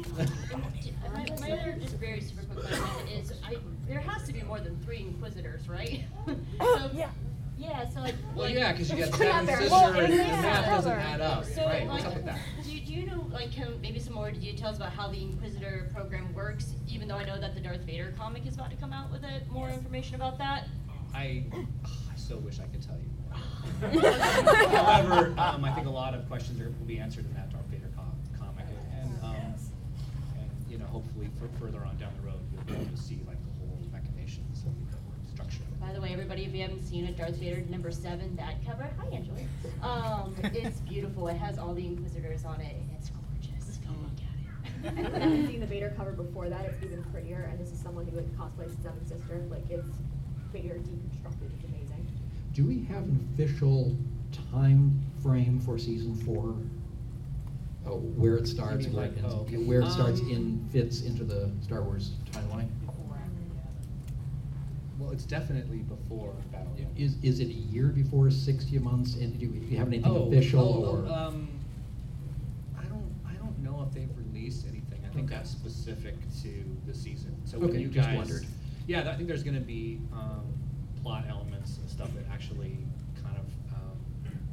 My, 1.14 1.26
my 1.42 1.52
other 1.52 1.78
just 1.82 1.96
very 1.96 2.22
super 2.22 2.44
quick 2.54 2.66
question 2.80 3.08
is, 3.10 3.34
I, 3.46 3.58
there 3.88 4.00
has 4.00 4.24
to 4.28 4.34
be 4.34 4.42
more 4.44 4.60
than 4.60 4.78
three 4.80 5.00
Inquisitors, 5.00 5.68
right? 5.68 6.04
so, 6.60 6.90
yeah. 6.94 7.10
Yeah, 7.58 7.90
so 7.90 8.00
like. 8.00 8.16
Well, 8.36 8.46
like- 8.46 8.56
yeah, 8.56 8.72
'cause 8.72 8.90
you 8.90 8.98
got 9.06 9.14
seven 9.16 9.46
very- 9.46 9.58
sisters 9.64 9.72
well, 9.72 9.94
and 10.00 10.14
the 10.14 10.18
yeah. 10.18 10.42
math 10.42 10.66
doesn't 10.66 10.92
add 10.94 11.20
up. 11.22 11.44
So, 11.44 11.66
Right, 11.66 11.86
like, 11.86 11.90
what's 11.92 12.06
up 12.06 12.16
with 12.16 12.26
that? 12.26 12.40
Do, 12.90 12.96
do 12.96 13.02
you 13.02 13.06
know, 13.06 13.28
like, 13.32 13.52
can, 13.52 13.80
maybe 13.82 14.00
some 14.00 14.14
more 14.14 14.32
details 14.32 14.78
about 14.78 14.92
how 14.92 15.10
the 15.10 15.22
Inquisitor 15.22 15.92
program 15.94 16.34
works, 16.34 16.74
even 16.88 17.08
though 17.08 17.18
I 17.18 17.24
know 17.24 17.40
that 17.40 17.54
the 17.54 17.62
Darth 17.62 17.82
Vader 17.82 18.12
comic 18.18 18.48
is 18.48 18.56
about 18.56 18.72
to 18.72 18.78
come 18.78 18.92
out 18.94 19.12
with 19.12 19.24
it, 19.24 19.48
more 19.52 19.70
information 19.70 20.16
about 20.16 20.40
that? 20.40 20.68
I, 21.14 21.46
I 21.54 22.16
so 22.16 22.38
wish 22.38 22.60
I 22.60 22.64
could 22.64 22.82
tell 22.82 22.98
you. 22.98 24.00
However, 24.76 25.36
um, 25.38 25.64
I 25.64 25.72
think 25.74 25.86
a 25.86 25.92
lot 25.92 26.16
of 26.16 26.28
questions 26.28 26.60
are, 26.60 26.70
will 26.80 26.88
be 26.88 26.98
answered 26.98 27.26
in 27.26 27.34
that 27.36 27.52
Darth 27.52 27.66
Vader 27.66 27.92
com- 27.96 28.20
comic, 28.40 28.66
and, 29.00 29.24
um, 29.24 29.36
and, 29.36 30.50
you 30.68 30.80
know, 30.80 30.86
hopefully 30.86 31.30
for 31.38 31.48
further 31.64 31.86
on 31.86 31.96
down 31.98 32.12
the 32.20 32.28
road, 32.28 32.40
you'll 32.52 32.64
be 32.64 32.74
able 32.74 32.86
to 32.86 32.98
see 33.02 33.20
like 33.28 33.38
the 33.46 33.52
whole 33.60 33.78
machinations 33.92 34.64
and 34.66 34.76
the 34.90 35.32
structure. 35.32 35.62
of 35.62 35.74
it. 35.74 35.79
By 35.90 35.96
the 35.96 36.02
way, 36.02 36.14
everybody, 36.14 36.46
if 36.46 36.54
you 36.54 36.62
haven't 36.62 36.84
seen 36.84 37.06
it, 37.06 37.18
Darth 37.18 37.38
Vader 37.38 37.62
number 37.68 37.90
seven, 37.90 38.36
that 38.36 38.64
cover, 38.64 38.88
hi 39.00 39.08
Angela. 39.08 39.40
Um, 39.82 40.36
it's 40.44 40.82
beautiful. 40.82 41.28
It 41.30 41.38
has 41.38 41.58
all 41.58 41.74
the 41.74 41.84
Inquisitors 41.84 42.46
on 42.46 42.62
it, 42.62 42.76
and 42.76 42.88
it's 42.96 43.10
gorgeous. 43.10 43.78
Go 43.78 43.90
look 44.04 44.12
at 44.86 44.96
And 44.96 45.08
if 45.08 45.16
I 45.16 45.18
haven't 45.18 45.48
seen 45.48 45.60
the 45.60 45.66
Vader 45.66 45.92
cover 45.98 46.12
before 46.12 46.48
that, 46.48 46.64
it's 46.66 46.84
even 46.84 47.04
prettier, 47.06 47.50
and 47.50 47.60
this 47.60 47.72
is 47.74 47.80
someone 47.80 48.06
who 48.06 48.18
would 48.18 48.38
cosplay 48.38 48.70
Seven 48.84 49.04
Sister, 49.04 49.44
like, 49.50 49.68
it's 49.72 49.98
Vader 50.54 50.76
deconstructed, 50.76 51.52
it's 51.56 51.66
amazing. 51.66 52.08
Do 52.54 52.66
we 52.66 52.84
have 52.84 53.02
an 53.06 53.28
official 53.34 53.98
time 54.52 55.02
frame 55.24 55.60
for 55.60 55.80
season 55.80 56.14
four? 56.18 56.56
Oh, 57.88 57.98
where 57.98 58.38
it 58.38 58.48
starts, 58.48 58.86
where 58.86 59.08
like- 59.08 59.18
it 59.18 59.24
oh, 59.26 59.40
okay. 59.40 59.58
where 59.58 59.82
it 59.82 59.90
starts 59.90 60.22
Um, 60.22 60.30
in, 60.30 60.70
fits 60.72 61.02
into 61.02 61.24
the 61.24 61.50
Star 61.64 61.82
Wars 61.82 62.12
timeline? 62.32 62.68
Well, 65.10 65.16
it's 65.16 65.26
definitely 65.26 65.80
before 65.80 66.36
Battle. 66.52 66.68
Royale. 66.78 66.92
Is, 66.96 67.16
is 67.24 67.40
it 67.40 67.48
a 67.48 67.52
year 67.52 67.88
before, 67.88 68.30
sixty 68.30 68.78
months, 68.78 69.16
and 69.16 69.40
do 69.40 69.48
you 69.48 69.76
have 69.80 69.88
anything 69.88 70.12
Oh, 70.12 70.28
official 70.28 70.86
oh, 70.86 70.92
or? 70.92 71.06
oh, 71.10 71.12
um, 71.12 71.50
I 72.78 72.84
don't, 72.84 73.12
I 73.28 73.34
don't 73.34 73.58
know 73.58 73.84
if 73.88 73.92
they've 73.92 74.16
released 74.16 74.68
anything. 74.68 75.00
I 75.04 75.12
think 75.12 75.26
Okay. 75.26 75.36
that's 75.38 75.50
specific 75.50 76.14
to 76.44 76.64
the 76.86 76.94
season. 76.94 77.36
So 77.46 77.58
when 77.58 77.72
Okay, 77.72 77.80
you 77.80 77.88
just 77.88 78.08
guys, 78.08 78.18
wondered. 78.18 78.46
yeah, 78.86 79.10
I 79.10 79.16
think 79.16 79.28
there's 79.28 79.42
going 79.42 79.56
to 79.56 79.66
be 79.66 80.00
um, 80.14 80.46
plot 81.02 81.26
elements 81.28 81.80
and 81.80 81.90
stuff 81.90 82.14
that 82.14 82.26
actually 82.32 82.78
kind 83.24 83.36
of, 83.36 83.46
um, 83.74 83.98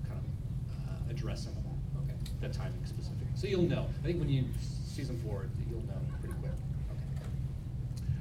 kind 0.09 0.23
of 0.25 0.89
uh, 0.89 1.11
address 1.11 1.45
some 1.45 1.53
of 1.53 1.65
that. 1.65 2.03
Okay. 2.15 2.17
The 2.41 2.49
timing 2.49 2.83
specific. 2.87 3.27
So 3.35 3.47
you'll 3.47 3.61
know. 3.69 3.87
I 4.03 4.07
think 4.07 4.19
when 4.21 4.31
you 4.31 4.47
season 4.63 5.21
four, 5.23 5.49
you'll 5.69 5.85
know 5.85 6.01
pretty 6.23 6.35
quick. 6.41 6.53
Okay. 6.91 7.29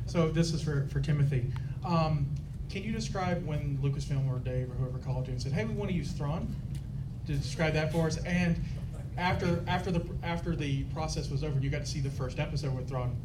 So 0.06 0.30
this 0.32 0.52
is 0.52 0.62
for, 0.62 0.86
for 0.92 1.00
Timothy. 1.00 1.46
Um, 1.86 2.28
can 2.70 2.84
you 2.84 2.92
describe 2.92 3.46
when 3.46 3.78
Lucasfilm 3.82 4.28
or 4.30 4.40
Dave 4.40 4.70
or 4.70 4.74
whoever 4.76 4.98
called 4.98 5.28
you 5.28 5.34
and 5.34 5.42
said, 5.42 5.52
"Hey, 5.54 5.66
we 5.66 5.74
want 5.74 5.90
to 5.92 5.96
use 5.96 6.12
Thrawn"? 6.12 6.54
To 7.28 7.34
describe 7.34 7.74
that 7.74 7.92
for 7.92 8.06
us, 8.08 8.18
and 8.24 8.56
after 9.18 9.64
after 9.68 9.92
the 9.92 10.06
after 10.24 10.56
the 10.56 10.84
process 10.86 11.30
was 11.30 11.44
over, 11.44 11.54
and 11.54 11.64
you 11.64 11.70
got 11.70 11.82
to 11.82 11.88
see 11.88 12.00
the 12.00 12.10
first 12.10 12.40
episode 12.40 12.76
with 12.76 12.88
Thrawn. 12.88 13.16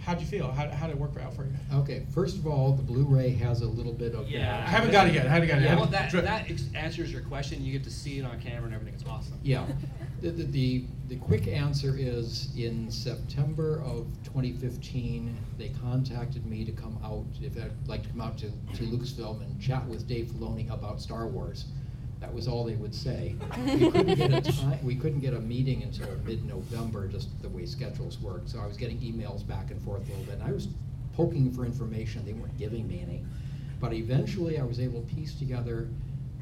How'd 0.00 0.20
you 0.20 0.26
feel? 0.26 0.50
How 0.52 0.68
how 0.70 0.86
did 0.86 0.94
it 0.94 1.00
work 1.00 1.10
out 1.20 1.34
for 1.34 1.44
you? 1.44 1.50
Okay, 1.74 2.04
first 2.14 2.36
of 2.36 2.46
all, 2.46 2.72
the 2.72 2.82
Blu-ray 2.84 3.30
has 3.30 3.62
a 3.62 3.66
little 3.66 3.92
bit 3.92 4.14
of. 4.14 4.28
Yeah. 4.28 4.56
I 4.64 4.70
haven't 4.70 4.92
got 4.92 5.08
it 5.08 5.14
yet. 5.14 5.26
I 5.26 5.30
haven't 5.30 5.48
got 5.48 5.58
it 5.58 5.62
Yeah, 5.64 5.70
yet. 5.70 5.76
well, 5.78 5.86
that, 5.86 6.12
that 6.12 6.48
ex- 6.48 6.66
answers 6.74 7.10
your 7.10 7.22
question. 7.22 7.64
You 7.64 7.72
get 7.72 7.82
to 7.84 7.90
see 7.90 8.20
it 8.20 8.24
on 8.24 8.40
camera 8.40 8.66
and 8.66 8.74
everything. 8.74 8.94
It's 8.94 9.04
awesome. 9.08 9.38
Yeah. 9.42 9.66
The, 10.20 10.30
the, 10.30 10.42
the, 10.44 10.84
the 11.08 11.16
quick 11.16 11.48
answer 11.48 11.96
is 11.98 12.50
in 12.56 12.90
September 12.90 13.82
of 13.82 14.06
2015, 14.24 15.34
they 15.56 15.70
contacted 15.80 16.44
me 16.44 16.64
to 16.66 16.72
come 16.72 16.98
out, 17.02 17.24
if 17.40 17.56
I'd 17.56 17.72
like 17.86 18.02
to 18.02 18.08
come 18.10 18.20
out 18.20 18.36
to, 18.38 18.50
to 18.50 18.82
Lucasfilm 18.84 19.40
and 19.40 19.58
chat 19.60 19.86
with 19.86 20.06
Dave 20.06 20.26
Filoni 20.26 20.70
about 20.70 21.00
Star 21.00 21.26
Wars. 21.26 21.66
That 22.20 22.34
was 22.34 22.46
all 22.46 22.64
they 22.64 22.74
would 22.74 22.94
say. 22.94 23.36
We 23.64 23.90
couldn't 23.90 24.16
get 24.16 24.32
a 24.32 24.52
time, 24.52 24.84
we 24.84 24.96
couldn't 24.96 25.20
get 25.20 25.32
a 25.32 25.40
meeting 25.40 25.82
until 25.82 26.08
mid-November, 26.26 27.08
just 27.08 27.40
the 27.40 27.48
way 27.48 27.64
schedules 27.64 28.18
work. 28.18 28.42
So 28.44 28.58
I 28.60 28.66
was 28.66 28.76
getting 28.76 28.98
emails 28.98 29.46
back 29.46 29.70
and 29.70 29.80
forth 29.82 30.06
a 30.06 30.10
little 30.10 30.24
bit, 30.24 30.34
and 30.34 30.42
I 30.42 30.52
was 30.52 30.68
poking 31.14 31.50
for 31.52 31.64
information, 31.64 32.26
they 32.26 32.34
weren't 32.34 32.58
giving 32.58 32.86
me 32.86 33.00
any. 33.00 33.24
But 33.80 33.94
eventually, 33.94 34.58
I 34.58 34.64
was 34.64 34.78
able 34.78 35.00
to 35.00 35.14
piece 35.14 35.34
together 35.34 35.88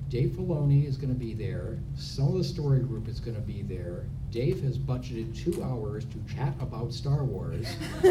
Dave 0.08 0.30
Filoni 0.30 0.86
is 0.86 0.96
going 0.96 1.12
to 1.12 1.18
be 1.18 1.34
there. 1.34 1.78
Some 1.96 2.28
of 2.28 2.34
the 2.34 2.44
story 2.44 2.78
group 2.80 3.08
is 3.08 3.18
going 3.18 3.34
to 3.34 3.40
be 3.40 3.62
there. 3.62 4.04
Dave 4.30 4.62
has 4.62 4.78
budgeted 4.78 5.36
two 5.36 5.62
hours 5.64 6.04
to 6.04 6.34
chat 6.34 6.54
about 6.60 6.92
Star 6.92 7.24
Wars. 7.24 7.66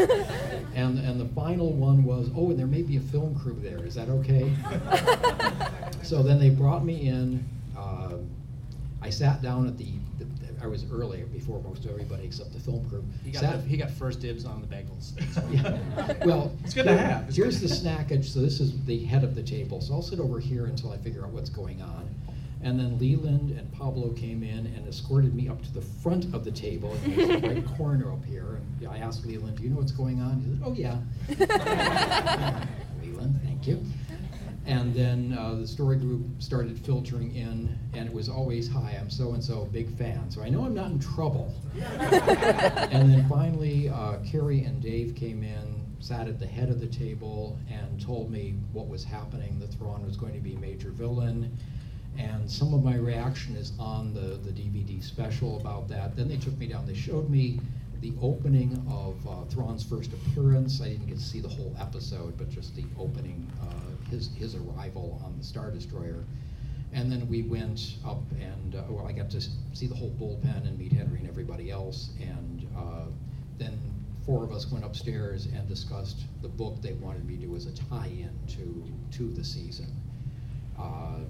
and, 0.74 0.98
and 0.98 1.18
the 1.18 1.28
final 1.34 1.72
one 1.72 2.04
was, 2.04 2.30
oh, 2.36 2.50
and 2.50 2.58
there 2.58 2.66
may 2.66 2.82
be 2.82 2.98
a 2.98 3.00
film 3.00 3.34
crew 3.38 3.58
there. 3.62 3.84
Is 3.84 3.94
that 3.94 4.10
okay? 4.10 4.52
so 6.02 6.22
then 6.22 6.38
they 6.38 6.50
brought 6.50 6.84
me 6.84 7.08
in. 7.08 7.44
Uh, 7.76 8.16
I 9.00 9.08
sat 9.08 9.40
down 9.40 9.66
at 9.66 9.78
the, 9.78 9.88
the, 10.18 10.26
I 10.62 10.66
was 10.66 10.84
early 10.90 11.22
before 11.32 11.60
most 11.62 11.86
everybody 11.86 12.24
except 12.24 12.52
the 12.52 12.60
film 12.60 12.88
crew. 12.88 13.04
He 13.24 13.30
got, 13.30 13.40
Sat- 13.40 13.62
the, 13.62 13.68
he 13.68 13.76
got 13.76 13.90
first 13.90 14.20
dibs 14.20 14.44
on 14.44 14.60
the 14.60 14.66
bagels. 14.66 15.12
yeah. 15.52 16.24
Well, 16.26 16.52
It's 16.64 16.74
good 16.74 16.84
to 16.84 16.96
have. 16.96 17.28
It's 17.28 17.36
Here's 17.36 17.60
the 17.60 17.68
snackage. 17.68 18.24
So 18.24 18.40
this 18.40 18.60
is 18.60 18.82
the 18.84 19.04
head 19.04 19.24
of 19.24 19.34
the 19.34 19.42
table. 19.42 19.80
So 19.80 19.94
I'll 19.94 20.02
sit 20.02 20.20
over 20.20 20.40
here 20.40 20.66
until 20.66 20.92
I 20.92 20.98
figure 20.98 21.24
out 21.24 21.30
what's 21.30 21.50
going 21.50 21.82
on. 21.82 22.08
And 22.62 22.80
then 22.80 22.98
Leland 22.98 23.50
and 23.50 23.70
Pablo 23.72 24.10
came 24.10 24.42
in 24.42 24.66
and 24.66 24.88
escorted 24.88 25.34
me 25.34 25.48
up 25.48 25.62
to 25.62 25.72
the 25.72 25.82
front 25.82 26.34
of 26.34 26.44
the 26.44 26.50
table 26.50 26.96
in 27.04 27.14
the 27.14 27.48
right 27.48 27.76
corner 27.76 28.10
up 28.12 28.24
here. 28.24 28.58
And 28.80 28.88
I 28.88 28.98
asked 28.98 29.24
Leland, 29.26 29.58
"Do 29.58 29.62
you 29.62 29.70
know 29.70 29.76
what's 29.76 29.92
going 29.92 30.20
on?" 30.20 30.40
He 30.40 30.50
said, 30.50 30.60
"Oh 30.64 30.72
yeah." 30.72 32.66
Leland, 33.02 33.38
thank 33.44 33.66
you. 33.66 33.84
And 34.66 34.92
then 34.92 35.36
uh, 35.38 35.54
the 35.54 35.66
story 35.66 35.96
group 35.96 36.24
started 36.40 36.76
filtering 36.78 37.34
in, 37.36 37.78
and 37.94 38.06
it 38.08 38.12
was 38.12 38.28
always, 38.28 38.68
"Hi, 38.68 38.96
I'm 39.00 39.10
so 39.10 39.32
and 39.32 39.42
so, 39.42 39.66
big 39.66 39.88
fan." 39.96 40.30
So 40.30 40.42
I 40.42 40.48
know 40.48 40.64
I'm 40.64 40.74
not 40.74 40.90
in 40.90 40.98
trouble. 40.98 41.54
and 41.80 43.12
then 43.12 43.26
finally, 43.28 43.88
uh, 43.88 44.16
Kiri 44.24 44.64
and 44.64 44.82
Dave 44.82 45.14
came 45.14 45.44
in, 45.44 45.86
sat 46.00 46.26
at 46.26 46.40
the 46.40 46.46
head 46.46 46.68
of 46.68 46.80
the 46.80 46.88
table, 46.88 47.56
and 47.70 48.00
told 48.00 48.30
me 48.30 48.54
what 48.72 48.88
was 48.88 49.04
happening. 49.04 49.58
The 49.60 49.68
Thrawn 49.68 50.04
was 50.04 50.16
going 50.16 50.34
to 50.34 50.40
be 50.40 50.56
major 50.56 50.90
villain. 50.90 51.56
And 52.18 52.50
some 52.50 52.72
of 52.72 52.82
my 52.82 52.96
reaction 52.96 53.56
is 53.56 53.72
on 53.78 54.14
the, 54.14 54.38
the 54.38 54.50
DVD 54.50 55.02
special 55.02 55.60
about 55.60 55.86
that. 55.88 56.16
Then 56.16 56.28
they 56.28 56.38
took 56.38 56.56
me 56.58 56.66
down, 56.66 56.86
they 56.86 56.94
showed 56.94 57.28
me 57.28 57.60
the 58.00 58.12
opening 58.20 58.82
of 58.88 59.26
uh, 59.26 59.44
Thrawn's 59.50 59.82
first 59.82 60.12
appearance. 60.12 60.80
I 60.80 60.90
didn't 60.90 61.06
get 61.06 61.18
to 61.18 61.24
see 61.24 61.40
the 61.40 61.48
whole 61.48 61.74
episode, 61.78 62.36
but 62.36 62.48
just 62.50 62.74
the 62.76 62.84
opening, 62.98 63.50
uh, 63.62 63.85
his, 64.10 64.30
his 64.36 64.54
arrival 64.54 65.20
on 65.24 65.36
the 65.38 65.44
Star 65.44 65.70
Destroyer. 65.70 66.24
And 66.92 67.10
then 67.10 67.28
we 67.28 67.42
went 67.42 67.96
up 68.06 68.22
and, 68.40 68.74
uh, 68.74 68.82
well, 68.88 69.06
I 69.06 69.12
got 69.12 69.30
to 69.30 69.40
see 69.72 69.86
the 69.86 69.94
whole 69.94 70.10
bullpen 70.18 70.66
and 70.66 70.78
meet 70.78 70.92
Henry 70.92 71.18
and 71.18 71.28
everybody 71.28 71.70
else. 71.70 72.10
And 72.20 72.66
uh, 72.76 73.06
then 73.58 73.78
four 74.24 74.44
of 74.44 74.52
us 74.52 74.70
went 74.70 74.84
upstairs 74.84 75.46
and 75.46 75.68
discussed 75.68 76.22
the 76.42 76.48
book 76.48 76.80
they 76.80 76.94
wanted 76.94 77.26
me 77.26 77.36
to 77.36 77.46
do 77.46 77.56
as 77.56 77.66
a 77.66 77.72
tie-in 77.74 78.30
to, 78.48 78.84
to 79.18 79.32
the 79.32 79.44
season. 79.44 79.92
Uh, 80.78 81.20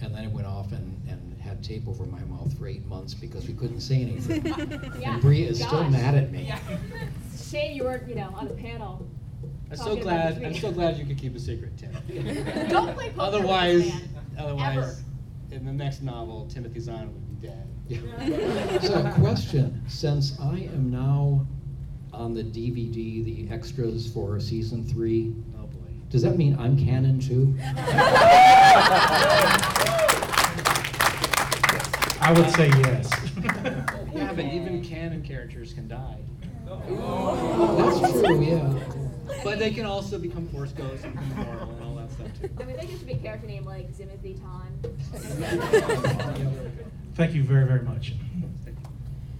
And 0.00 0.12
then 0.14 0.24
it 0.24 0.32
went 0.32 0.46
off 0.48 0.72
and, 0.72 1.00
and 1.08 1.40
had 1.40 1.62
tape 1.62 1.86
over 1.86 2.04
my 2.06 2.20
mouth 2.24 2.56
for 2.58 2.66
eight 2.66 2.84
months 2.86 3.14
because 3.14 3.46
we 3.46 3.54
couldn't 3.54 3.80
say 3.80 4.00
anything. 4.02 4.44
Yeah, 5.00 5.12
And 5.14 5.22
Bree 5.22 5.42
is 5.44 5.58
still 5.62 5.88
mad 5.90 6.14
at 6.16 6.32
me. 6.32 6.52
Shame 7.50 7.76
you 7.76 7.84
weren't, 7.84 8.08
you 8.08 8.14
know, 8.16 8.32
on 8.34 8.48
the 8.48 8.54
panel. 8.54 9.06
I'm 9.72 9.78
so 9.78 9.96
glad, 9.96 10.44
I'm 10.44 10.52
so 10.54 10.70
glad 10.70 10.98
you 10.98 11.06
could 11.06 11.16
keep 11.16 11.34
a 11.34 11.38
secret, 11.38 11.72
Tim. 11.78 11.92
Don't 12.68 12.94
play 12.94 13.08
poker 13.08 13.14
with 13.14 13.18
Otherwise, 13.20 13.84
this 13.84 13.94
man. 13.94 14.08
otherwise, 14.38 15.02
in 15.50 15.64
the 15.64 15.72
next 15.72 16.02
novel, 16.02 16.46
Timothy 16.52 16.78
Zahn 16.80 17.10
would 17.10 17.40
be 17.40 17.46
dead. 17.48 17.66
So 18.82 19.10
question, 19.14 19.82
since 19.88 20.38
I 20.38 20.68
am 20.74 20.90
now 20.90 21.46
on 22.12 22.34
the 22.34 22.42
DVD, 22.44 23.24
the 23.24 23.48
extras 23.50 24.06
for 24.12 24.38
season 24.40 24.84
three. 24.86 25.34
Oh, 25.58 25.62
boy. 25.62 25.88
Does 26.10 26.20
that 26.20 26.36
mean 26.36 26.54
I'm 26.58 26.76
canon 26.78 27.18
too? 27.18 27.54
I 32.20 32.32
would 32.36 32.50
say 32.50 32.68
yes. 32.68 33.10
Yeah, 34.14 34.32
but 34.34 34.44
even 34.44 34.84
canon 34.84 35.22
characters 35.22 35.72
can 35.72 35.88
die. 35.88 36.18
That's 36.66 38.00
true, 38.12 38.42
yeah. 38.42 38.78
But 39.44 39.58
they 39.58 39.70
can 39.70 39.86
also 39.86 40.18
become 40.18 40.46
force 40.48 40.72
ghosts 40.72 41.04
and 41.04 41.14
become 41.14 41.32
immortal 41.40 41.70
and 41.70 41.82
all 41.84 41.94
that 41.96 42.10
stuff 42.12 42.28
too. 42.40 42.48
I 42.60 42.64
mean, 42.64 42.76
they 42.76 42.86
could 42.86 43.06
be 43.06 43.12
a 43.12 43.16
character 43.16 43.46
name 43.46 43.64
like 43.64 43.96
Timothy 43.96 44.34
Ton. 44.34 44.78
Thank 47.14 47.34
you 47.34 47.42
very, 47.42 47.66
very 47.66 47.82
much. 47.82 48.14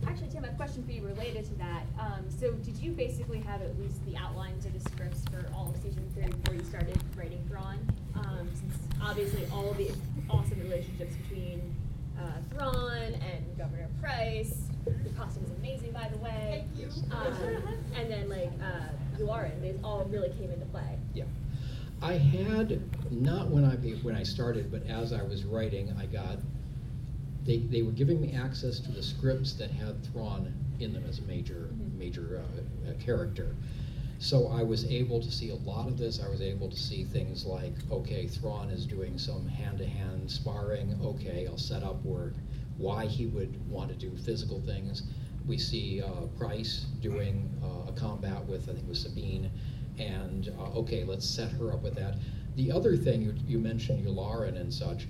Actually, 0.06 0.28
Tim, 0.28 0.44
I 0.44 0.48
have 0.48 0.54
a 0.54 0.56
question 0.56 0.84
for 0.84 0.90
you 0.92 1.06
related 1.06 1.44
to 1.46 1.54
that. 1.54 1.84
Um, 1.98 2.24
so 2.28 2.50
did 2.52 2.76
you 2.76 2.90
basically 2.92 3.40
have 3.40 3.62
at 3.62 3.78
least 3.78 4.04
the 4.04 4.16
outlines 4.16 4.66
of 4.66 4.72
the 4.74 4.80
scripts 4.90 5.24
for 5.30 5.46
all 5.54 5.70
of 5.70 5.76
season 5.82 6.04
three 6.14 6.26
before 6.26 6.54
you 6.54 6.64
started 6.64 6.98
writing 7.16 7.42
Thrawn? 7.48 7.78
Um, 8.16 8.50
since 8.52 8.74
obviously 9.00 9.46
all 9.52 9.70
of 9.70 9.76
the 9.76 9.90
awesome 10.28 10.60
relationships 10.60 11.14
between 11.16 11.74
uh, 12.20 12.40
Thrawn 12.50 13.14
and 13.14 13.56
Governor 13.56 13.88
Price, 14.00 14.68
the 14.84 15.10
costume 15.16 15.44
is 15.44 15.50
amazing, 15.58 15.92
by 15.92 16.08
the 16.08 16.18
way. 16.18 16.64
Thank 16.76 16.96
you. 16.96 17.02
Um, 17.14 17.68
and 17.96 18.10
then 18.10 18.28
like 18.28 18.50
uh, 18.62 19.18
Yularen, 19.18 19.60
they 19.60 19.74
all 19.84 20.04
really 20.10 20.30
came 20.30 20.50
into 20.50 20.66
play. 20.66 20.98
Yeah. 21.14 21.24
I 22.02 22.14
had, 22.14 22.82
not 23.12 23.48
when 23.48 23.64
I, 23.64 23.76
when 24.02 24.16
I 24.16 24.24
started, 24.24 24.72
but 24.72 24.84
as 24.88 25.12
I 25.12 25.22
was 25.22 25.44
writing, 25.44 25.94
I 25.98 26.06
got, 26.06 26.38
they, 27.44 27.58
they 27.58 27.82
were 27.82 27.92
giving 27.92 28.20
me 28.20 28.34
access 28.34 28.80
to 28.80 28.90
the 28.90 29.02
scripts 29.02 29.52
that 29.54 29.70
had 29.70 30.02
Thrawn 30.06 30.52
in 30.80 30.92
them 30.92 31.04
as 31.08 31.20
a 31.20 31.22
major, 31.22 31.70
major 31.96 32.42
uh, 32.42 32.90
uh, 32.90 32.94
character. 33.04 33.54
So 34.18 34.48
I 34.48 34.62
was 34.62 34.84
able 34.86 35.20
to 35.20 35.30
see 35.30 35.50
a 35.50 35.56
lot 35.56 35.86
of 35.88 35.98
this. 35.98 36.20
I 36.24 36.28
was 36.28 36.42
able 36.42 36.68
to 36.70 36.76
see 36.76 37.04
things 37.04 37.44
like, 37.44 37.74
okay, 37.90 38.26
Thrawn 38.26 38.70
is 38.70 38.86
doing 38.86 39.18
some 39.18 39.46
hand-to-hand 39.48 40.30
sparring. 40.30 40.98
Okay, 41.04 41.46
I'll 41.48 41.58
set 41.58 41.82
up 41.82 42.04
where, 42.04 42.32
why 42.82 43.06
he 43.06 43.26
would 43.26 43.56
want 43.70 43.88
to 43.88 43.94
do 43.94 44.14
physical 44.16 44.60
things. 44.60 45.04
We 45.46 45.56
see 45.56 46.02
uh, 46.02 46.26
Price 46.36 46.86
doing 47.00 47.48
uh, 47.62 47.90
a 47.90 47.92
combat 47.92 48.44
with, 48.46 48.64
I 48.64 48.72
think 48.72 48.80
it 48.80 48.88
was 48.88 49.00
Sabine, 49.00 49.50
and 49.98 50.52
uh, 50.58 50.78
okay, 50.80 51.04
let's 51.04 51.28
set 51.28 51.52
her 51.52 51.72
up 51.72 51.82
with 51.82 51.94
that. 51.94 52.16
The 52.56 52.72
other 52.72 52.96
thing 52.96 53.22
you, 53.22 53.34
you 53.46 53.58
mentioned, 53.58 54.04
Yularen 54.04 54.60
and 54.60 54.72
such. 54.72 55.06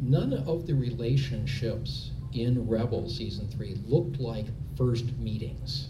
None 0.00 0.32
of 0.32 0.66
the 0.66 0.74
relationships 0.74 2.12
in 2.32 2.68
Rebel 2.68 3.08
season 3.08 3.48
three 3.48 3.76
looked 3.86 4.20
like 4.20 4.46
first 4.76 5.16
meetings. 5.18 5.88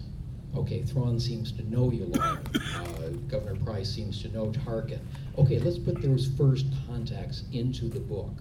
Okay, 0.56 0.82
Thrawn 0.82 1.20
seems 1.20 1.52
to 1.52 1.70
know 1.70 1.90
Yularen. 1.90 2.40
Uh, 2.74 3.08
Governor 3.28 3.56
Price 3.62 3.90
seems 3.90 4.20
to 4.22 4.28
know 4.28 4.46
Tarkin. 4.46 5.00
Okay, 5.38 5.58
let's 5.58 5.78
put 5.78 6.00
those 6.02 6.28
first 6.36 6.66
contacts 6.88 7.44
into 7.52 7.88
the 7.88 8.00
book 8.00 8.32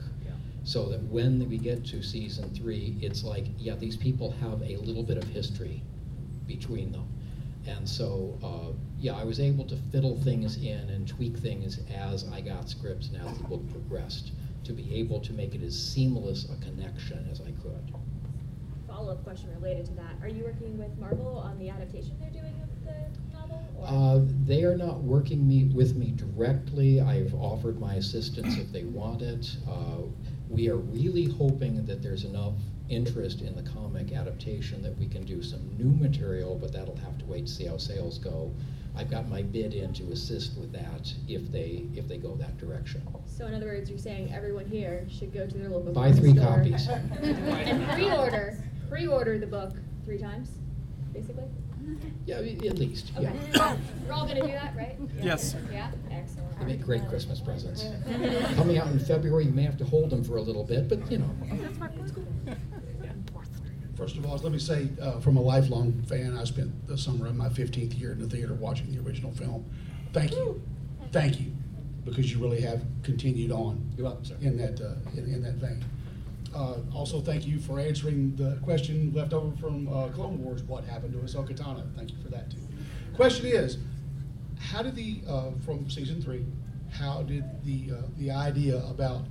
so 0.70 0.86
that 0.86 1.02
when 1.06 1.50
we 1.50 1.58
get 1.58 1.84
to 1.84 2.04
season 2.04 2.48
three, 2.54 2.96
it's 3.02 3.24
like, 3.24 3.48
yeah, 3.58 3.74
these 3.74 3.98
people 3.98 4.30
have 4.34 4.62
a 4.62 4.78
little 4.78 5.02
bit 5.02 5.18
of 5.18 5.24
history 5.24 5.82
between 6.46 6.92
them. 6.92 7.08
And 7.66 7.90
so, 7.90 8.38
uh, 8.44 8.78
yeah, 9.00 9.16
I 9.16 9.24
was 9.24 9.40
able 9.40 9.66
to 9.66 9.76
fiddle 9.92 10.16
things 10.22 10.58
in 10.58 10.92
and 10.92 11.08
tweak 11.08 11.36
things 11.38 11.80
as 11.92 12.30
I 12.32 12.42
got 12.42 12.70
scripts 12.70 13.10
and 13.10 13.18
as 13.28 13.40
the 13.40 13.46
book 13.46 13.68
progressed 13.72 14.32
to 14.64 14.72
be 14.72 14.94
able 14.94 15.20
to 15.22 15.34
make 15.34 15.56
it 15.56 15.64
as 15.64 15.76
seamless 15.76 16.46
a 16.52 16.64
connection 16.64 17.28
as 17.32 17.42
I 17.42 17.50
could. 17.64 17.92
Follow-up 18.88 19.24
question 19.24 19.50
related 19.60 19.88
to 19.88 19.94
that. 19.94 20.18
Are 20.22 20.28
you 20.28 20.44
working 20.44 20.78
with 20.78 20.96
Marvel 21.00 21.40
on 21.40 21.58
the 21.58 21.72
adaptation 21.72 22.16
they're 22.20 22.30
doing 22.30 22.54
of 22.62 22.86
the 22.86 23.36
novel? 23.36 23.64
Uh, 23.84 24.20
they 24.46 24.64
are 24.64 24.78
not 24.78 25.02
working 25.02 25.48
me, 25.48 25.64
with 25.74 25.96
me 25.96 26.14
directly. 26.16 27.02
I've 27.02 27.34
offered 27.34 27.80
my 27.80 27.96
assistance 27.96 28.60
if 28.60 28.72
they 28.72 28.84
want 28.84 29.24
it. 29.24 29.50
Uh, 29.68 30.04
we 30.50 30.68
are 30.68 30.78
really 30.78 31.26
hoping 31.26 31.86
that 31.86 32.02
there's 32.02 32.24
enough 32.26 32.56
interest 32.90 33.42
in 33.42 33.56
the 33.56 33.62
comic 33.62 34.12
adaptation 34.12 34.82
that 34.82 34.98
we 34.98 35.08
can 35.08 35.24
do 35.24 35.44
some 35.44 35.62
new 35.78 35.96
material, 36.02 36.56
but 36.56 36.74
that'll 36.74 36.98
have 36.98 37.18
to 37.20 37.26
wait 37.26 37.46
to 37.46 37.52
see 37.52 37.66
how 37.66 37.78
sales 37.78 38.18
go. 38.18 38.52
I've 38.96 39.12
got 39.12 39.30
my 39.30 39.44
bid 39.44 39.76
in 39.76 39.94
to 39.94 40.12
assist 40.12 40.58
with 40.58 40.72
that 40.74 41.14
if 41.28 41.52
they, 41.52 41.86
if 41.94 42.08
they 42.08 42.18
go 42.18 42.36
that 42.38 42.58
direction. 42.58 43.08
So 43.28 43.46
in 43.46 43.54
other 43.54 43.68
words, 43.68 43.90
you're 43.92 44.00
saying 44.00 44.34
everyone 44.34 44.66
here 44.66 45.06
should 45.08 45.32
go 45.32 45.46
to 45.46 45.58
their 45.58 45.70
local 45.70 45.94
Buy 45.94 46.12
three 46.12 46.34
store 46.34 46.58
copies. 46.58 46.88
and 47.22 47.88
pre-order, 47.92 48.58
pre-order 48.90 49.38
the 49.38 49.48
book 49.48 49.74
three 50.04 50.18
times, 50.18 50.50
basically. 51.14 51.46
Yeah, 52.26 52.38
at 52.38 52.78
least, 52.78 53.12
Okay. 53.18 53.32
yeah. 53.54 53.78
We're 54.06 54.14
all 54.14 54.28
gonna 54.28 54.42
do 54.42 54.48
that, 54.48 54.76
right? 54.76 54.96
Yes. 55.22 55.56
Yeah. 55.72 55.92
Excellent. 56.12 56.60
They 56.60 56.66
make 56.66 56.82
great 56.82 57.08
Christmas 57.08 57.40
presents. 57.40 57.86
Coming 58.56 58.78
out 58.78 58.88
in 58.88 59.00
February, 59.00 59.46
you 59.46 59.52
may 59.52 59.64
have 59.64 59.78
to 59.78 59.86
hold 59.86 60.10
them 60.12 60.24
for 60.24 60.38
a 60.38 60.42
little 60.42 60.64
bit, 60.64 60.88
but 60.88 61.10
you 61.12 61.18
know. 61.20 61.30
First 63.96 64.16
of 64.16 64.26
all, 64.26 64.38
let 64.38 64.52
me 64.54 64.60
say, 64.60 64.88
uh, 65.02 65.20
from 65.20 65.36
a 65.36 65.42
lifelong 65.42 65.92
fan, 66.08 66.38
I 66.38 66.46
spent 66.46 66.88
the 66.88 66.98
summer 66.98 67.28
of 67.28 67.36
my 67.36 67.50
15th 67.50 68.00
year 68.00 68.14
in 68.14 68.20
the 68.20 68.30
theater 68.30 68.54
watching 68.54 68.90
the 68.96 69.02
original 69.06 69.32
film. 69.32 69.66
Thank 70.14 70.32
you, 70.32 70.62
thank 71.12 71.40
you, 71.40 71.52
because 72.06 72.32
you 72.32 72.40
really 72.40 72.62
have 72.62 72.82
continued 73.04 73.52
on. 73.52 73.84
You're 73.98 74.06
welcome, 74.06 74.24
sir. 74.24 74.36
In 74.40 74.56
that, 74.58 74.80
uh, 74.80 74.94
in, 75.18 75.26
in 75.34 75.44
that 75.44 75.56
vein. 75.56 75.84
Uh, 76.54 76.76
also, 76.94 77.22
thank 77.22 77.46
you 77.46 77.60
for 77.60 77.80
answering 77.80 78.36
the 78.36 78.58
question 78.64 79.12
left 79.14 79.34
over 79.34 79.56
from 79.58 79.88
uh, 79.88 80.08
Clone 80.10 80.44
Wars, 80.44 80.64
what 80.64 80.84
happened 80.84 81.14
to 81.14 81.20
Ahsoka 81.20 81.56
Tano? 81.56 81.84
Thank 81.96 82.12
you 82.12 82.18
for 82.24 82.30
that 82.30 82.50
too. 82.50 82.58
Question 83.16 83.48
is, 83.48 83.78
how 84.60 84.82
did 84.82 84.96
the, 84.96 85.22
uh, 85.28 85.52
from 85.64 85.90
season 85.90 86.22
three, 86.22 86.46
how 86.92 87.22
did 87.24 87.44
the, 87.64 87.96
uh, 87.96 88.02
the 88.18 88.32
idea 88.32 88.78
about 88.90 89.26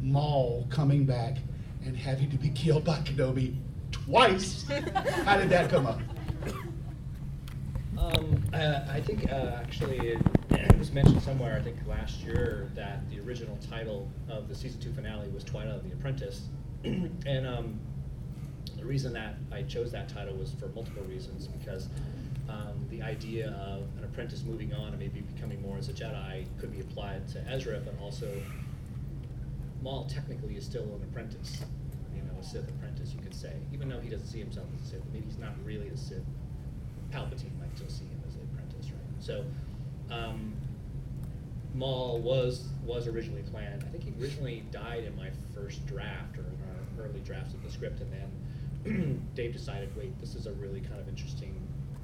Maul 0.00 0.66
coming 0.70 1.04
back 1.04 1.38
and 1.84 1.96
having 1.96 2.30
to 2.30 2.36
be 2.36 2.50
killed 2.50 2.84
by 2.84 2.98
Kenobi 2.98 3.56
twice, 3.90 4.64
how 5.24 5.36
did 5.36 5.50
that 5.50 5.68
come 5.68 5.86
up? 5.86 6.00
Um, 7.98 8.42
uh, 8.52 8.80
I 8.90 9.00
think 9.00 9.30
uh, 9.30 9.60
actually 9.62 9.98
it, 9.98 10.18
it 10.54 10.78
was 10.78 10.92
mentioned 10.92 11.22
somewhere. 11.22 11.56
I 11.56 11.62
think 11.62 11.76
last 11.86 12.20
year 12.20 12.70
that 12.74 13.08
the 13.10 13.20
original 13.20 13.58
title 13.70 14.08
of 14.28 14.48
the 14.48 14.54
season 14.54 14.80
two 14.80 14.92
finale 14.92 15.28
was 15.28 15.44
Twilight 15.44 15.76
of 15.76 15.84
the 15.84 15.92
Apprentice, 15.92 16.42
and 16.84 17.46
um, 17.46 17.80
the 18.76 18.84
reason 18.84 19.12
that 19.12 19.36
I 19.50 19.62
chose 19.62 19.92
that 19.92 20.08
title 20.08 20.34
was 20.34 20.52
for 20.52 20.68
multiple 20.68 21.04
reasons. 21.04 21.46
Because 21.46 21.88
um, 22.48 22.86
the 22.90 23.02
idea 23.02 23.50
of 23.50 23.82
an 23.98 24.04
apprentice 24.04 24.42
moving 24.44 24.72
on 24.74 24.88
and 24.88 24.98
maybe 24.98 25.20
becoming 25.20 25.62
more 25.62 25.78
as 25.78 25.88
a 25.88 25.92
Jedi 25.92 26.46
could 26.58 26.72
be 26.72 26.80
applied 26.80 27.28
to 27.28 27.40
Ezra, 27.48 27.80
but 27.84 27.94
also 28.00 28.28
Maul 29.82 30.04
technically 30.04 30.56
is 30.56 30.64
still 30.64 30.82
an 30.82 31.02
apprentice, 31.02 31.64
you 32.14 32.22
know, 32.22 32.38
a 32.40 32.44
Sith 32.44 32.68
apprentice, 32.68 33.12
you 33.14 33.20
could 33.20 33.34
say, 33.34 33.52
even 33.72 33.88
though 33.88 34.00
he 34.00 34.08
doesn't 34.08 34.26
see 34.26 34.38
himself 34.38 34.66
as 34.74 34.86
a 34.86 34.90
Sith. 34.92 35.02
Maybe 35.12 35.26
he's 35.26 35.38
not 35.38 35.54
really 35.64 35.88
a 35.88 35.96
Sith. 35.96 36.22
Palpatine 37.10 37.58
might 37.58 37.74
still 37.76 37.88
see 37.88 38.04
him 38.04 38.22
as 38.26 38.34
an 38.36 38.48
apprentice, 38.52 38.90
right? 38.90 39.22
So, 39.22 39.44
um, 40.10 40.54
Maul 41.74 42.18
was 42.18 42.68
was 42.84 43.06
originally 43.06 43.42
planned. 43.42 43.84
I 43.84 43.90
think 43.90 44.04
he 44.04 44.22
originally 44.22 44.64
died 44.70 45.04
in 45.04 45.16
my 45.16 45.30
first 45.54 45.86
draft 45.86 46.36
or 46.36 46.40
in 46.42 46.58
our 46.98 47.06
early 47.06 47.20
drafts 47.20 47.54
of 47.54 47.62
the 47.62 47.70
script, 47.70 48.00
and 48.00 48.12
then 48.12 49.28
Dave 49.34 49.52
decided, 49.52 49.94
wait, 49.96 50.18
this 50.20 50.34
is 50.34 50.46
a 50.46 50.52
really 50.52 50.80
kind 50.80 51.00
of 51.00 51.08
interesting 51.08 51.56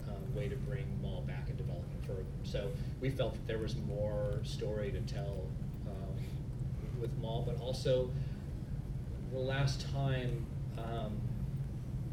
um, 0.09 0.34
way 0.34 0.49
to 0.49 0.57
bring 0.57 0.86
Maul 1.03 1.22
back 1.22 1.49
and 1.49 1.59
develop 1.59 1.82
him 1.90 2.01
further. 2.07 2.24
So 2.44 2.70
we 3.01 3.11
felt 3.11 3.34
that 3.34 3.46
there 3.46 3.59
was 3.59 3.76
more 3.76 4.40
story 4.44 4.92
to 4.92 5.01
tell 5.01 5.44
um, 5.86 7.01
with 7.01 7.16
Maul, 7.18 7.42
but 7.46 7.61
also 7.61 8.11
the 9.32 9.38
last 9.38 9.86
time 9.92 10.46
um, 10.78 11.20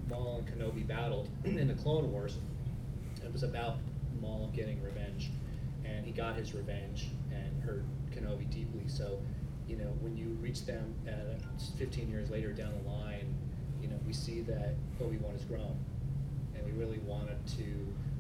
Maul 0.10 0.44
and 0.46 0.48
Kenobi 0.48 0.86
battled 0.86 1.30
in 1.46 1.68
the 1.68 1.74
Clone 1.76 2.12
Wars, 2.12 2.38
it 3.24 3.32
was 3.32 3.44
about 3.44 3.78
Maul 4.22 4.50
getting 4.54 4.82
revenge, 4.82 5.30
and 5.88 6.06
he 6.06 6.12
got 6.12 6.36
his 6.36 6.54
revenge 6.54 7.08
and 7.32 7.64
hurt 7.64 7.84
Kenobi 8.12 8.50
deeply. 8.50 8.88
So, 8.88 9.20
you 9.68 9.76
know, 9.78 9.94
when 10.02 10.16
you 10.18 10.38
reach 10.42 10.66
them 10.66 10.94
at 11.08 11.42
15 11.78 12.10
years 12.10 12.30
later 12.30 12.52
down 12.52 12.74
the 12.84 12.90
line, 12.90 13.34
you 13.82 13.88
know, 13.88 14.00
we 14.06 14.14
see 14.14 14.42
that 14.42 14.76
Obi 15.02 15.18
Wan 15.18 15.34
has 15.34 15.44
grown, 15.46 15.78
and 16.56 16.66
we 16.66 16.72
really 16.72 17.00
wanted 17.00 17.38
to 17.58 17.66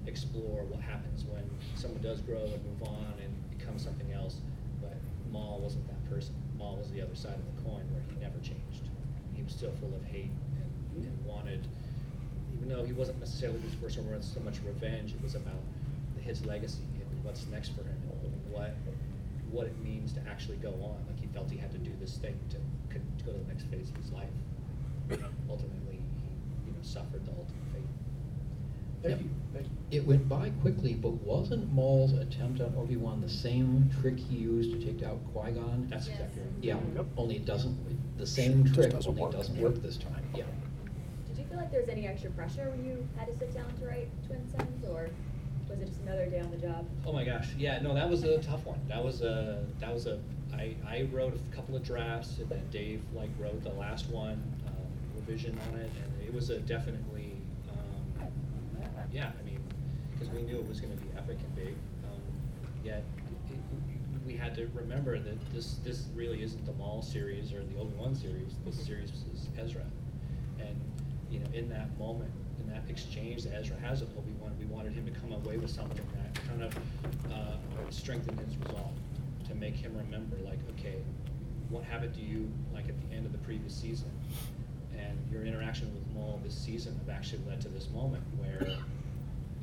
explore 0.08 0.64
what 0.66 0.82
happens 0.82 1.26
when 1.26 1.44
someone 1.76 2.02
does 2.02 2.22
grow 2.22 2.42
and 2.42 2.64
move 2.66 2.88
on 2.88 3.14
and 3.24 3.58
become 3.58 3.80
something 3.80 4.12
else. 4.12 4.38
But 4.82 4.96
Maul 5.32 5.60
wasn't 5.60 5.88
that 5.88 6.10
person. 6.10 6.36
Maul 6.58 6.78
was 6.78 6.92
the 6.92 7.02
other 7.02 7.16
side 7.16 7.36
of 7.36 7.46
the 7.56 7.70
coin 7.70 7.84
where 7.92 8.04
he 8.10 8.16
never 8.22 8.38
changed. 8.40 8.90
He 9.34 9.42
was 9.44 9.54
still 9.54 9.72
full 9.80 9.94
of 9.96 10.04
hate 10.06 10.32
and, 10.94 11.06
and 11.06 11.26
wanted, 11.26 11.68
even 12.56 12.70
though 12.70 12.86
he 12.86 12.94
wasn't 12.94 13.20
necessarily 13.20 13.60
looking 13.60 13.80
for 13.80 13.90
so 13.90 14.02
much, 14.04 14.24
so 14.24 14.40
much 14.42 14.60
revenge, 14.66 15.14
it 15.14 15.22
was 15.22 15.36
about 15.36 15.62
his 16.22 16.46
legacy 16.46 16.84
what's 17.26 17.46
next 17.48 17.70
for 17.70 17.82
him 17.82 17.98
and 18.12 18.54
what 18.54 18.76
what 19.52 19.68
it 19.68 19.78
means 19.84 20.14
to 20.14 20.22
actually 20.30 20.58
go 20.58 20.70
on. 20.70 20.98
Like 21.08 21.20
he 21.20 21.28
felt 21.28 21.50
he 21.50 21.58
had 21.58 21.72
to 21.72 21.78
do 21.78 21.92
this 22.00 22.18
thing 22.18 22.38
to, 22.50 22.58
to 22.94 23.26
go 23.26 23.32
to 23.32 23.38
the 23.38 23.48
next 23.48 23.64
phase 23.68 23.90
of 23.90 23.96
his 23.98 24.12
life. 24.12 24.30
Ultimately, 25.50 26.00
he 26.22 26.68
you 26.68 26.72
know, 26.72 26.80
suffered 26.82 27.26
the 27.26 27.32
ultimate 27.32 27.66
fate. 27.74 27.84
Thank 29.04 29.22
Yep. 29.22 29.66
It 29.92 30.06
went 30.06 30.28
by 30.28 30.50
quickly, 30.62 30.94
but 30.94 31.14
wasn't 31.22 31.72
Maul's 31.72 32.14
attempt 32.14 32.60
on 32.60 32.74
Obi-Wan 32.76 33.22
the 33.22 33.30
same 33.30 33.90
trick 34.02 34.18
he 34.18 34.36
used 34.36 34.72
to 34.72 34.86
take 34.86 35.04
out 35.04 35.20
Qui-Gon? 35.32 35.88
That's 35.90 36.08
exactly 36.08 36.42
right. 36.42 36.52
Yeah, 36.62 36.78
only 37.16 37.38
it 37.38 37.46
doesn't, 37.46 38.18
the 38.18 38.26
same 38.26 38.64
Just 38.64 38.76
trick, 38.76 38.92
doesn't 38.92 39.10
only 39.10 39.22
work. 39.22 39.32
doesn't 39.32 39.58
work 39.62 39.76
this 39.82 39.98
time, 39.98 40.26
yeah. 40.36 40.44
Did 41.28 41.38
you 41.38 41.46
feel 41.46 41.58
like 41.58 41.72
there 41.72 41.80
was 41.80 41.90
any 41.90 42.08
extra 42.08 42.32
pressure 42.32 42.70
when 42.72 42.84
you 42.84 43.08
had 43.16 43.28
to 43.28 43.38
sit 43.38 43.54
down 43.54 43.72
to 43.80 43.86
write 43.86 44.10
Twin 44.28 44.46
Suns, 44.50 44.84
or 44.90 45.10
was 45.70 45.80
it 45.80 45.88
just 45.88 46.02
another 46.02 46.28
day 46.28 46.40
on 46.40 46.52
the 46.52 46.58
job? 46.58 46.86
Oh 47.06 47.14
my 47.14 47.24
gosh, 47.24 47.50
yeah, 47.58 47.80
no, 47.82 47.94
that 47.94 48.10
was 48.10 48.24
a 48.24 48.42
tough 48.42 48.66
one. 48.66 48.80
That 48.88 49.04
was 49.04 49.22
a, 49.22 49.64
that 49.80 49.94
was 49.94 50.08
a, 50.08 50.20
I, 50.54 50.76
I 50.88 51.08
wrote 51.12 51.34
a 51.34 51.56
couple 51.56 51.76
of 51.76 51.84
drafts, 51.84 52.38
and 52.40 52.50
then 52.50 52.68
Dave 52.70 53.02
like 53.14 53.30
wrote 53.40 53.64
the 53.64 53.74
last 53.74 54.10
one, 54.10 54.42
um, 54.68 54.86
revision 55.16 55.60
on 55.70 55.80
it, 55.80 55.92
and 56.02 56.24
it 56.24 56.34
was 56.34 56.50
a 56.50 56.60
definitely, 56.60 57.34
um, 57.70 58.30
yeah, 59.12 59.32
I 59.40 59.44
mean, 59.44 59.60
because 60.14 60.30
we 60.30 60.42
knew 60.44 60.58
it 60.58 60.68
was 60.68 60.80
gonna 60.80 60.96
be 60.96 61.08
epic 61.18 61.38
and 61.40 61.56
big, 61.56 61.76
um, 62.06 62.22
yet 62.84 63.04
it, 63.50 63.60
we 64.26 64.36
had 64.36 64.56
to 64.56 64.68
remember 64.74 65.20
that 65.20 65.54
this, 65.54 65.76
this 65.84 66.08
really 66.16 66.42
isn't 66.42 66.66
the 66.66 66.74
Maul 66.74 67.02
series 67.02 67.54
or 67.54 67.64
the 67.64 67.80
Obi-Wan 67.80 68.16
series, 68.16 68.56
this 68.66 68.84
series 68.86 69.12
is 69.34 69.50
Ezra. 69.58 69.86
And, 70.60 70.80
you 71.30 71.40
know, 71.40 71.46
in 71.54 71.70
that 71.70 71.96
moment, 72.00 72.32
that 72.76 72.90
exchange 72.90 73.44
that 73.44 73.54
Ezra 73.56 73.78
has 73.78 74.02
with 74.02 74.12
Obi-Wan, 74.18 74.52
we 74.60 74.66
wanted 74.66 74.92
him 74.92 75.06
to 75.06 75.12
come 75.20 75.32
away 75.32 75.58
with 75.58 75.72
something 75.72 76.06
that 76.16 76.32
kind 76.48 76.62
of 76.62 76.76
uh, 77.32 77.56
strengthened 77.90 78.38
his 78.40 78.58
resolve, 78.58 78.92
to 79.48 79.56
make 79.56 79.76
him 79.76 79.96
remember, 79.96 80.36
like, 80.44 80.60
okay, 80.72 80.98
what 81.70 81.84
happened 81.84 82.14
to 82.16 82.22
you, 82.22 82.52
like, 82.74 82.90
at 82.90 82.96
the 83.02 83.16
end 83.16 83.26
of 83.26 83.32
the 83.32 83.38
previous 83.40 83.74
season? 83.74 84.12
And 84.98 85.18
your 85.32 85.44
interaction 85.46 85.94
with 85.94 86.04
Maul 86.14 86.40
this 86.44 86.54
season 86.54 87.00
have 87.00 87.16
actually 87.16 87.42
led 87.48 87.62
to 87.62 87.70
this 87.70 87.90
moment 87.92 88.24
where 88.38 88.62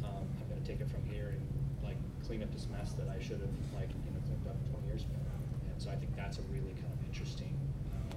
um, 0.05 0.25
I'm 0.41 0.47
gonna 0.49 0.67
take 0.67 0.81
it 0.81 0.89
from 0.91 1.05
here 1.05 1.29
and, 1.37 1.43
like, 1.85 1.97
clean 2.27 2.43
up 2.43 2.51
this 2.53 2.67
mess 2.73 2.93
that 2.93 3.09
I 3.09 3.21
should 3.21 3.41
have, 3.41 3.57
like, 3.77 3.91
you 3.93 4.11
know, 4.13 4.21
cleaned 4.25 4.49
up 4.49 4.57
twenty 4.71 4.87
years 4.89 5.03
ago. 5.03 5.21
And 5.69 5.77
so 5.83 5.91
I 5.91 5.97
think 5.97 6.17
that's 6.17 6.39
a 6.39 6.43
really 6.53 6.73
kind 6.81 6.93
of 6.97 7.01
interesting, 7.07 7.53
um, 7.93 8.17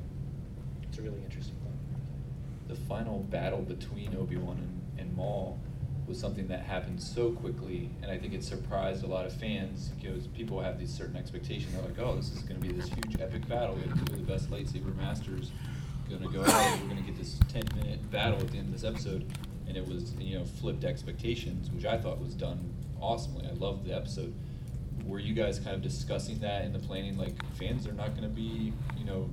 it's 0.88 1.00
a 1.00 1.02
really 1.02 1.24
interesting 1.24 1.56
thing. 1.64 1.80
the 2.68 2.76
final 2.76 3.20
battle 3.30 3.62
between 3.62 4.16
Obi-Wan 4.16 4.58
and, 4.58 4.82
and 4.98 5.16
Maul 5.16 5.60
was 6.08 6.20
something 6.20 6.48
that 6.48 6.62
happened 6.62 7.02
so 7.02 7.32
quickly, 7.32 7.90
and 8.02 8.12
I 8.12 8.18
think 8.18 8.34
it 8.34 8.44
surprised 8.44 9.04
a 9.04 9.08
lot 9.08 9.26
of 9.26 9.34
fans 9.34 9.90
because 10.00 10.28
people 10.28 10.62
have 10.62 10.80
these 10.80 10.94
certain 10.94 11.18
expectations. 11.18 11.74
They're 11.74 11.82
like, 11.82 12.00
"Oh, 12.00 12.16
this 12.16 12.32
is 12.32 12.44
going 12.44 12.62
to 12.62 12.68
be 12.68 12.74
this 12.74 12.90
huge 12.90 13.20
epic 13.20 13.48
battle. 13.48 13.76
We 13.76 13.82
have 13.82 13.94
two 14.06 14.14
of 14.14 14.28
the 14.28 14.32
best 14.32 14.52
lightsaber 14.52 14.96
masters 14.96 15.52
going 16.08 16.22
to 16.22 16.30
go 16.30 16.44
out. 16.44 16.80
We're 16.80 16.90
going 16.90 17.04
to 17.04 17.10
get 17.10 17.18
this 17.18 17.40
ten-minute 17.48 18.12
battle 18.12 18.40
at 18.40 18.52
the 18.52 18.58
end 18.58 18.68
of 18.68 18.74
this 18.74 18.84
episode." 18.84 19.26
And 19.68 19.76
it 19.76 19.88
was, 19.88 20.14
you 20.20 20.38
know, 20.38 20.46
flipped 20.46 20.84
expectations, 20.84 21.72
which 21.72 21.86
I 21.86 21.98
thought 21.98 22.20
was 22.20 22.36
done 22.36 22.72
awesomely. 23.02 23.48
I 23.48 23.54
loved 23.54 23.84
the 23.86 23.96
episode. 23.96 24.32
Were 25.06 25.18
you 25.18 25.34
guys 25.34 25.58
kind 25.58 25.76
of 25.76 25.82
discussing 25.82 26.38
that 26.40 26.66
in 26.66 26.72
the 26.72 26.78
planning? 26.78 27.18
Like, 27.18 27.34
fans 27.56 27.88
are 27.88 27.94
not 27.94 28.10
going 28.10 28.30
to 28.30 28.36
be, 28.36 28.74
you 28.96 29.06
know, 29.06 29.28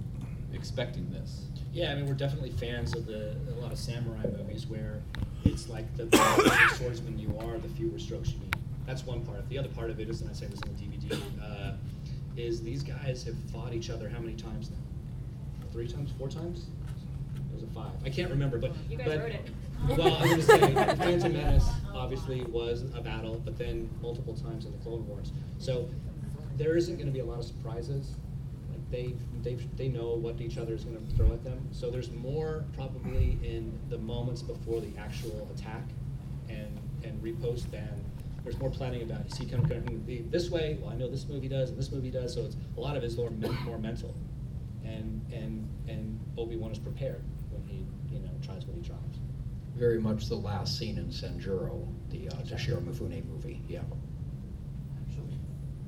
expecting 0.54 1.10
this. 1.10 1.44
Yeah, 1.72 1.92
I 1.92 1.96
mean, 1.96 2.06
we're 2.06 2.14
definitely 2.14 2.50
fans 2.50 2.94
of 2.94 3.04
the 3.04 3.36
a 3.50 3.60
lot 3.60 3.72
of 3.72 3.78
samurai 3.78 4.24
movies 4.38 4.66
where 4.66 5.02
it's 5.45 5.68
like 5.68 5.95
the 5.97 6.07
better 6.07 6.68
swordsman 6.74 7.18
you 7.18 7.36
are, 7.40 7.59
the 7.59 7.68
fewer 7.68 7.99
strokes 7.99 8.30
you 8.32 8.38
need. 8.40 8.57
That's 8.86 9.05
one 9.07 9.24
part. 9.24 9.49
The 9.49 9.59
other 9.59 9.68
part 9.68 9.90
of 9.90 10.01
it 10.01 10.09
is, 10.09 10.20
and 10.20 10.30
I 10.30 10.32
say 10.32 10.47
this 10.47 10.61
on 10.62 10.74
the 10.74 10.82
DVD, 10.82 11.20
uh, 11.43 11.72
is 12.36 12.62
these 12.62 12.82
guys 12.82 13.22
have 13.24 13.36
fought 13.53 13.72
each 13.72 13.90
other 13.90 14.09
how 14.09 14.18
many 14.18 14.34
times 14.34 14.70
now? 14.70 14.76
Three 15.72 15.86
times, 15.88 16.11
four 16.18 16.28
times? 16.28 16.66
It 17.36 17.55
was 17.55 17.62
a 17.62 17.66
five. 17.68 17.93
I 18.05 18.11
can't 18.11 18.30
remember, 18.30 18.59
but 18.59 18.72
You 18.90 18.97
guys 18.99 19.09
but- 19.09 19.18
wrote 19.18 19.32
it. 19.32 19.51
Well, 19.99 20.14
I'm 20.14 20.28
gonna 20.30 20.43
say 20.43 20.61
Phantom 20.97 21.32
Menace 21.32 21.68
obviously 21.93 22.43
was 22.45 22.82
a 22.95 23.01
battle, 23.01 23.43
but 23.45 23.59
then 23.59 23.90
multiple 24.01 24.32
times 24.34 24.64
in 24.64 24.70
the 24.70 24.78
Clone 24.78 25.05
Wars. 25.09 25.32
So 25.59 25.88
there 26.57 26.76
isn't 26.76 26.99
gonna 26.99 27.11
be 27.11 27.18
a 27.18 27.24
lot 27.24 27.40
of 27.40 27.45
surprises. 27.45 28.14
They 28.93 29.14
they 29.43 29.55
they 29.76 29.88
know 29.88 30.11
what 30.11 30.40
each 30.40 30.59
other 30.59 30.74
is 30.74 30.84
gonna 30.84 31.01
throw 31.16 31.32
at 31.32 31.43
them. 31.43 31.66
So 31.72 31.90
there's 31.90 32.11
more 32.12 32.64
probably 32.74 33.38
in 33.43 33.76
the 33.88 33.99
moments 33.99 34.43
before 34.43 34.80
the 34.80 34.93
actual 34.99 35.49
attack 35.53 35.82
and 36.49 36.78
and 37.03 37.20
riposte 37.20 37.72
than 37.72 38.05
there's 38.45 38.59
more 38.59 38.70
planning 38.70 39.03
about 39.03 39.26
is 39.26 39.38
he 39.38 39.47
coming 39.47 39.68
to 39.68 39.76
be 39.76 40.22
this 40.30 40.51
way? 40.51 40.78
Well, 40.80 40.90
I 40.90 40.97
know 40.97 41.09
this 41.09 41.26
movie 41.28 41.49
does 41.49 41.70
and 41.70 41.78
this 41.78 41.93
movie 41.93 42.11
does. 42.11 42.34
So 42.34 42.43
it's 42.43 42.57
a 42.76 42.80
lot 42.80 42.97
of 42.97 43.05
it's 43.05 43.16
more 43.16 43.30
more 43.64 43.78
mental, 43.78 44.14
and 44.84 45.24
and 45.32 45.68
and 45.88 46.18
Obi 46.36 46.57
Wan 46.57 46.72
is 46.72 46.78
prepared 46.78 47.22
when 47.51 47.62
he 47.68 47.86
you 48.12 48.20
know 48.20 48.30
tries 48.45 48.66
what 48.66 48.76
he 48.76 48.82
tries. 48.82 48.99
Very 49.76 50.01
much 50.01 50.28
the 50.28 50.34
last 50.36 50.76
scene 50.78 50.99
in 50.99 51.07
Sanjuro, 51.07 51.86
the 52.11 52.28
uh, 52.28 52.43
Toshiro 52.43 52.82
Mifune 52.84 53.24
movie, 53.26 53.62
yeah. 53.68 53.80
Actually, 55.01 55.38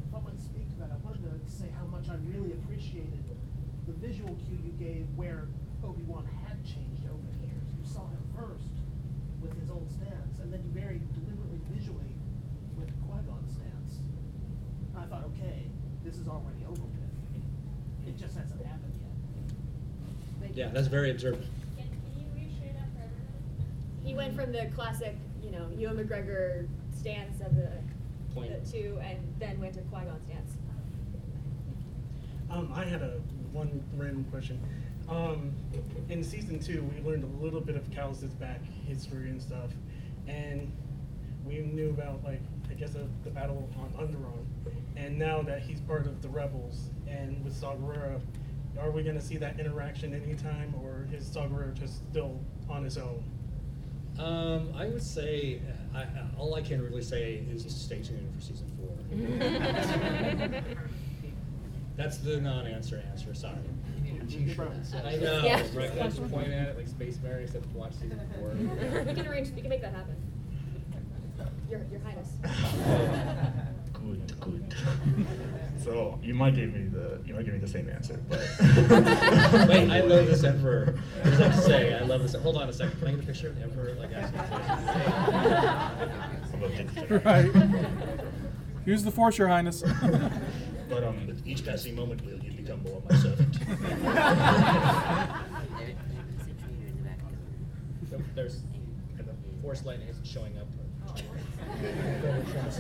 if 0.09 0.15
I 0.15 0.19
want 0.19 0.39
to 0.39 0.43
speak 0.43 0.71
to 0.71 0.81
that, 0.81 0.91
I 0.91 0.97
wanted 1.05 1.23
to 1.23 1.51
say 1.51 1.67
how 1.79 1.85
much 1.87 2.04
I 2.15 2.17
really 2.31 2.53
appreciated 2.53 3.25
the 3.89 3.93
visual 3.95 4.39
cue 4.47 4.59
you 4.63 4.71
gave 4.79 5.05
where 5.17 5.49
Obi-Wan 5.83 6.25
had 6.47 6.63
changed 6.63 7.03
over 7.11 7.27
the 7.27 7.43
years. 7.43 7.67
You 7.75 7.83
saw 7.83 8.07
him 8.07 8.23
first 8.39 8.71
with 9.43 9.59
his 9.59 9.69
old 9.69 9.91
stance, 9.91 10.39
and 10.39 10.53
then 10.53 10.63
you 10.63 10.71
very 10.71 11.03
deliberately 11.11 11.59
visually 11.75 12.15
with 12.79 12.87
Qui-Gon's 13.03 13.51
stance. 13.51 13.99
And 14.95 15.03
I 15.03 15.07
thought, 15.11 15.27
okay, 15.35 15.67
this 16.05 16.15
is 16.15 16.29
already 16.29 16.63
over 16.63 16.87
with. 16.87 18.07
It 18.07 18.17
just 18.17 18.39
hasn't 18.39 18.65
happened 18.65 18.95
yet. 19.03 20.55
Yeah, 20.55 20.69
that's 20.69 20.87
very 20.87 21.11
observant. 21.11 21.47
He 24.05 24.15
went 24.15 24.37
from 24.37 24.53
the 24.53 24.71
classic, 24.77 25.17
you 25.43 25.51
know, 25.51 25.67
Ewan 25.77 25.97
McGregor 25.97 26.69
stance 26.97 27.41
of 27.41 27.57
the, 27.57 27.73
the 28.37 28.71
two, 28.71 29.01
and 29.03 29.19
then 29.41 29.59
went 29.59 29.75
to 29.75 29.81
Qui-Gon 29.81 30.21
stance. 30.23 30.53
Um, 32.55 32.73
I 32.73 32.85
had 32.85 33.03
a 33.03 33.21
one 33.53 33.83
random 33.97 34.25
question. 34.31 34.61
Um, 35.09 35.53
in 36.09 36.23
season 36.23 36.61
two, 36.61 36.89
we 36.95 37.03
learned 37.03 37.25
a 37.25 37.45
little 37.45 37.61
bit 37.61 37.75
of 37.75 37.91
Kallus's 37.91 38.33
back 38.35 38.61
history 38.87 39.29
and 39.29 39.43
stuff, 39.43 39.71
and 40.29 40.71
we 41.45 41.59
knew 41.59 41.91
about 41.91 42.23
like 42.25 42.41
I 42.71 42.75
guess 42.75 42.91
the, 42.91 43.07
the 43.25 43.31
battle 43.31 43.69
on 43.77 44.07
Onderon, 44.07 44.47
and 44.97 45.19
now 45.19 45.43
that 45.43 45.63
he's 45.63 45.81
part 45.81 46.07
of 46.07 46.23
the 46.23 46.29
rebels 46.29 46.91
and 47.09 47.45
with 47.45 47.57
Saw 47.57 47.75
Gerrera, 47.75 48.21
are 48.81 48.91
we 48.93 49.03
gonna 49.03 49.21
see 49.21 49.37
that 49.39 49.59
interaction 49.59 50.15
anytime, 50.15 50.75
or 50.81 51.09
is 51.13 51.27
Saw 51.27 51.49
Gerrera 51.49 51.75
just 51.75 52.09
still 52.11 52.41
on 52.71 52.85
his 52.85 52.99
own? 52.99 53.25
Um, 54.17 54.73
I 54.77 54.87
would 54.87 55.03
say, 55.03 55.61
I, 55.93 56.03
I, 56.03 56.07
all 56.39 56.55
I 56.55 56.63
can 56.63 56.81
really 56.81 57.03
say 57.03 57.45
is 57.51 57.65
just 57.65 57.85
stay 57.85 58.01
tuned 58.01 58.33
for 58.33 58.41
season 58.41 58.71
four. 58.79 58.95
That's 61.97 62.19
the 62.19 62.41
non-answer 62.41 63.03
answer, 63.11 63.35
sorry. 63.35 63.55
I 63.55 65.17
know, 65.17 65.43
Yeah. 65.45 65.63
right, 65.75 65.91
I 65.93 66.05
just 66.05 66.29
point 66.31 66.49
at 66.49 66.69
it 66.69 66.77
like 66.77 66.89
Space 66.89 67.19
Mariner, 67.23 67.43
except 67.43 67.67
watch 67.69 67.93
season 67.95 68.21
four. 68.39 68.51
We 69.05 69.15
can 69.15 69.27
arrange, 69.29 69.51
we 69.53 69.61
can 69.61 69.71
make 69.71 69.83
that 69.83 69.93
happen. 69.95 70.17
Your, 71.71 71.81
your 71.91 72.01
Highness. 72.01 72.31
Good, 73.93 74.41
good. 74.41 74.75
So 75.83 76.19
you 76.23 76.35
might 76.35 76.55
give 76.55 76.73
me 76.75 76.89
the 76.89 77.21
you 77.27 77.35
might 77.35 77.45
give 77.45 77.55
me 77.55 77.61
the 77.61 77.69
same 77.69 77.89
answer, 77.89 78.21
but 78.29 78.39
Wait, 79.69 79.91
I 79.91 80.01
love 80.03 80.27
this 80.27 80.45
emperor. 80.53 80.95
What 81.23 81.25
does 81.31 81.39
that 81.39 81.51
have 81.53 81.57
to 81.57 81.63
say? 81.63 81.95
I 81.95 82.01
love 82.05 82.23
this. 82.23 82.35
Hold 82.35 82.57
on 82.57 82.69
a 82.69 82.73
second. 82.73 82.99
Can 82.99 83.09
I 83.09 83.11
get 83.13 83.21
a 83.21 83.27
picture 83.27 83.49
of 83.49 83.57
the 83.57 83.63
emperor? 83.63 83.95
Like 83.99 84.13
asking. 84.13 84.41
Right. 87.25 87.51
Use 88.87 89.03
the 89.05 89.11
force, 89.11 89.39
your 89.39 89.49
highness. 89.49 89.83
But 90.89 91.05
um, 91.05 91.27
with 91.27 91.47
each 91.47 91.65
passing 91.65 91.95
moment, 91.95 92.25
will 92.25 92.39
you 92.39 92.53
become 92.53 92.83
more 92.83 93.03
my 93.09 93.17
servant? 93.17 93.59
Nope, 98.13 98.23
There's, 98.37 98.61
and 99.19 99.27
the 99.27 99.33
force 99.61 99.85
lightning 99.85 100.09
isn't 100.09 100.25
showing 100.25 100.57
up. 100.57 100.69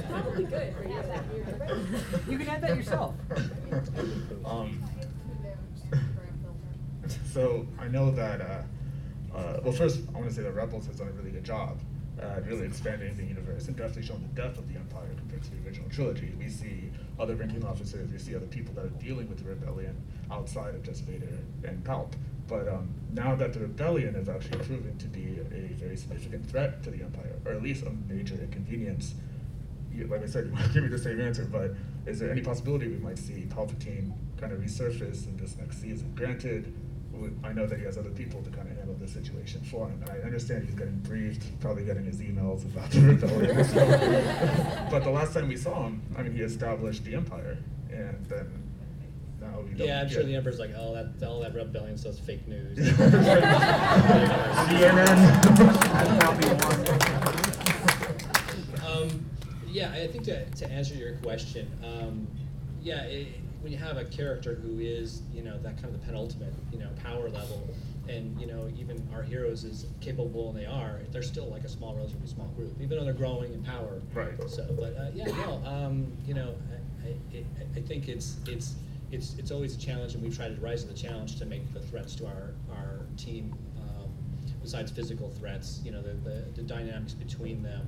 Probably 0.09 0.45
good 0.45 0.75
you. 0.85 0.95
You 2.33 2.39
can 2.39 2.49
add 2.49 2.61
that 2.61 2.77
yourself. 2.77 3.15
um, 4.45 4.81
so 7.33 7.67
I 7.81 7.89
know 7.89 8.13
that 8.13 8.41
uh, 8.41 8.63
uh, 9.35 9.61
well 9.65 9.73
first 9.73 10.03
I 10.15 10.19
want 10.19 10.29
to 10.29 10.35
say 10.35 10.43
that 10.43 10.53
Rebels 10.53 10.87
has 10.87 10.97
done 10.97 11.09
a 11.09 11.13
really 11.13 11.33
good 11.33 11.43
job 11.45 11.81
uh, 12.21 12.41
really 12.47 12.67
expanding 12.67 13.15
the 13.17 13.25
universe 13.25 13.69
and 13.69 13.77
definitely 13.77 14.03
showing 14.05 14.23
the 14.23 14.41
depth 14.41 14.59
of 14.59 14.69
the 14.73 14.79
Empire 14.79 15.09
compared 15.17 15.43
to 15.43 15.51
the 15.51 15.67
original 15.67 15.89
trilogy. 15.91 16.33
We 16.39 16.49
see 16.49 16.84
other 17.19 17.35
ranking 17.35 17.65
officers, 17.65 18.11
we 18.11 18.19
see 18.19 18.35
other 18.35 18.47
people 18.47 18.75
that 18.75 18.85
are 18.85 19.05
dealing 19.05 19.29
with 19.29 19.39
the 19.39 19.49
rebellion 19.49 19.97
outside 20.31 20.75
of 20.75 20.83
just 20.83 21.05
Vader 21.05 21.39
and 21.65 21.83
Palp. 21.85 22.13
But 22.49 22.69
um, 22.69 22.89
now 23.13 23.35
that 23.37 23.53
the 23.53 23.61
rebellion 23.61 24.17
is 24.17 24.29
actually 24.29 24.59
proven 24.65 24.99
to 24.99 25.07
be 25.07 25.39
a 25.41 25.75
very 25.75 25.97
significant 25.97 26.49
threat 26.51 26.83
to 26.83 26.91
the 26.91 27.03
Empire, 27.03 27.37
or 27.45 27.53
at 27.53 27.63
least 27.63 27.85
a 27.87 27.91
major 28.13 28.35
inconvenience, 28.35 29.15
like 30.09 30.23
I 30.23 30.27
said, 30.27 30.47
you 30.47 30.53
might 30.53 30.73
give 30.73 30.83
me 30.83 30.89
the 30.89 30.99
same 30.99 31.21
answer, 31.21 31.45
but 31.45 31.75
is 32.07 32.19
there 32.19 32.31
any 32.31 32.43
possibility 32.43 32.89
we 32.89 32.99
might 32.99 33.19
see 33.19 33.47
Palpatine 33.49 34.13
kind 34.39 34.53
of 34.53 34.59
resurface 34.59 35.27
in 35.27 35.37
this 35.37 35.57
next 35.57 35.81
season? 35.81 36.13
Granted, 36.15 36.75
I 37.43 37.53
know 37.53 37.67
that 37.67 37.79
he 37.79 37.85
has 37.85 37.99
other 37.99 38.11
people 38.11 38.43
to 38.43 38.51
kind 38.51 38.69
of 38.71 38.77
handle 38.77 38.95
the 39.01 39.09
situation 39.09 39.61
for 39.63 39.89
him, 39.89 40.01
and 40.03 40.11
I 40.11 40.19
understand 40.25 40.65
he's 40.65 40.75
getting 40.75 40.99
briefed, 41.01 41.59
probably 41.61 41.85
getting 41.85 42.05
his 42.05 42.21
emails 42.21 42.65
about 42.65 42.91
the 42.91 43.01
rebellion. 43.13 43.57
and 43.59 43.67
stuff. 43.67 44.91
but 44.91 45.05
the 45.05 45.11
last 45.11 45.35
time 45.35 45.49
we 45.49 45.57
saw 45.57 45.85
him, 45.87 46.03
I 46.17 46.23
mean, 46.23 46.33
he 46.35 46.41
established 46.43 47.05
the 47.05 47.15
Empire, 47.15 47.59
and 47.91 48.25
then 48.27 48.51
now 49.41 49.61
we 49.61 49.75
don't 49.75 49.87
Yeah, 49.87 50.01
I'm 50.03 50.09
sure 50.09 50.23
get- 50.23 50.27
the 50.29 50.37
Emperor's 50.37 50.59
like, 50.59 50.71
oh, 50.77 50.95
that 50.95 51.23
all 51.27 51.41
that 51.43 51.55
rebellion 51.55 51.97
stuff's 51.99 52.19
fake 52.19 52.47
news. 52.49 52.79
um, 58.85 59.25
yeah, 59.69 59.91
I 59.93 60.07
think 60.09 60.25
to, 60.25 60.45
to 60.47 60.71
answer 60.71 60.95
your 60.95 61.15
question, 61.17 61.71
um, 61.83 62.27
yeah, 62.83 63.03
it, 63.05 63.29
when 63.65 63.73
you 63.73 63.79
have 63.79 63.97
a 63.97 64.05
character 64.05 64.57
who 64.57 64.79
is, 64.79 65.23
you 65.33 65.43
know, 65.43 65.57
that 65.61 65.81
kind 65.81 65.87
of 65.87 65.93
the 65.99 66.07
penultimate, 66.07 66.53
you 66.71 66.79
know, 66.79 66.91
power 67.03 67.31
level, 67.31 67.67
and 68.07 68.39
you 68.39 68.47
know, 68.47 68.69
even 68.79 69.03
our 69.15 69.23
heroes, 69.23 69.65
is 69.65 69.87
capable 70.03 70.51
and 70.51 70.59
they 70.59 70.67
are, 70.67 71.01
they're 71.11 71.23
still 71.23 71.47
like 71.47 71.65
a 71.65 71.69
small, 71.69 71.95
relatively 71.95 72.27
small 72.29 72.47
group, 72.49 72.77
even 72.79 72.99
though 72.99 73.05
they're 73.05 73.15
growing 73.15 73.55
in 73.55 73.63
power. 73.63 74.03
Right. 74.13 74.35
So, 74.49 74.67
but 74.79 74.95
uh, 74.99 75.11
yeah, 75.15 75.25
no, 75.29 75.63
um, 75.65 76.13
you 76.27 76.35
know, 76.35 76.55
I, 77.03 77.39
I, 77.39 77.45
I- 77.77 77.81
think 77.81 78.09
it's 78.09 78.37
it's 78.47 78.75
it's 79.11 79.35
it's 79.39 79.51
always 79.51 79.75
a 79.75 79.81
challenge, 79.81 80.13
and 80.15 80.23
we've 80.23 80.37
tried 80.37 80.55
to 80.57 80.61
rise 80.61 80.83
to 80.85 80.89
the 80.89 80.99
challenge 80.99 81.39
to 81.39 81.47
make 81.47 81.73
the 81.73 81.81
threats 81.81 82.15
to 82.17 82.27
our 82.27 82.53
our 82.71 83.01
team. 83.17 83.55
Um, 83.79 84.11
besides 84.61 84.91
physical 84.93 85.31
threats, 85.31 85.81
you 85.85 85.91
know, 85.91 86.03
the, 86.03 86.13
the, 86.29 86.45
the 86.55 86.63
dynamics 86.63 87.13
between 87.15 87.63
them 87.63 87.87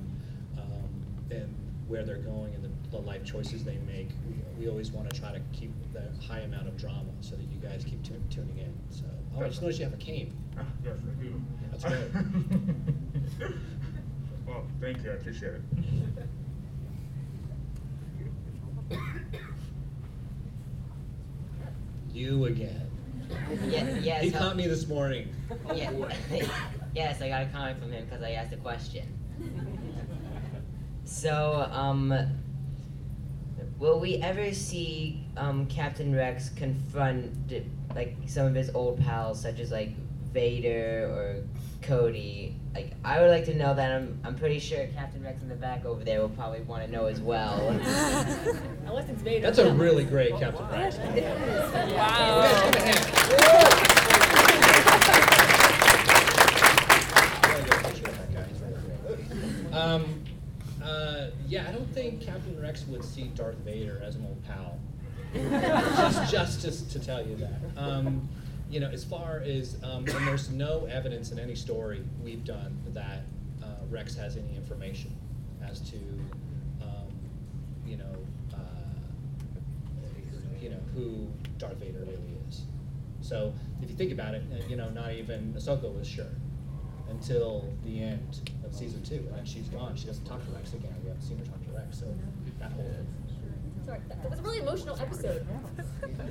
um, 0.57 0.89
and 1.31 1.53
where 1.87 2.03
they're 2.03 2.17
going 2.17 2.53
and 2.53 2.63
the, 2.63 2.69
the 2.91 2.97
life 2.97 3.23
choices 3.23 3.63
they 3.63 3.77
make. 3.87 4.09
We, 4.27 4.35
we 4.65 4.69
always 4.69 4.91
want 4.91 5.09
to 5.09 5.19
try 5.19 5.31
to 5.31 5.39
keep 5.53 5.71
the 5.93 6.03
high 6.25 6.39
amount 6.41 6.67
of 6.67 6.77
drama 6.77 7.11
so 7.21 7.35
that 7.35 7.43
you 7.45 7.57
guys 7.59 7.83
keep 7.83 8.03
tu- 8.03 8.21
tuning 8.29 8.57
in. 8.57 8.73
So, 8.89 9.03
oh, 9.35 9.41
I 9.43 9.47
just 9.49 9.61
noticed 9.61 9.79
you 9.79 9.85
have 9.85 9.93
a 9.93 9.97
cane. 9.97 10.33
Ah, 10.57 10.63
yes, 10.83 10.97
I 11.05 11.21
do. 11.23 11.41
That's 11.71 11.83
great. 11.83 12.11
well, 14.47 14.63
thank 14.79 15.03
you. 15.03 15.11
I 15.11 15.13
appreciate 15.15 15.53
it. 15.53 15.61
You 22.13 22.45
again. 22.45 22.89
Ye- 23.65 23.99
yes, 24.01 24.23
He 24.23 24.29
how- 24.29 24.39
caught 24.39 24.55
me 24.55 24.67
this 24.67 24.87
morning. 24.87 25.33
Yeah. 25.73 25.91
yes, 26.95 27.21
I 27.21 27.29
got 27.29 27.43
a 27.43 27.45
comment 27.47 27.79
from 27.79 27.91
him 27.91 28.05
because 28.05 28.23
I 28.23 28.31
asked 28.31 28.53
a 28.53 28.57
question. 28.57 29.05
So, 31.05 31.67
um, 31.71 32.13
will 33.79 33.99
we 33.99 34.15
ever 34.17 34.53
see 34.53 35.23
um, 35.35 35.65
Captain 35.67 36.15
Rex 36.15 36.49
confront 36.49 37.31
like 37.95 38.15
some 38.25 38.47
of 38.47 38.55
his 38.55 38.69
old 38.73 38.99
pals, 38.99 39.41
such 39.41 39.59
as 39.59 39.71
like 39.71 39.91
Vader 40.33 41.07
or 41.11 41.43
Cody? 41.81 42.55
Like, 42.73 42.93
I 43.03 43.21
would 43.21 43.29
like 43.29 43.45
to 43.45 43.55
know 43.55 43.73
that. 43.73 43.91
I'm, 43.91 44.19
I'm 44.23 44.35
pretty 44.35 44.59
sure 44.59 44.85
Captain 44.95 45.23
Rex 45.23 45.41
in 45.41 45.49
the 45.49 45.55
back 45.55 45.85
over 45.85 46.03
there 46.03 46.21
will 46.21 46.29
probably 46.29 46.61
want 46.61 46.85
to 46.85 46.91
know 46.91 47.05
as 47.05 47.19
well. 47.19 47.67
Unless 48.85 49.09
it's 49.09 49.21
Vader. 49.21 49.41
That's 49.41 49.59
a 49.59 49.73
really 49.73 50.03
great 50.03 50.37
Captain 50.37 50.67
Rex. 50.69 50.97
Um, 59.73 60.23
uh, 60.97 61.29
yeah, 61.47 61.67
I 61.67 61.71
don't 61.71 61.91
think 61.93 62.21
Captain 62.21 62.59
Rex 62.59 62.85
would 62.87 63.03
see 63.03 63.25
Darth 63.35 63.57
Vader 63.57 64.01
as 64.03 64.15
an 64.15 64.25
old 64.25 64.43
pal. 64.45 64.79
just, 66.29 66.31
just 66.31 66.91
to, 66.91 66.99
to 66.99 67.05
tell 67.05 67.25
you 67.25 67.35
that. 67.35 67.59
Um, 67.79 68.27
you 68.69 68.79
know, 68.79 68.89
as 68.89 69.03
far 69.03 69.41
as, 69.45 69.77
um, 69.83 70.05
and 70.07 70.27
there's 70.27 70.49
no 70.49 70.85
evidence 70.85 71.31
in 71.31 71.39
any 71.39 71.55
story 71.55 72.03
we've 72.23 72.43
done 72.43 72.81
that 72.93 73.21
uh, 73.63 73.67
Rex 73.89 74.15
has 74.15 74.35
any 74.37 74.55
information 74.55 75.15
as 75.63 75.79
to, 75.91 75.97
um, 76.81 77.07
you 77.85 77.97
know, 77.97 78.15
uh, 78.53 78.57
you 80.61 80.69
know 80.69 80.79
who 80.93 81.27
Darth 81.57 81.77
Vader 81.77 81.99
really 81.99 82.35
is. 82.49 82.63
So 83.21 83.53
if 83.81 83.89
you 83.89 83.95
think 83.95 84.11
about 84.11 84.33
it, 84.33 84.43
uh, 84.51 84.65
you 84.67 84.75
know, 84.75 84.89
not 84.89 85.13
even 85.13 85.53
Ahsoka 85.53 85.93
was 85.97 86.07
sure 86.07 86.25
until 87.09 87.67
the 87.85 88.03
end 88.03 88.41
of 88.65 88.73
season 88.73 89.01
two, 89.03 89.15
and 89.15 89.33
then 89.35 89.45
she's 89.45 89.67
gone. 89.69 89.95
She 89.95 90.05
doesn't 90.07 90.25
talk 90.25 90.43
to 90.45 90.51
Rex 90.51 90.73
again. 90.73 90.93
We 91.03 91.09
haven't 91.09 91.23
seen 91.23 91.37
her 91.39 91.45
talk 91.45 91.63
to 91.65 91.71
Rex, 91.71 91.99
so 91.99 92.05
that 92.59 92.71
whole. 92.73 92.91
Sorry, 93.85 93.99
that, 94.09 94.21
that 94.21 94.29
was 94.29 94.39
a 94.39 94.43
really 94.43 94.59
emotional 94.59 94.97
episode. 94.99 95.45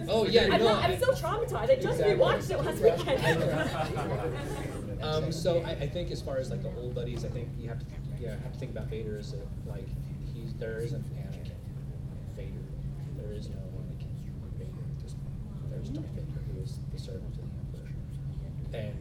Oh, 0.09 0.25
yeah, 0.27 0.45
I'm, 0.45 0.61
no, 0.61 0.67
not, 0.75 0.85
I- 0.85 0.93
I'm 0.93 1.01
so 1.01 1.11
traumatized. 1.13 1.71
I 1.71 1.75
just 1.77 1.99
Exactly. 2.01 2.15
rewatched 2.15 2.51
it 2.51 2.59
last 2.63 2.81
weekend. 2.81 5.03
Um, 5.03 5.33
so 5.33 5.61
I, 5.63 5.71
I 5.71 5.89
think 5.89 6.11
as 6.13 6.21
far 6.23 6.37
as 6.37 6.51
like 6.51 6.63
the 6.63 6.71
old 6.77 6.95
buddies, 6.95 7.25
I 7.25 7.29
think 7.29 7.49
you 7.59 7.69
have 7.69 7.79
to 7.81 7.87
yeah 8.21 8.37
have 8.43 8.53
to 8.53 8.59
think 8.59 8.71
about 8.73 8.87
Vader 8.87 9.19
as 9.19 9.33
a, 9.35 9.39
like 9.69 9.87
he's 10.33 10.55
there 10.55 10.79
isn't 10.79 11.05
Anakin 11.17 11.51
Vader. 12.37 12.53
There 13.17 13.33
is 13.33 13.49
no 13.49 13.57
Anakin 13.57 14.09
Vader. 14.59 14.71
Just, 15.03 15.17
there's 15.71 15.89
Darth 15.91 16.07
Vader 16.15 16.41
who 16.55 16.61
is 16.63 16.79
the 16.93 16.99
servant 16.99 17.37
of 17.37 17.43
the 17.73 17.79
Emperor, 17.79 17.91
and 18.75 18.95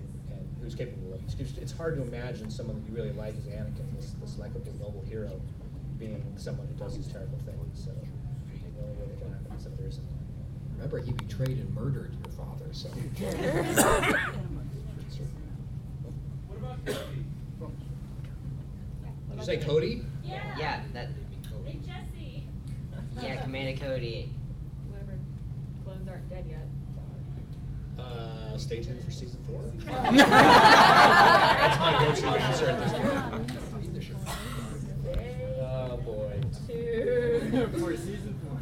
who's 0.62 0.76
capable 0.76 1.14
of. 1.14 1.22
It's, 1.40 1.58
it's 1.58 1.72
hard 1.72 1.96
to 1.98 2.02
imagine 2.04 2.50
someone 2.50 2.82
that 2.82 2.90
you 2.90 2.96
really 2.96 3.14
like 3.14 3.36
as 3.38 3.46
Anakin, 3.46 3.96
this 3.96 4.16
this 4.22 4.38
likable 4.38 4.74
noble 4.80 5.04
hero, 5.08 5.40
being 5.98 6.24
someone 6.38 6.68
who 6.68 6.74
does 6.74 6.96
these 6.96 7.08
terrible 7.08 7.40
things. 7.46 7.86
So 7.86 7.92
the 7.92 8.84
only 8.84 8.96
way 8.98 9.08
that 9.08 9.20
can 9.20 9.32
happen 9.32 9.56
is 9.58 9.66
if 9.66 9.78
there 9.78 9.88
isn't. 9.88 10.06
Remember, 10.76 11.00
he 11.00 11.12
betrayed 11.14 11.58
and 11.58 11.74
murdered 11.74 12.14
your 12.24 12.34
father, 12.34 12.68
so. 12.72 12.90
Did 19.36 19.40
you 19.40 19.44
say 19.44 19.58
Cody? 19.58 20.02
Yeah, 20.24 20.82
that. 20.94 21.10
Hey, 21.66 21.80
Jesse. 21.86 22.48
Yeah, 23.22 23.42
Commander 23.42 23.80
Cody. 23.84 24.30
Whatever. 24.90 25.18
Clones 25.84 26.08
aren't 26.08 26.30
dead 26.30 26.46
yet. 26.50 26.68
Uh, 28.00 28.58
stay 28.58 28.82
tuned 28.82 29.04
for 29.04 29.12
season 29.12 29.40
four. 29.48 29.62
That's 29.86 31.80
my 31.80 31.92
go-to 32.00 32.28
answer 32.28 32.66
at 32.68 32.80
this 32.80 32.92
point. 32.94 33.52
Oh 35.62 35.98
boy. 35.98 36.42
For 37.80 37.96
season 37.98 38.36
four. 38.44 38.60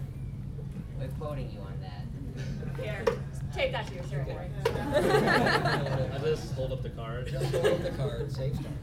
We're 1.00 1.08
quoting 1.20 1.50
you 1.52 1.60
on 1.62 1.80
that. 1.82 2.84
Here, 2.84 3.04
take 3.54 3.72
that 3.72 3.88
to 3.88 3.94
your 3.96 4.04
shirt, 4.06 4.26
boy. 4.26 4.48
I 4.66 6.20
just 6.24 6.54
hold 6.54 6.72
up 6.74 6.82
the 6.84 6.90
card. 6.90 7.28
Just 7.28 7.52
hold 7.52 7.66
up 7.66 7.84
the 7.84 7.92
card, 7.92 8.32
save 8.32 8.56
time. 8.56 8.78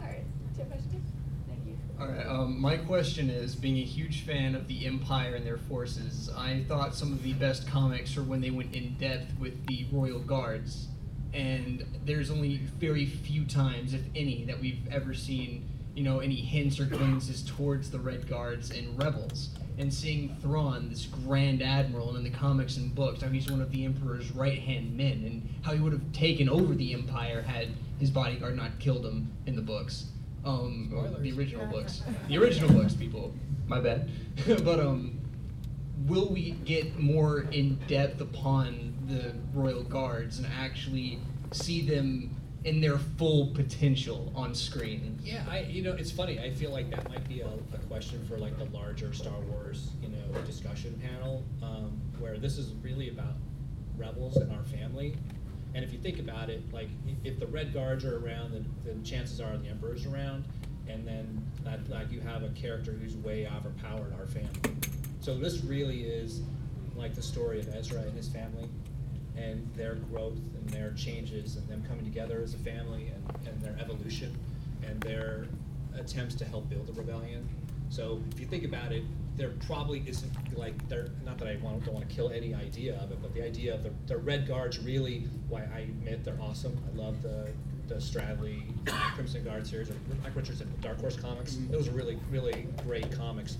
All 0.00 0.06
right, 0.06 0.24
do 0.24 0.62
you 0.62 0.64
have 0.64 0.66
a 0.66 0.70
question? 0.74 1.02
Thank 1.48 1.66
you. 1.66 1.76
All 2.00 2.06
right. 2.06 2.26
Um, 2.26 2.60
my 2.60 2.76
question 2.76 3.28
is, 3.28 3.56
being 3.56 3.78
a 3.78 3.84
huge 3.84 4.22
fan 4.22 4.54
of 4.54 4.68
the 4.68 4.86
Empire 4.86 5.34
and 5.34 5.44
their 5.44 5.58
forces, 5.58 6.30
I 6.36 6.64
thought 6.68 6.94
some 6.94 7.12
of 7.12 7.24
the 7.24 7.32
best 7.32 7.66
comics 7.66 8.14
were 8.14 8.22
when 8.22 8.40
they 8.40 8.50
went 8.50 8.72
in 8.72 8.94
depth 8.94 9.36
with 9.40 9.66
the 9.66 9.84
Royal 9.90 10.20
Guards, 10.20 10.86
and 11.34 11.84
there's 12.04 12.30
only 12.30 12.58
very 12.78 13.04
few 13.04 13.44
times, 13.44 13.94
if 13.94 14.02
any, 14.14 14.44
that 14.44 14.60
we've 14.60 14.86
ever 14.92 15.12
seen, 15.12 15.68
you 15.96 16.04
know, 16.04 16.20
any 16.20 16.36
hints 16.36 16.78
or 16.78 16.84
glimpses 16.84 17.42
towards 17.42 17.90
the 17.90 17.98
Red 17.98 18.28
Guards 18.28 18.70
and 18.70 18.96
Rebels. 18.96 19.50
And 19.76 19.92
seeing 19.92 20.36
Thrawn, 20.40 20.90
this 20.90 21.06
Grand 21.06 21.62
Admiral, 21.62 22.10
and 22.10 22.18
in 22.18 22.32
the 22.32 22.38
comics 22.38 22.76
and 22.76 22.94
books, 22.94 23.22
how 23.22 23.28
he's 23.28 23.50
one 23.50 23.60
of 23.60 23.72
the 23.72 23.84
Emperor's 23.84 24.30
right-hand 24.30 24.96
men, 24.96 25.24
and 25.24 25.48
how 25.62 25.72
he 25.72 25.80
would 25.80 25.92
have 25.92 26.12
taken 26.12 26.48
over 26.48 26.76
the 26.76 26.94
Empire 26.94 27.42
had 27.42 27.70
his 27.98 28.10
bodyguard 28.10 28.56
not 28.56 28.78
killed 28.78 29.04
him 29.04 29.32
in 29.46 29.56
the 29.56 29.62
books 29.62 30.04
um, 30.44 30.92
or 30.94 31.08
the 31.20 31.32
original 31.32 31.66
books. 31.66 32.02
The 32.28 32.38
original 32.38 32.70
books, 32.70 32.94
people. 32.94 33.32
My 33.66 33.80
bad. 33.80 34.10
but 34.64 34.80
um, 34.80 35.18
will 36.06 36.28
we 36.28 36.52
get 36.64 36.98
more 36.98 37.40
in 37.52 37.76
depth 37.86 38.20
upon 38.20 38.94
the 39.06 39.34
royal 39.52 39.82
guards 39.82 40.38
and 40.38 40.46
actually 40.58 41.18
see 41.52 41.82
them 41.82 42.34
in 42.64 42.80
their 42.80 42.98
full 42.98 43.48
potential 43.48 44.32
on 44.34 44.54
screen? 44.54 45.18
Yeah, 45.22 45.44
I 45.48 45.60
you 45.60 45.82
know 45.82 45.92
it's 45.92 46.10
funny. 46.10 46.38
I 46.38 46.50
feel 46.50 46.70
like 46.70 46.90
that 46.90 47.08
might 47.08 47.26
be 47.28 47.40
a, 47.40 47.48
a 47.48 47.78
question 47.88 48.24
for 48.26 48.36
like 48.36 48.56
the 48.58 48.64
larger 48.76 49.12
Star 49.12 49.38
Wars 49.50 49.90
you 50.02 50.08
know 50.08 50.40
discussion 50.42 51.00
panel, 51.02 51.44
um, 51.62 52.00
where 52.18 52.38
this 52.38 52.58
is 52.58 52.74
really 52.82 53.10
about 53.10 53.34
rebels 53.96 54.36
and 54.36 54.52
our 54.52 54.64
family. 54.64 55.16
And 55.78 55.86
if 55.86 55.92
you 55.92 56.00
think 56.00 56.18
about 56.18 56.50
it, 56.50 56.60
like 56.72 56.88
if 57.22 57.38
the 57.38 57.46
Red 57.46 57.72
Guards 57.72 58.04
are 58.04 58.18
around, 58.18 58.52
then, 58.52 58.66
then 58.84 59.04
chances 59.04 59.40
are 59.40 59.56
the 59.56 59.68
Emperor's 59.68 60.06
around. 60.06 60.42
and 60.88 61.06
then 61.06 61.44
that, 61.64 61.88
like 61.88 62.10
you 62.10 62.20
have 62.20 62.42
a 62.42 62.48
character 62.50 62.92
who's 62.92 63.16
way 63.16 63.46
overpowered 63.46 64.12
our 64.18 64.26
family. 64.26 64.76
So 65.20 65.36
this 65.36 65.62
really 65.62 66.02
is 66.02 66.40
like 66.96 67.14
the 67.14 67.22
story 67.22 67.60
of 67.60 67.74
Ezra 67.74 68.00
and 68.00 68.16
his 68.16 68.28
family, 68.28 68.68
and 69.36 69.68
their 69.76 69.94
growth 69.94 70.38
and 70.56 70.68
their 70.70 70.92
changes 70.92 71.56
and 71.56 71.68
them 71.68 71.84
coming 71.88 72.04
together 72.04 72.40
as 72.42 72.54
a 72.54 72.58
family 72.58 73.12
and, 73.14 73.48
and 73.48 73.60
their 73.60 73.76
evolution 73.80 74.36
and 74.84 75.00
their 75.02 75.46
attempts 75.96 76.34
to 76.36 76.44
help 76.44 76.68
build 76.68 76.86
the 76.86 76.92
rebellion. 76.92 77.48
So 77.88 78.20
if 78.32 78.40
you 78.40 78.46
think 78.46 78.64
about 78.64 78.90
it, 78.90 79.04
there 79.38 79.50
probably 79.66 80.02
isn't 80.06 80.32
like 80.58 80.88
there. 80.88 81.08
Not 81.24 81.38
that 81.38 81.48
I 81.48 81.56
want, 81.62 81.84
don't 81.84 81.94
want 81.94 82.08
to 82.08 82.14
kill 82.14 82.30
any 82.30 82.54
idea 82.54 83.00
of 83.00 83.12
it, 83.12 83.22
but 83.22 83.32
the 83.32 83.42
idea 83.42 83.72
of 83.74 83.84
the, 83.84 83.90
the 84.06 84.18
Red 84.18 84.46
Guards 84.46 84.78
really. 84.80 85.28
Why 85.48 85.62
I 85.74 85.80
admit 85.80 86.24
they're 86.24 86.40
awesome. 86.42 86.76
I 86.92 86.98
love 86.98 87.22
the 87.22 87.48
the 87.86 87.94
Stradley 87.94 88.64
uh, 88.88 89.10
Crimson 89.14 89.44
Guard 89.44 89.66
series, 89.66 89.88
or 89.88 89.94
Mike 90.22 90.36
Richardson, 90.36 90.70
Dark 90.82 91.00
Horse 91.00 91.16
comics. 91.16 91.56
Those 91.70 91.88
are 91.88 91.92
really 91.92 92.18
really 92.30 92.66
great 92.84 93.10
comics. 93.12 93.56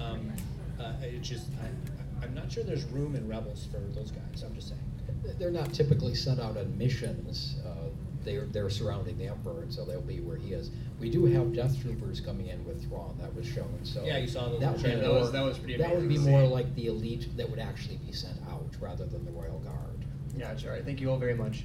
Um, 0.00 0.32
uh, 0.78 0.92
it 1.02 1.22
just 1.22 1.46
I, 1.62 2.24
I'm 2.24 2.34
not 2.34 2.52
sure 2.52 2.64
there's 2.64 2.84
room 2.86 3.14
in 3.14 3.26
Rebels 3.28 3.68
for 3.70 3.78
those 3.78 4.10
guys. 4.10 4.42
I'm 4.42 4.54
just 4.54 4.68
saying. 4.68 4.80
They're 5.38 5.50
not 5.50 5.72
typically 5.72 6.14
sent 6.14 6.40
out 6.40 6.56
on 6.56 6.76
missions. 6.76 7.56
Uh, 7.64 7.79
they're, 8.24 8.46
they're 8.46 8.70
surrounding 8.70 9.16
the 9.18 9.26
Emperor, 9.26 9.62
and 9.62 9.72
so 9.72 9.84
they'll 9.84 10.00
be 10.00 10.20
where 10.20 10.36
he 10.36 10.52
is. 10.52 10.70
We 10.98 11.10
do 11.10 11.24
have 11.26 11.54
Death 11.54 11.80
Troopers 11.80 12.20
coming 12.20 12.48
in 12.48 12.64
with 12.64 12.86
Thrawn. 12.88 13.16
That 13.20 13.34
was 13.34 13.46
shown. 13.46 13.78
So 13.82 14.04
Yeah, 14.04 14.18
you 14.18 14.26
saw 14.28 14.48
the 14.48 14.58
that 14.58 14.72
would 14.72 14.82
be 14.82 14.82
trailer. 14.82 15.02
That 15.02 15.12
was- 15.12 15.22
more- 15.22 15.32
that 15.32 15.44
was 15.44 15.58
pretty 15.58 15.76
That 15.76 15.96
would 15.96 16.08
be 16.08 16.18
more 16.18 16.44
like 16.44 16.74
the 16.74 16.86
elite 16.86 17.28
that 17.36 17.48
would 17.48 17.58
actually 17.58 17.96
be 17.98 18.12
sent 18.12 18.36
out 18.50 18.66
rather 18.80 19.06
than 19.06 19.24
the 19.24 19.32
Royal 19.32 19.58
Guard. 19.60 20.04
Yeah, 20.36 20.56
sure. 20.56 20.78
Thank 20.82 21.00
you 21.00 21.10
all 21.10 21.18
very 21.18 21.34
much. 21.34 21.64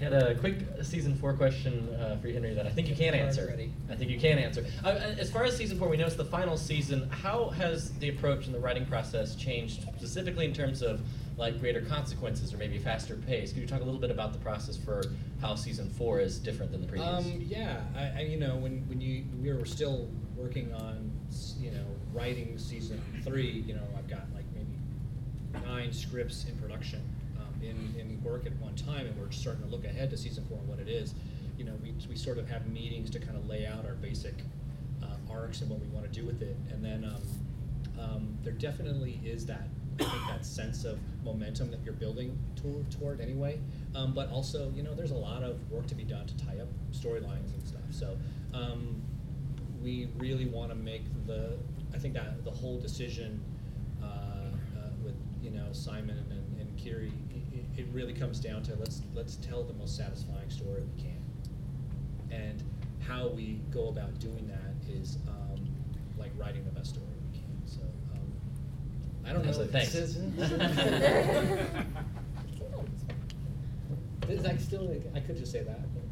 Got 0.00 0.12
a 0.12 0.34
quick 0.34 0.56
season 0.82 1.14
four 1.14 1.34
question 1.34 1.88
uh, 1.94 2.16
for 2.16 2.26
you, 2.26 2.34
Henry, 2.34 2.52
that 2.54 2.66
I 2.66 2.70
think 2.70 2.88
you 2.88 2.96
can 2.96 3.14
answer. 3.14 3.46
Ready. 3.46 3.72
I 3.88 3.94
think 3.94 4.10
you 4.10 4.18
can 4.18 4.38
answer. 4.38 4.66
Uh, 4.84 4.88
uh, 4.88 5.14
as 5.18 5.30
far 5.30 5.44
as 5.44 5.56
season 5.56 5.78
four, 5.78 5.88
we 5.88 5.96
know 5.96 6.06
it's 6.06 6.16
the 6.16 6.24
final 6.24 6.56
season. 6.56 7.08
How 7.10 7.50
has 7.50 7.92
the 8.00 8.08
approach 8.08 8.46
and 8.46 8.54
the 8.54 8.58
writing 8.58 8.84
process 8.86 9.36
changed, 9.36 9.82
specifically 9.96 10.46
in 10.46 10.52
terms 10.52 10.82
of 10.82 11.00
like 11.36 11.58
greater 11.58 11.80
consequences 11.80 12.54
or 12.54 12.58
maybe 12.58 12.78
faster 12.78 13.16
pace? 13.16 13.52
Could 13.52 13.62
you 13.62 13.68
talk 13.68 13.80
a 13.80 13.84
little 13.84 14.00
bit 14.00 14.10
about 14.10 14.32
the 14.32 14.38
process 14.38 14.76
for 14.76 15.02
how 15.40 15.54
season 15.54 15.90
four 15.90 16.20
is 16.20 16.38
different 16.38 16.70
than 16.70 16.80
the 16.80 16.86
previous? 16.86 17.08
Um, 17.08 17.42
yeah, 17.46 17.80
I, 17.96 18.20
I, 18.20 18.20
you 18.22 18.38
know, 18.38 18.56
when, 18.56 18.88
when 18.88 19.00
you 19.00 19.24
we 19.42 19.52
were 19.52 19.64
still 19.64 20.08
working 20.36 20.72
on, 20.74 21.10
you 21.60 21.70
know, 21.70 21.84
writing 22.12 22.56
season 22.58 23.02
three, 23.24 23.64
you 23.66 23.74
know, 23.74 23.82
I've 23.98 24.08
got 24.08 24.22
like 24.34 24.44
maybe 24.54 25.66
nine 25.66 25.92
scripts 25.92 26.46
in 26.48 26.56
production, 26.58 27.02
um, 27.38 27.62
in, 27.62 27.94
in 27.98 28.22
work 28.22 28.46
at 28.46 28.56
one 28.58 28.74
time, 28.76 29.06
and 29.06 29.18
we're 29.18 29.30
starting 29.30 29.64
to 29.64 29.68
look 29.68 29.84
ahead 29.84 30.10
to 30.10 30.16
season 30.16 30.44
four 30.48 30.58
and 30.58 30.68
what 30.68 30.78
it 30.78 30.88
is. 30.88 31.14
You 31.58 31.64
know, 31.64 31.74
we, 31.82 31.94
we 32.08 32.16
sort 32.16 32.38
of 32.38 32.48
have 32.48 32.66
meetings 32.68 33.10
to 33.10 33.18
kind 33.18 33.36
of 33.36 33.46
lay 33.48 33.66
out 33.66 33.84
our 33.86 33.94
basic 33.94 34.34
uh, 35.02 35.06
arcs 35.30 35.60
and 35.60 35.70
what 35.70 35.80
we 35.80 35.86
want 35.88 36.04
to 36.04 36.20
do 36.20 36.26
with 36.26 36.42
it, 36.42 36.56
and 36.70 36.84
then 36.84 37.04
um, 37.04 37.22
um, 38.00 38.38
there 38.42 38.52
definitely 38.52 39.20
is 39.24 39.46
that 39.46 39.68
I 40.00 40.04
think 40.04 40.26
that 40.28 40.44
sense 40.44 40.84
of 40.84 40.98
momentum 41.24 41.70
that 41.70 41.80
you're 41.84 41.94
building 41.94 42.38
toward, 42.56 42.90
toward 42.90 43.20
anyway. 43.20 43.60
Um, 43.94 44.12
but 44.12 44.30
also, 44.30 44.70
you 44.74 44.82
know, 44.82 44.94
there's 44.94 45.12
a 45.12 45.16
lot 45.16 45.42
of 45.42 45.58
work 45.70 45.86
to 45.88 45.94
be 45.94 46.04
done 46.04 46.26
to 46.26 46.36
tie 46.36 46.58
up 46.60 46.68
storylines 46.92 47.52
and 47.52 47.66
stuff. 47.66 47.82
So 47.90 48.16
um, 48.52 49.00
we 49.82 50.08
really 50.18 50.46
want 50.46 50.70
to 50.70 50.74
make 50.74 51.02
the 51.26 51.56
I 51.94 51.98
think 51.98 52.14
that 52.14 52.44
the 52.44 52.50
whole 52.50 52.78
decision 52.80 53.40
uh, 54.02 54.06
uh, 54.06 54.50
with 55.04 55.14
you 55.42 55.50
know 55.50 55.66
Simon 55.72 56.18
and, 56.30 56.60
and 56.60 56.76
Kiri, 56.76 57.12
it, 57.52 57.80
it 57.80 57.86
really 57.92 58.12
comes 58.12 58.40
down 58.40 58.62
to 58.64 58.74
let's 58.76 59.02
let's 59.14 59.36
tell 59.36 59.62
the 59.62 59.74
most 59.74 59.96
satisfying 59.96 60.50
story 60.50 60.82
we 60.96 61.02
can, 61.02 61.22
and 62.30 62.62
how 63.06 63.28
we 63.28 63.60
go 63.72 63.88
about 63.88 64.18
doing 64.18 64.48
that 64.48 64.92
is 64.92 65.18
um, 65.28 65.68
like 66.18 66.32
writing 66.36 66.64
the 66.64 66.70
best 66.72 66.90
story 66.90 67.06
we 67.30 67.38
can. 67.38 67.62
So 67.64 67.80
um, 68.14 68.32
I 69.26 69.32
don't 69.32 69.42
know. 69.42 69.48
Excellent, 69.48 69.72
thanks. 69.72 69.94
Is 74.34 74.42
that 74.42 74.60
still? 74.60 74.90
I 75.14 75.20
could 75.20 75.36
just 75.36 75.52
say 75.52 75.62
that. 75.62 75.80
but. 75.94 76.02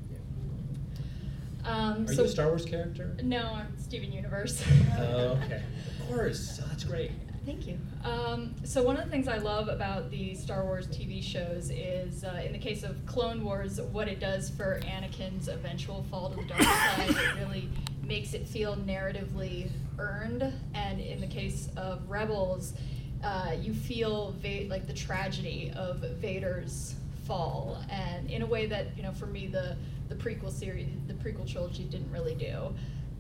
Um, 1.65 2.05
Are 2.05 2.13
so 2.13 2.23
you 2.23 2.29
a 2.29 2.31
Star 2.31 2.49
Wars 2.49 2.65
character? 2.65 3.17
No, 3.23 3.53
I'm 3.55 3.79
Steven 3.79 4.13
Universe. 4.13 4.65
Oh, 4.99 5.39
okay. 5.45 5.63
Of 6.03 6.09
course. 6.09 6.61
Oh, 6.63 6.67
that's 6.69 6.85
great. 6.85 7.13
Thank 7.47 7.67
you. 7.67 7.79
Um, 8.05 8.55
so 8.65 8.83
one 8.83 8.99
of 8.99 9.05
the 9.05 9.11
things 9.11 9.29
I 9.29 9.39
love 9.39 9.69
about 9.69 10.11
the 10.11 10.35
Star 10.35 10.65
Wars 10.65 10.87
TV 10.89 11.23
shows 11.23 11.71
is, 11.71 12.25
uh, 12.25 12.43
in 12.45 12.53
the 12.53 12.59
case 12.59 12.83
of 12.83 13.07
Clone 13.07 13.43
Wars, 13.43 13.81
what 13.81 14.09
it 14.09 14.21
does 14.21 14.51
for 14.51 14.81
Anakin's 14.81 15.49
eventual 15.49 16.05
fall 16.11 16.29
to 16.31 16.37
the 16.37 16.43
dark 16.43 16.61
side. 16.63 17.11
It 17.11 17.35
really 17.39 17.69
makes 18.05 18.35
it 18.35 18.47
feel 18.47 18.77
narratively 18.77 19.71
earned, 19.99 20.53
and 20.75 21.01
in 21.01 21.21
the 21.21 21.27
case 21.27 21.69
of 21.77 22.09
Rebels, 22.11 22.75
uh, 23.23 23.53
you 23.61 23.75
feel 23.75 24.35
Va- 24.41 24.67
like 24.69 24.87
the 24.87 24.93
tragedy 24.93 25.73
of 25.77 25.99
Vader's 26.21 26.95
fall, 27.27 27.79
and 27.91 28.31
in 28.31 28.43
a 28.43 28.47
way 28.47 28.67
that 28.67 28.97
you 28.97 29.03
know, 29.03 29.13
for 29.13 29.27
me, 29.27 29.47
the 29.47 29.77
the 30.09 30.15
prequel 30.15 30.51
series, 30.51 30.89
the 31.07 31.15
prequel 31.15 31.51
trilogy 31.51 31.85
didn't 31.85 32.11
really 32.11 32.35
do. 32.35 32.75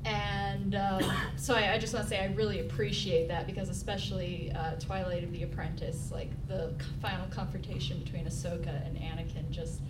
And 0.04 0.74
um, 0.74 1.02
so 1.36 1.54
I, 1.54 1.74
I 1.74 1.78
just 1.78 1.94
want 1.94 2.06
to 2.06 2.10
say 2.10 2.20
I 2.20 2.32
really 2.34 2.60
appreciate 2.60 3.28
that 3.28 3.46
because 3.46 3.68
especially 3.68 4.52
uh, 4.54 4.72
Twilight 4.72 5.24
of 5.24 5.32
the 5.32 5.44
Apprentice, 5.44 6.10
like 6.12 6.30
the 6.48 6.74
final 7.00 7.26
confrontation 7.28 7.98
between 8.00 8.26
Ahsoka 8.26 8.86
and 8.86 8.96
Anakin, 8.96 9.50
just 9.50 9.80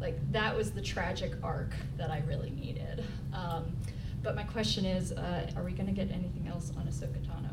like 0.00 0.18
that 0.32 0.56
was 0.56 0.72
the 0.72 0.82
tragic 0.82 1.34
arc 1.42 1.74
that 1.96 2.10
I 2.10 2.22
really 2.26 2.50
needed. 2.50 3.04
Um, 3.32 3.76
but 4.22 4.34
my 4.36 4.44
question 4.44 4.84
is, 4.84 5.12
uh, 5.12 5.50
are 5.56 5.62
we 5.62 5.72
going 5.72 5.86
to 5.86 5.92
get 5.92 6.10
anything 6.10 6.48
else 6.48 6.72
on 6.76 6.86
Ahsoka 6.86 7.20
Tano? 7.24 7.51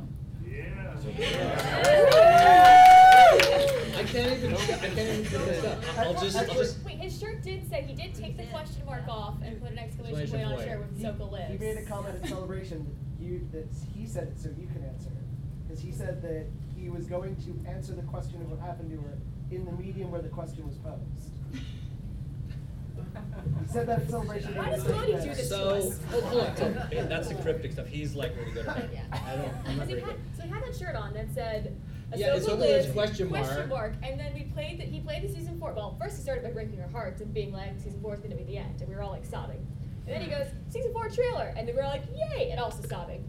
I 2.69 4.03
can't 4.05 4.31
even. 4.37 4.53
I 4.53 4.57
can't 4.57 4.97
even 4.97 5.25
put 5.25 5.45
this 5.45 5.63
up. 5.65 5.79
I'll 5.97 6.13
just. 6.13 6.37
I'll 6.37 6.45
just. 6.47 6.83
Wait, 6.83 6.95
his 6.95 7.19
shirt 7.19 7.43
did 7.43 7.69
say 7.69 7.83
he 7.83 7.93
did 7.93 8.15
take 8.15 8.37
the 8.37 8.45
question 8.45 8.83
mark 8.85 9.07
off 9.07 9.35
and 9.43 9.61
put 9.61 9.71
an 9.71 9.79
exclamation 9.79 10.21
Exclamation 10.21 10.49
point 10.49 10.51
on 10.53 10.59
his 10.59 10.67
shirt 10.67 10.79
with 10.79 10.97
He- 10.97 11.03
Ahsoka 11.05 11.31
lives. 11.31 11.51
He 11.51 11.57
made 11.57 11.77
a 11.77 11.85
comment 11.85 12.15
at 12.21 12.29
celebration. 12.29 12.87
You 13.19 13.47
that 13.51 13.67
he 13.95 14.05
said 14.07 14.29
it, 14.29 14.39
so 14.39 14.49
you 14.59 14.67
can 14.67 14.83
answer 14.85 15.09
it, 15.09 15.67
because 15.67 15.83
he 15.83 15.91
said 15.91 16.21
that 16.21 16.45
he 16.75 16.89
was 16.89 17.05
going 17.05 17.35
to 17.35 17.69
answer 17.69 17.93
the 17.93 18.03
question 18.03 18.41
of 18.41 18.49
what 18.49 18.59
happened 18.59 18.89
to 18.91 18.97
her 18.97 19.17
in 19.51 19.65
the 19.65 19.71
medium 19.73 20.11
where 20.11 20.21
the 20.21 20.29
question 20.29 20.65
was 20.65 20.77
posed. 20.77 21.63
He 23.61 23.67
said 23.73 23.87
that 23.87 23.99
at 24.01 24.09
celebration. 24.09 24.55
Why 24.55 24.69
does 24.69 24.83
Day. 24.83 24.93
Cody 24.93 25.11
do 25.13 25.19
this 25.19 25.37
to 25.37 25.45
So, 25.45 25.69
us? 25.69 25.99
hold, 26.11 26.23
hold 26.25 26.43
on. 26.43 26.55
hold 26.55 26.77
on. 26.77 26.87
Yeah, 26.91 27.03
That's 27.05 27.27
the 27.29 27.35
cryptic 27.35 27.71
stuff. 27.73 27.87
He's 27.87 28.15
like 28.15 28.35
really 28.37 28.51
good 28.51 28.65
at 28.67 28.77
it. 28.77 28.89
Yeah. 28.93 29.01
I 29.11 29.35
don't. 29.35 29.53
I'm 29.67 29.77
not 29.77 29.87
Because 29.87 29.87
he 29.89 29.93
very 29.95 30.01
had, 30.01 30.09
good. 30.11 30.19
so 30.37 30.43
he 30.43 30.49
had 30.49 30.63
that 30.63 30.75
shirt 30.77 30.95
on 30.95 31.13
that 31.13 31.31
said 31.33 31.75
Yeah, 32.15 32.29
Ahsoka 32.29 32.39
Ahsoka 32.39 32.59
lives, 32.59 32.85
lives, 32.87 32.91
question 32.93 33.69
mark. 33.69 33.93
and 34.03 34.19
then 34.19 34.33
we 34.33 34.43
played 34.45 34.79
that 34.79 34.87
he 34.87 34.99
played 35.01 35.23
the 35.23 35.29
season 35.29 35.59
four. 35.59 35.73
Well, 35.73 35.95
first 36.01 36.15
he 36.17 36.23
started 36.23 36.43
by 36.43 36.51
breaking 36.51 36.81
our 36.81 36.89
hearts 36.89 37.21
and 37.21 37.33
being 37.33 37.51
like, 37.53 37.77
season 37.79 38.01
four 38.01 38.13
is 38.15 38.19
going 38.19 38.31
to 38.31 38.37
be 38.37 38.43
the 38.43 38.57
end, 38.57 38.79
and 38.81 38.89
we 38.89 38.95
were 38.95 39.01
all 39.03 39.11
like 39.11 39.25
sobbing. 39.25 39.65
And 40.07 40.15
then 40.15 40.21
he 40.21 40.29
goes, 40.29 40.47
season 40.69 40.91
four 40.91 41.07
trailer, 41.09 41.53
and 41.55 41.67
then 41.67 41.75
we 41.75 41.81
were 41.81 41.87
like, 41.87 42.01
yay, 42.15 42.49
and 42.49 42.59
also 42.59 42.81
sobbing. 42.87 43.23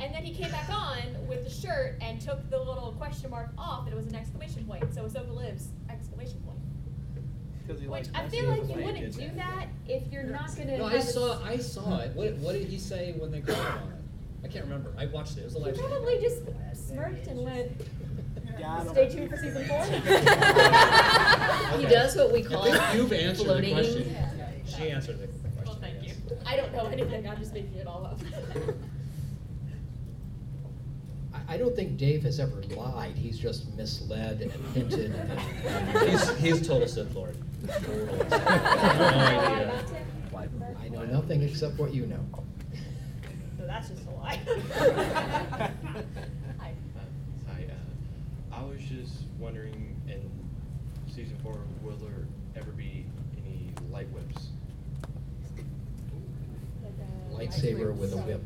And 0.00 0.14
then 0.14 0.24
he 0.24 0.34
came 0.34 0.50
back 0.50 0.68
on 0.68 0.98
with 1.28 1.44
the 1.44 1.50
shirt 1.50 1.96
and 2.02 2.20
took 2.20 2.50
the 2.50 2.58
little 2.58 2.92
question 2.98 3.30
mark 3.30 3.50
off, 3.56 3.84
and 3.84 3.94
it 3.94 3.96
was 3.96 4.06
an 4.08 4.16
exclamation 4.16 4.64
point. 4.66 4.84
So 4.92 5.04
Ahsoka 5.04 5.34
lives! 5.34 5.68
Exclamation 5.88 6.38
point. 6.40 6.58
Which 7.68 8.08
I 8.14 8.28
feel 8.28 8.48
like 8.48 8.62
you 8.68 8.84
wouldn't 8.84 9.14
do 9.16 9.30
that 9.36 9.66
if 9.88 10.10
you're 10.12 10.24
not 10.24 10.54
going 10.56 10.68
to. 10.68 10.78
No, 10.78 10.84
I 10.86 10.98
saw. 11.00 11.42
I 11.44 11.56
saw 11.58 11.98
it. 12.00 12.14
What, 12.14 12.32
what 12.34 12.52
did 12.54 12.66
he 12.68 12.78
say 12.78 13.14
when 13.18 13.30
they 13.30 13.40
called 13.40 13.58
him 13.58 13.66
on 13.66 13.92
it? 13.92 14.44
I 14.44 14.48
can't 14.48 14.64
remember. 14.64 14.92
I 14.98 15.06
watched 15.06 15.36
it. 15.38 15.42
It 15.42 15.44
was 15.44 15.54
a 15.54 15.58
He 15.58 15.64
live 15.66 15.76
stream. 15.76 15.90
probably 15.90 16.20
just 16.20 16.42
smirked 16.88 17.26
and 17.28 17.42
went. 17.44 17.70
Got 18.58 18.82
him. 18.86 18.92
Stay 18.92 19.08
tuned 19.08 19.30
for 19.30 19.36
season 19.36 19.64
four. 19.66 19.84
He 21.78 21.86
does 21.86 22.14
what 22.16 22.32
we 22.32 22.42
call 22.42 22.62
I 22.70 22.70
think 22.78 22.94
you've 22.94 23.12
answered 23.12 23.44
floating. 23.46 23.74
the 23.76 23.82
question. 23.82 24.16
She 24.66 24.90
answered 24.90 25.18
the 25.20 25.26
question. 25.28 25.52
Well, 25.64 25.76
thank 25.80 26.02
you. 26.06 26.12
I 26.44 26.56
don't 26.56 26.72
know 26.72 26.86
anything. 26.86 27.26
I'm 27.28 27.38
just 27.38 27.54
making 27.54 27.74
it 27.76 27.86
all 27.86 28.04
up. 28.04 28.20
I, 31.48 31.54
I 31.54 31.56
don't 31.56 31.74
think 31.74 31.96
Dave 31.96 32.22
has 32.24 32.38
ever 32.40 32.62
lied. 32.76 33.16
He's 33.16 33.38
just 33.38 33.74
misled 33.76 34.42
and 34.42 34.52
hinted. 34.74 35.14
And, 35.14 36.08
He's 36.10 36.36
he's 36.38 36.66
total 36.66 36.86
Sith 36.88 37.14
Lord. 37.14 37.36
Total. 37.68 38.06
no 38.06 38.36
idea. 38.36 39.84
I 40.80 40.88
know 40.88 41.04
nothing 41.04 41.42
except 41.42 41.78
what 41.78 41.94
you 41.94 42.06
know. 42.06 42.24
So 43.58 43.66
that's 43.66 43.88
just 43.88 44.06
a 44.06 44.10
lie. 44.10 44.40
Hi. 46.58 46.74
Hi, 47.48 47.66
uh, 47.70 48.54
I 48.54 48.62
was 48.64 48.80
just 48.82 49.24
wondering 49.38 49.96
in 50.08 50.30
season 51.12 51.36
four, 51.42 51.58
will 51.82 51.96
there 51.96 52.26
ever 52.56 52.70
be 52.72 53.04
any 53.36 53.72
light 53.90 54.08
whips? 54.10 54.48
Lightsaber 57.32 57.94
with 57.96 58.12
a 58.12 58.18
whip 58.18 58.42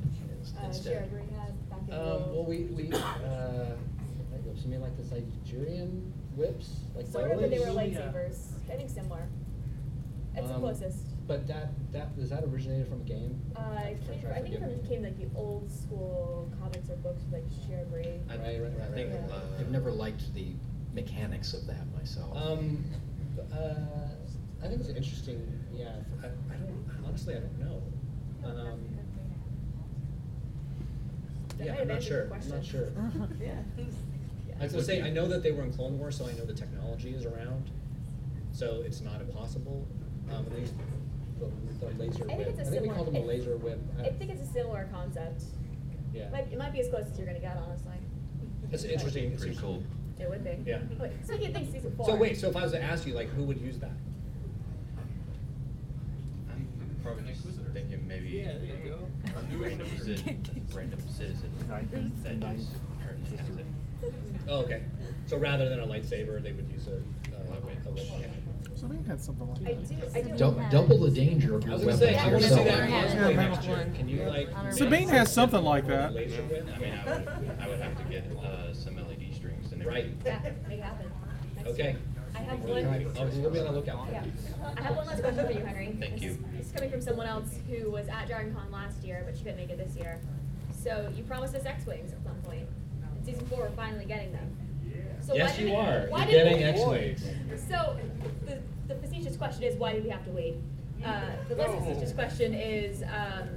Uh, 0.60 0.66
instead. 0.66 0.92
Sharon 1.10 1.28
has 1.40 1.52
back 1.70 1.80
in 1.88 1.94
Um, 1.94 2.34
well, 2.34 2.44
we 2.46 2.58
we 2.64 2.92
uh, 2.92 2.98
like 4.32 4.42
whips. 4.44 4.62
You 4.64 4.70
mean 4.70 4.80
like 4.80 4.96
the 4.96 5.02
Nigerian 5.14 6.12
whips, 6.36 6.80
like 6.94 7.06
Sort 7.06 7.30
of, 7.30 7.40
but 7.40 7.50
they 7.50 7.58
were 7.58 7.66
Bibles? 7.66 7.94
lightsabers. 7.96 8.38
I 8.70 8.76
think 8.76 8.90
similar. 8.90 9.26
It's 10.34 10.48
the 10.48 10.54
Um, 10.54 10.60
closest. 10.60 10.98
But 11.26 11.46
that, 11.48 11.70
that, 11.92 12.08
is 12.18 12.30
that 12.30 12.44
originated 12.44 12.86
from 12.88 13.00
a 13.00 13.04
game? 13.04 13.40
Uh, 13.56 13.80
it 13.86 14.00
came, 14.06 14.30
I 14.32 14.40
think 14.42 14.54
it 14.54 14.60
from- 14.60 14.86
came 14.88 15.02
like 15.02 15.16
the 15.18 15.26
old 15.36 15.68
school 15.70 16.48
comics 16.60 16.88
or 16.90 16.96
books 16.96 17.22
with 17.24 17.32
like 17.42 17.44
Cher 17.66 17.84
Brave. 17.86 18.20
Right, 18.28 18.38
right, 18.38 18.60
right, 18.62 18.80
I 18.90 18.92
think, 18.94 19.12
right. 19.12 19.30
uh, 19.32 19.58
I've 19.60 19.70
never 19.70 19.90
liked 19.90 20.32
the 20.34 20.46
mechanics 20.94 21.52
of 21.54 21.66
that 21.66 21.84
myself. 21.96 22.36
Um, 22.36 22.84
uh, 23.52 23.74
I 24.62 24.68
think 24.68 24.80
it's 24.80 24.88
interesting, 24.90 25.42
yeah, 25.74 25.96
I, 26.22 26.26
I 26.26 26.56
don't, 26.58 26.84
honestly, 27.06 27.34
I 27.34 27.38
don't 27.40 27.58
know. 27.58 27.82
Um, 28.44 28.80
That 31.58 31.64
yeah, 31.66 31.72
might 31.72 31.80
I'm 31.80 31.88
not 31.88 31.94
answered 31.96 32.06
sure, 32.08 32.22
I'm 32.34 32.48
not 32.50 32.64
sure. 32.64 32.86
question. 32.90 33.36
Yeah. 33.40 33.84
I 34.58 34.62
was 34.64 34.72
gonna 34.72 34.84
say, 34.84 35.02
I 35.02 35.10
know 35.10 35.28
that 35.28 35.42
they 35.42 35.52
were 35.52 35.62
in 35.62 35.72
Clone 35.72 35.98
Wars, 35.98 36.16
so 36.16 36.26
I 36.26 36.32
know 36.32 36.44
the 36.44 36.54
technology 36.54 37.10
is 37.14 37.26
around, 37.26 37.70
so 38.52 38.82
it's 38.86 39.00
not 39.00 39.20
impossible. 39.20 39.86
Um, 40.32 40.46
at 40.46 40.58
least 40.58 40.72
the, 41.38 41.46
the 41.86 41.92
laser 42.02 42.24
I 42.24 42.26
think 42.34 42.38
whip, 42.38 42.48
it's 42.48 42.58
a 42.58 42.62
I 42.62 42.64
think 42.64 42.70
we 42.70 42.78
similar- 42.78 42.94
call 42.94 43.04
them 43.04 43.16
a 43.16 43.20
it- 43.20 43.26
laser 43.26 43.56
whip. 43.58 43.78
I 44.00 44.08
think 44.10 44.30
it's 44.30 44.42
a 44.48 44.52
similar 44.52 44.88
concept. 44.92 45.44
Yeah. 46.14 46.30
Might, 46.30 46.50
it 46.50 46.58
might 46.58 46.72
be 46.72 46.80
as 46.80 46.88
close 46.88 47.04
as 47.10 47.18
you're 47.18 47.26
gonna 47.26 47.38
get, 47.38 47.56
honestly. 47.58 47.92
It's 48.72 48.84
interesting. 48.84 49.32
it's 49.32 49.42
Pretty 49.42 49.56
cool. 49.58 49.82
It 50.18 50.30
would 50.30 50.42
be. 50.42 50.58
Yeah. 50.64 50.78
Wait, 50.98 51.12
speaking 51.24 51.48
of 51.48 51.52
things 51.54 51.72
season 51.72 51.94
four. 51.94 52.06
So 52.06 52.16
wait, 52.16 52.38
so 52.38 52.48
if 52.48 52.56
I 52.56 52.62
was 52.62 52.72
to 52.72 52.82
ask 52.82 53.06
you, 53.06 53.12
like, 53.14 53.28
who 53.28 53.44
would 53.44 53.60
use 53.60 53.78
that? 53.80 53.90
I'm 56.50 56.66
probably 57.02 57.24
just 57.24 57.42
thinking 57.74 58.08
maybe 58.08 58.28
Yeah, 58.28 58.52
there 58.54 58.64
you 58.82 58.90
go. 58.90 58.98
a 59.36 59.56
random 59.58 59.86
citizen, 59.98 60.42
random 60.74 61.00
citizen 61.14 61.50
that 61.68 61.90
just 62.56 62.70
currently 63.04 63.36
has 63.36 63.56
it. 63.58 63.66
Oh, 64.48 64.60
okay. 64.60 64.82
So 65.26 65.36
rather 65.38 65.68
than 65.68 65.80
a 65.80 65.86
lightsaber, 65.86 66.42
they 66.42 66.52
would 66.52 66.68
use 66.70 66.86
a, 66.86 66.92
a, 66.92 67.56
a 67.56 67.60
whip. 67.60 67.78
yeah. 68.20 68.26
Sabine 68.76 69.04
had 69.04 69.20
something 69.20 69.48
like 69.48 69.58
I 69.60 69.74
that. 69.74 69.88
do, 69.88 70.18
I 70.18 70.22
do. 70.22 70.36
Dou- 70.36 70.44
love 70.44 70.70
double 70.70 70.98
the 71.00 71.10
danger 71.10 71.56
of 71.56 71.64
I 71.64 71.66
your 71.68 71.74
was 71.78 71.84
gonna 71.84 71.96
weapon 71.96 71.98
say, 71.98 72.16
I 72.18 72.26
wanna 72.26 72.40
see 72.40 72.48
yourself. 72.48 72.66
that 72.66 72.80
in 72.80 72.90
cosplay 72.92 73.36
next 73.36 73.66
year. 73.66 73.90
Can 73.94 74.08
you 74.08 74.22
like? 74.24 74.48
Sabine 74.72 75.08
has 75.08 75.32
something 75.32 75.62
like 75.64 75.86
that. 75.86 76.12
Laser 76.14 76.42
whip? 76.42 76.68
I 76.74 76.78
mean, 76.78 76.92
I 76.94 77.08
would, 77.10 77.28
I 77.60 77.68
would 77.68 77.80
have 77.80 77.96
to 77.96 78.04
get, 78.12 78.24
uh, 78.36 78.74
some 78.74 78.96
LED 78.96 79.34
strings 79.34 79.72
and 79.72 79.84
Right. 79.84 80.04
everything. 80.04 80.20
Yeah, 80.26 80.68
make 80.68 80.78
it 80.78 80.84
happen. 80.84 81.10
Next 81.56 81.68
Okay. 81.70 81.82
year. 81.92 81.96
I 82.34 82.38
have 82.40 82.60
one. 82.60 82.84
I'll- 83.18 83.26
we'll 83.40 83.50
be 83.50 83.58
on 83.60 83.64
the 83.64 83.72
lookout. 83.72 84.08
Yeah. 84.12 84.24
I 84.76 84.82
have 84.82 84.96
one 84.96 85.06
last 85.06 85.22
question 85.22 85.46
for 85.46 85.52
you, 85.52 85.64
Henry. 85.64 85.96
Thank 85.98 86.14
This- 86.14 86.22
you. 86.22 86.38
This 86.54 86.66
is 86.66 86.72
coming 86.72 86.90
from 86.90 87.00
someone 87.00 87.26
else 87.26 87.58
who 87.68 87.90
was 87.90 88.08
at 88.08 88.26
Dragon 88.28 88.54
Con 88.54 88.70
last 88.70 89.02
year, 89.02 89.22
but 89.24 89.34
she 89.38 89.42
couldn't 89.42 89.56
make 89.58 89.70
it 89.70 89.78
this 89.78 89.96
year. 89.96 90.20
So 90.72 91.10
you 91.16 91.24
promised 91.24 91.54
us 91.54 91.64
X-Wings 91.64 92.12
at 92.12 92.22
some 92.22 92.36
point. 92.42 92.66
In 93.26 93.34
season 93.34 93.48
four, 93.48 93.60
we're 93.60 93.70
finally 93.70 94.04
getting 94.04 94.32
them. 94.32 94.56
So 95.20 95.34
Yes, 95.34 95.56
did 95.56 95.64
you 95.66 95.70
we- 95.70 95.76
are. 95.76 96.06
why 96.08 96.26
You're 96.28 96.44
did 96.44 96.58
getting 96.58 96.62
X-Wings. 96.62 97.24
So 97.68 97.98
the, 98.46 98.60
the 98.86 98.94
facetious 99.00 99.36
question 99.36 99.64
is, 99.64 99.76
why 99.76 99.92
did 99.94 100.04
we 100.04 100.10
have 100.10 100.24
to 100.24 100.30
wait? 100.30 100.54
Uh, 101.04 101.20
the 101.48 101.56
less 101.56 101.70
facetious 101.70 102.12
question 102.12 102.54
is, 102.54 103.02
um, 103.02 103.48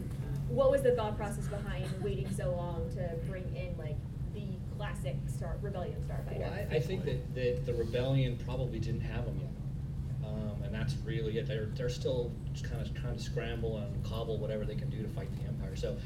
what 0.49 0.71
was 0.71 0.81
the 0.81 0.95
thought 0.95 1.15
process 1.17 1.47
behind 1.47 1.85
waiting 2.01 2.29
so 2.33 2.51
long 2.51 2.89
to 2.95 3.15
bring 3.29 3.43
in 3.55 3.77
like 3.77 3.95
the 4.33 4.45
classic 4.77 5.15
Star 5.27 5.55
Rebellion 5.61 5.95
Starfighter? 6.07 6.39
Well, 6.39 6.53
I, 6.53 6.75
I 6.75 6.79
think 6.79 7.05
that, 7.05 7.35
that 7.35 7.65
the 7.67 7.73
rebellion 7.75 8.37
probably 8.45 8.79
didn't 8.79 9.01
have 9.01 9.25
them 9.25 9.39
yet. 9.39 10.27
Um, 10.27 10.63
and 10.63 10.73
that's 10.73 10.95
really 11.05 11.37
it. 11.37 11.47
They're, 11.47 11.67
they're 11.75 11.89
still 11.89 12.31
just 12.53 12.69
kind 12.69 12.81
of 12.81 12.93
trying 12.99 13.17
to 13.17 13.23
scramble 13.23 13.77
and 13.77 14.03
cobble 14.03 14.37
whatever 14.39 14.65
they 14.65 14.75
can 14.75 14.89
do 14.89 15.03
to 15.03 15.09
fight 15.09 15.29
the 15.39 15.47
Empire. 15.47 15.75
So 15.75 15.97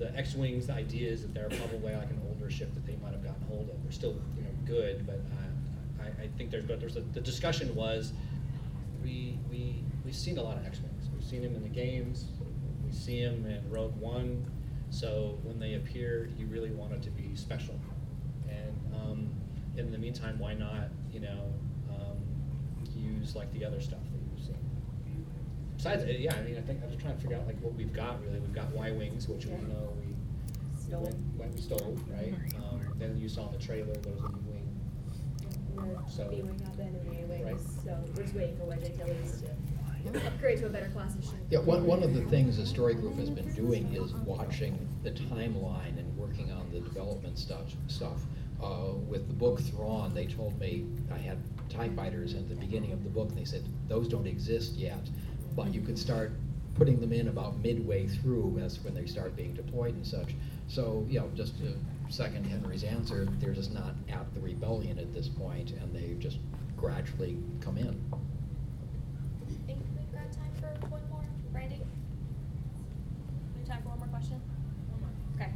the 0.00 0.16
X-Wings, 0.16 0.66
the 0.66 0.72
idea 0.72 1.10
is 1.10 1.20
that 1.22 1.34
they're 1.34 1.50
probably 1.50 1.94
like 1.94 2.10
an 2.10 2.20
older 2.26 2.50
ship 2.50 2.74
that 2.74 2.86
they 2.86 2.96
might 2.96 3.12
have 3.12 3.22
gotten 3.22 3.42
hold 3.42 3.68
of. 3.68 3.80
They're 3.82 3.92
still, 3.92 4.16
you 4.34 4.42
know, 4.42 4.48
good, 4.64 5.06
but 5.06 5.20
uh, 5.20 6.02
I, 6.02 6.24
I 6.24 6.28
think 6.38 6.50
there's, 6.50 6.64
but 6.64 6.80
there's 6.80 6.96
a, 6.96 7.02
the 7.02 7.20
discussion 7.20 7.72
was, 7.74 8.14
we, 9.04 9.38
we, 9.50 9.84
we've 10.04 10.16
seen 10.16 10.38
a 10.38 10.42
lot 10.42 10.56
of 10.56 10.66
X-Wings. 10.66 11.08
We've 11.12 11.22
seen 11.22 11.42
them 11.42 11.54
in 11.54 11.62
the 11.62 11.68
games, 11.68 12.24
we 12.84 12.92
see 12.92 13.22
them 13.22 13.44
in 13.46 13.70
Rogue 13.70 13.96
One, 14.00 14.44
so 14.88 15.38
when 15.44 15.60
they 15.60 15.74
appear, 15.74 16.30
you 16.38 16.46
really 16.46 16.70
want 16.70 16.94
it 16.94 17.02
to 17.02 17.10
be 17.10 17.36
special. 17.36 17.78
And 18.48 18.94
um, 18.96 19.30
in 19.76 19.92
the 19.92 19.98
meantime, 19.98 20.38
why 20.38 20.54
not, 20.54 20.88
you 21.12 21.20
know, 21.20 21.52
um, 21.90 22.16
use 22.96 23.36
like 23.36 23.52
the 23.52 23.64
other 23.64 23.80
stuff? 23.80 24.00
Besides, 25.80 26.02
uh, 26.04 26.08
yeah, 26.08 26.34
I 26.36 26.42
mean, 26.42 26.58
I 26.58 26.60
think 26.60 26.82
I'm 26.82 26.90
just 26.90 27.00
trying 27.00 27.16
to 27.16 27.22
figure 27.22 27.38
out 27.38 27.46
like 27.46 27.58
what 27.62 27.72
we've 27.74 27.90
got 27.94 28.22
really. 28.22 28.38
We've 28.38 28.52
got 28.52 28.70
Y 28.72 28.90
wings, 28.90 29.26
which 29.26 29.46
we 29.46 29.52
know 29.52 29.94
we 29.98 30.08
we 30.08 30.14
Stole. 30.78 31.00
went, 31.00 31.16
went 31.38 31.54
we 31.54 31.60
stole, 31.62 31.96
right? 32.12 32.34
Um, 32.58 32.82
then 32.98 33.16
you 33.18 33.30
saw 33.30 33.46
in 33.46 33.52
the 33.52 33.64
trailer 33.64 33.94
there 33.94 34.12
was 34.12 34.20
a 34.24 34.28
new 34.28 34.44
wing. 34.44 35.96
So- 36.06 36.28
B-wing 36.28 36.60
up 36.66 36.78
and 36.78 36.94
the 36.96 37.22
A-wings, 37.22 37.44
Right. 37.46 37.60
so 37.82 37.98
we're 38.14 38.24
just 38.24 38.34
waiting 38.34 38.58
for 38.58 38.64
Wedge 38.64 38.82
Antilles 38.84 39.42
to 40.12 40.26
upgrade 40.26 40.58
to 40.58 40.66
a 40.66 40.68
better 40.68 40.90
class 40.90 41.14
of 41.16 41.24
ship. 41.24 41.34
Yeah, 41.48 41.60
one, 41.60 41.86
one 41.86 42.02
of 42.02 42.12
the 42.12 42.26
things 42.26 42.58
the 42.58 42.66
story 42.66 42.92
group 42.92 43.16
has 43.16 43.30
been 43.30 43.50
doing 43.54 43.94
is 43.94 44.12
watching 44.26 44.86
the 45.02 45.12
timeline 45.12 45.98
and 45.98 46.14
working 46.18 46.52
on 46.52 46.70
the 46.72 46.80
development 46.80 47.38
stuff, 47.38 47.72
stuff. 47.86 48.20
Uh, 48.62 48.92
with 49.08 49.26
the 49.28 49.32
book 49.32 49.58
Thrawn, 49.60 50.12
they 50.12 50.26
told 50.26 50.58
me, 50.60 50.84
I 51.10 51.16
had 51.16 51.38
TIE 51.70 51.88
fighters 51.96 52.34
at 52.34 52.46
the 52.50 52.54
beginning 52.56 52.92
of 52.92 53.02
the 53.02 53.08
book, 53.08 53.30
and 53.30 53.38
they 53.38 53.46
said, 53.46 53.64
those 53.88 54.06
don't 54.06 54.26
exist 54.26 54.74
yet, 54.74 55.08
but 55.54 55.72
you 55.74 55.80
could 55.80 55.98
start 55.98 56.32
putting 56.74 57.00
them 57.00 57.12
in 57.12 57.28
about 57.28 57.58
midway 57.58 58.06
through, 58.06 58.56
that's 58.58 58.82
when 58.82 58.94
they 58.94 59.06
start 59.06 59.36
being 59.36 59.52
deployed 59.54 59.94
and 59.94 60.06
such. 60.06 60.34
So, 60.68 61.04
you 61.08 61.20
know, 61.20 61.28
just 61.34 61.58
to 61.58 61.74
second 62.08 62.44
Henry's 62.44 62.84
answer, 62.84 63.26
they're 63.38 63.52
just 63.52 63.72
not 63.72 63.94
at 64.08 64.32
the 64.34 64.40
rebellion 64.40 64.98
at 64.98 65.12
this 65.12 65.28
point, 65.28 65.72
and 65.72 65.94
they 65.94 66.14
just 66.18 66.38
gradually 66.76 67.36
come 67.60 67.76
in. 67.76 68.00
think 69.66 69.78
we've 69.96 70.12
got 70.12 70.32
time 70.32 70.52
for 70.60 70.86
one 70.88 71.02
more, 71.10 71.24
Brandy? 71.52 71.82
Any 73.56 73.64
time 73.66 73.82
for 73.82 73.90
one 73.90 73.98
more 73.98 74.08
question? 74.08 74.40
One 74.90 75.00
more. 75.00 75.46
Okay. 75.46 75.52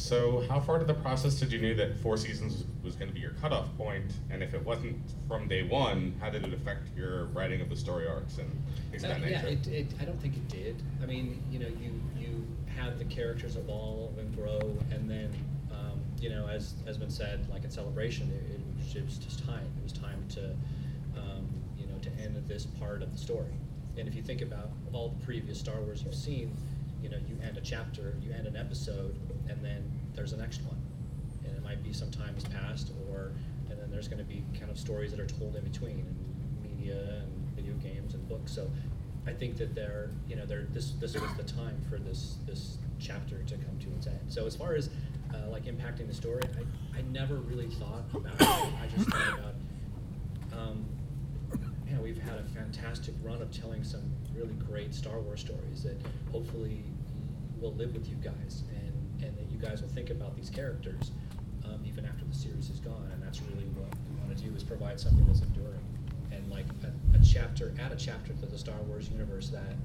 So, 0.00 0.44
how 0.48 0.60
far 0.60 0.76
into 0.76 0.86
the 0.86 0.94
process 1.00 1.34
did 1.40 1.50
you 1.50 1.60
know 1.60 1.74
that 1.74 1.98
four 1.98 2.16
seasons 2.16 2.64
was 2.84 2.94
going 2.94 3.08
to 3.08 3.14
be 3.14 3.18
your 3.20 3.32
cutoff 3.32 3.76
point? 3.76 4.04
And 4.30 4.40
if 4.40 4.54
it 4.54 4.64
wasn't 4.64 4.96
from 5.26 5.48
day 5.48 5.64
one, 5.64 6.14
how 6.20 6.30
did 6.30 6.44
it 6.44 6.54
affect 6.54 6.96
your 6.96 7.24
writing 7.26 7.60
of 7.60 7.68
the 7.68 7.74
story 7.74 8.06
arcs 8.06 8.38
and 8.38 8.48
things 8.92 9.02
of 9.02 9.10
Uh, 9.10 9.14
that 9.14 9.20
yeah, 9.28 9.42
nature? 9.42 9.48
it, 9.48 9.66
it, 9.66 9.86
I 10.00 10.04
don't 10.04 10.20
think 10.22 10.36
it 10.36 10.46
did. 10.48 10.80
I 11.02 11.06
mean, 11.06 11.42
you 11.50 11.58
know, 11.58 11.66
you, 11.66 12.00
you 12.16 12.46
have 12.76 13.00
the 13.00 13.04
characters 13.06 13.56
evolve 13.56 14.16
and 14.18 14.32
grow, 14.36 14.60
and 14.92 15.10
then, 15.10 15.34
um, 15.72 16.00
you 16.20 16.30
know, 16.30 16.46
as 16.46 16.74
has 16.86 16.96
been 16.96 17.10
said, 17.10 17.44
like 17.50 17.64
in 17.64 17.70
Celebration, 17.72 18.30
it, 18.30 18.54
it, 18.54 18.60
was- 18.78 18.94
it 18.94 19.04
was 19.04 19.18
just 19.18 19.44
time. 19.44 19.66
It 19.78 19.82
was 19.82 19.92
time 19.92 20.24
to, 20.30 20.50
um, 21.18 21.48
you 21.76 21.86
know, 21.88 21.98
to 22.02 22.10
end 22.22 22.36
this 22.46 22.64
part 22.64 23.02
of 23.02 23.10
the 23.10 23.18
story. 23.18 23.54
And 23.98 24.06
if 24.06 24.14
you 24.14 24.22
think 24.22 24.40
about 24.40 24.70
all 24.92 25.08
the 25.18 25.24
previous 25.26 25.58
Star 25.58 25.80
Wars 25.80 26.04
you've 26.04 26.14
seen, 26.14 26.56
you 27.02 27.08
know, 27.08 27.18
you 27.28 27.38
end 27.42 27.56
a 27.56 27.60
chapter, 27.60 28.16
you 28.22 28.32
end 28.32 28.46
an 28.46 28.56
episode, 28.56 29.18
and 29.48 29.64
then 29.64 29.90
there's 30.14 30.32
a 30.32 30.36
next 30.36 30.62
one. 30.62 30.80
And 31.44 31.56
it 31.56 31.62
might 31.62 31.82
be 31.82 31.92
some 31.92 32.10
time 32.10 32.34
has 32.34 32.44
passed, 32.44 32.92
or, 33.10 33.32
and 33.70 33.78
then 33.78 33.90
there's 33.90 34.08
gonna 34.08 34.24
be 34.24 34.44
kind 34.58 34.70
of 34.70 34.78
stories 34.78 35.10
that 35.10 35.20
are 35.20 35.26
told 35.26 35.56
in 35.56 35.64
between, 35.64 36.00
and 36.00 36.62
media 36.62 37.22
and 37.22 37.56
video 37.56 37.74
games 37.74 38.14
and 38.14 38.28
books. 38.28 38.52
So 38.52 38.70
I 39.26 39.32
think 39.32 39.56
that 39.58 39.74
there, 39.74 40.10
you 40.28 40.36
know, 40.36 40.46
there, 40.46 40.66
this, 40.70 40.92
this 40.92 41.14
was 41.14 41.34
the 41.36 41.44
time 41.44 41.80
for 41.88 41.98
this, 41.98 42.36
this 42.46 42.78
chapter 42.98 43.42
to 43.42 43.54
come 43.54 43.78
to 43.80 43.88
its 43.96 44.06
end. 44.06 44.20
So 44.28 44.46
as 44.46 44.56
far 44.56 44.74
as, 44.74 44.90
uh, 45.34 45.48
like 45.50 45.64
impacting 45.64 46.06
the 46.06 46.14
story, 46.14 46.42
I, 46.56 46.98
I 46.98 47.02
never 47.02 47.36
really 47.36 47.68
thought 47.68 48.04
about 48.14 48.34
it. 48.40 48.72
I 48.82 48.88
just 48.96 49.08
thought 49.08 49.38
about, 49.38 49.54
um, 50.52 50.84
we've 52.02 52.18
had 52.18 52.38
a 52.38 52.44
fantastic 52.54 53.14
run 53.22 53.40
of 53.42 53.50
telling 53.50 53.84
some 53.84 54.02
really 54.34 54.54
great 54.54 54.94
Star 54.94 55.18
Wars 55.20 55.40
stories 55.40 55.82
that 55.82 56.00
hopefully 56.32 56.82
will 57.60 57.74
live 57.74 57.92
with 57.92 58.08
you 58.08 58.16
guys 58.16 58.64
and, 58.74 59.24
and 59.24 59.36
that 59.36 59.50
you 59.50 59.58
guys 59.58 59.82
will 59.82 59.88
think 59.90 60.10
about 60.10 60.34
these 60.36 60.50
characters 60.50 61.12
um, 61.64 61.80
even 61.84 62.04
after 62.04 62.24
the 62.24 62.34
series 62.34 62.70
is 62.70 62.80
gone. 62.80 63.08
And 63.12 63.22
that's 63.22 63.40
really 63.42 63.66
what 63.76 63.88
we 64.08 64.16
want 64.16 64.36
to 64.36 64.44
do 64.44 64.54
is 64.54 64.62
provide 64.62 64.98
something 64.98 65.24
that's 65.26 65.40
enduring 65.40 65.84
and 66.32 66.50
like 66.50 66.66
a, 66.84 67.18
a 67.18 67.20
chapter, 67.22 67.74
add 67.80 67.92
a 67.92 67.96
chapter 67.96 68.32
to 68.32 68.46
the 68.46 68.58
Star 68.58 68.80
Wars 68.88 69.10
universe 69.10 69.48
that 69.50 69.76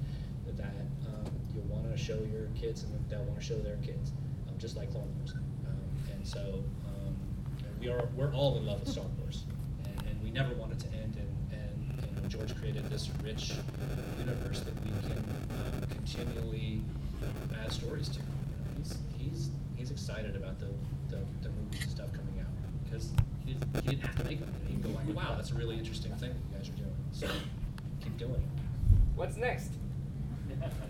that 0.56 0.86
um, 1.06 1.30
you'll 1.54 1.64
want 1.64 1.90
to 1.90 1.96
show 1.96 2.18
your 2.32 2.46
kids 2.54 2.84
and 2.84 2.92
they'll 3.10 3.24
want 3.24 3.38
to 3.38 3.44
show 3.44 3.58
their 3.58 3.76
kids, 3.76 4.12
um, 4.48 4.54
just 4.58 4.76
like 4.76 4.90
Clone 4.90 5.12
Wars. 5.18 5.34
Um, 5.34 6.12
and 6.12 6.26
so 6.26 6.62
um, 6.86 7.16
we 7.80 7.88
are 7.88 8.08
we're 8.16 8.32
all 8.32 8.56
in 8.58 8.66
love 8.66 8.80
with 8.80 8.90
Star 8.90 9.04
Wars, 9.18 9.44
and, 9.84 10.22
we 10.22 10.30
never 10.32 10.54
want 10.54 10.72
it 10.72 10.78
to 10.80 10.86
end. 10.88 11.16
And, 11.16 11.35
George 12.36 12.54
created 12.58 12.84
this 12.90 13.08
rich 13.22 13.52
universe 14.18 14.60
that 14.60 14.74
we 14.84 14.90
can 15.08 15.18
um, 15.18 15.88
continually 15.88 16.82
add 17.62 17.72
stories 17.72 18.08
to. 18.10 18.18
You 18.18 18.24
know, 18.24 18.78
he's 18.78 18.98
he's 19.16 19.50
he's 19.76 19.90
excited 19.90 20.36
about 20.36 20.58
the, 20.58 20.66
the, 21.08 21.18
the 21.42 21.48
movies 21.48 21.82
and 21.82 21.90
stuff 21.90 22.12
coming 22.12 22.34
out 22.40 22.46
because 22.84 23.10
he, 23.44 23.54
didn't- 23.54 23.82
he 23.84 23.90
didn't 23.90 24.02
have 24.06 24.16
to 24.18 24.24
make 24.24 24.40
them. 24.40 24.52
He 24.66 24.74
can 24.74 24.82
go 24.82 24.90
like, 24.90 25.16
wow, 25.16 25.34
that's 25.36 25.50
a 25.50 25.54
really 25.54 25.78
interesting 25.78 26.12
thing 26.16 26.30
that 26.30 26.38
you 26.50 26.58
guys 26.58 26.68
are 26.68 26.72
doing. 26.82 26.94
So 27.12 27.28
keep 28.02 28.16
doing 28.18 28.32
it. 28.34 28.40
What's 29.14 29.36
next? 29.36 29.70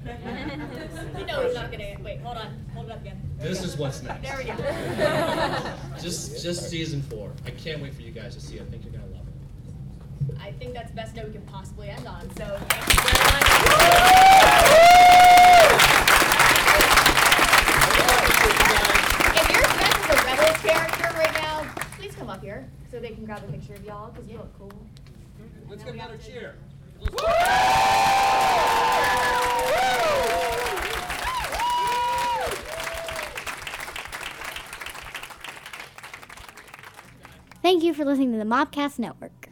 You 0.06 1.26
know 1.26 1.42
he's 1.44 1.54
not 1.56 1.72
gonna, 1.72 1.96
wait, 2.00 2.20
hold 2.20 2.36
on, 2.36 2.64
hold 2.72 2.86
it 2.86 2.92
up 2.92 3.00
again. 3.00 3.20
There 3.38 3.48
This 3.48 3.64
is 3.64 3.76
what's 3.76 4.00
next. 4.02 4.22
There 4.22 4.36
we 4.38 4.44
go. 4.44 5.72
just 6.00 6.40
just 6.42 6.70
season 6.70 7.02
four. 7.02 7.32
I 7.44 7.50
can't 7.50 7.82
wait 7.82 7.92
for 7.94 8.02
you 8.02 8.12
guys 8.12 8.34
to 8.36 8.40
see 8.40 8.56
it. 8.58 8.62
I 8.62 8.64
think 8.70 8.84
you're 8.84 8.94
it. 8.94 8.95
I 10.40 10.52
think 10.52 10.74
that's 10.74 10.90
the 10.90 10.96
best 10.96 11.14
note 11.16 11.26
we 11.26 11.32
can 11.32 11.42
possibly 11.42 11.88
end 11.88 12.06
on. 12.06 12.22
So 12.36 12.44
thank 12.44 12.86
you 12.88 13.00
very 13.02 13.18
much. 13.32 13.46
If 19.34 19.46
you're 19.50 19.68
friends 19.68 20.08
with 20.08 20.18
a 20.18 20.24
Rebels 20.24 20.58
character 20.62 21.08
right 21.18 21.34
now, 21.34 21.66
please 21.98 22.14
come 22.14 22.30
up 22.30 22.42
here 22.42 22.68
so 22.90 22.98
they 23.00 23.10
can 23.10 23.24
grab 23.24 23.42
a 23.48 23.52
picture 23.52 23.74
of 23.74 23.84
y'all 23.84 24.10
because 24.10 24.28
you 24.28 24.38
look 24.38 24.56
cool. 24.58 24.72
Let's 25.68 25.82
get 25.82 25.94
another 25.94 26.16
cheer. 26.16 26.54
Thank 37.62 37.82
you 37.82 37.92
for 37.92 38.04
listening 38.04 38.30
to 38.32 38.38
the 38.38 38.44
Mopcast 38.44 39.00
Network. 39.00 39.45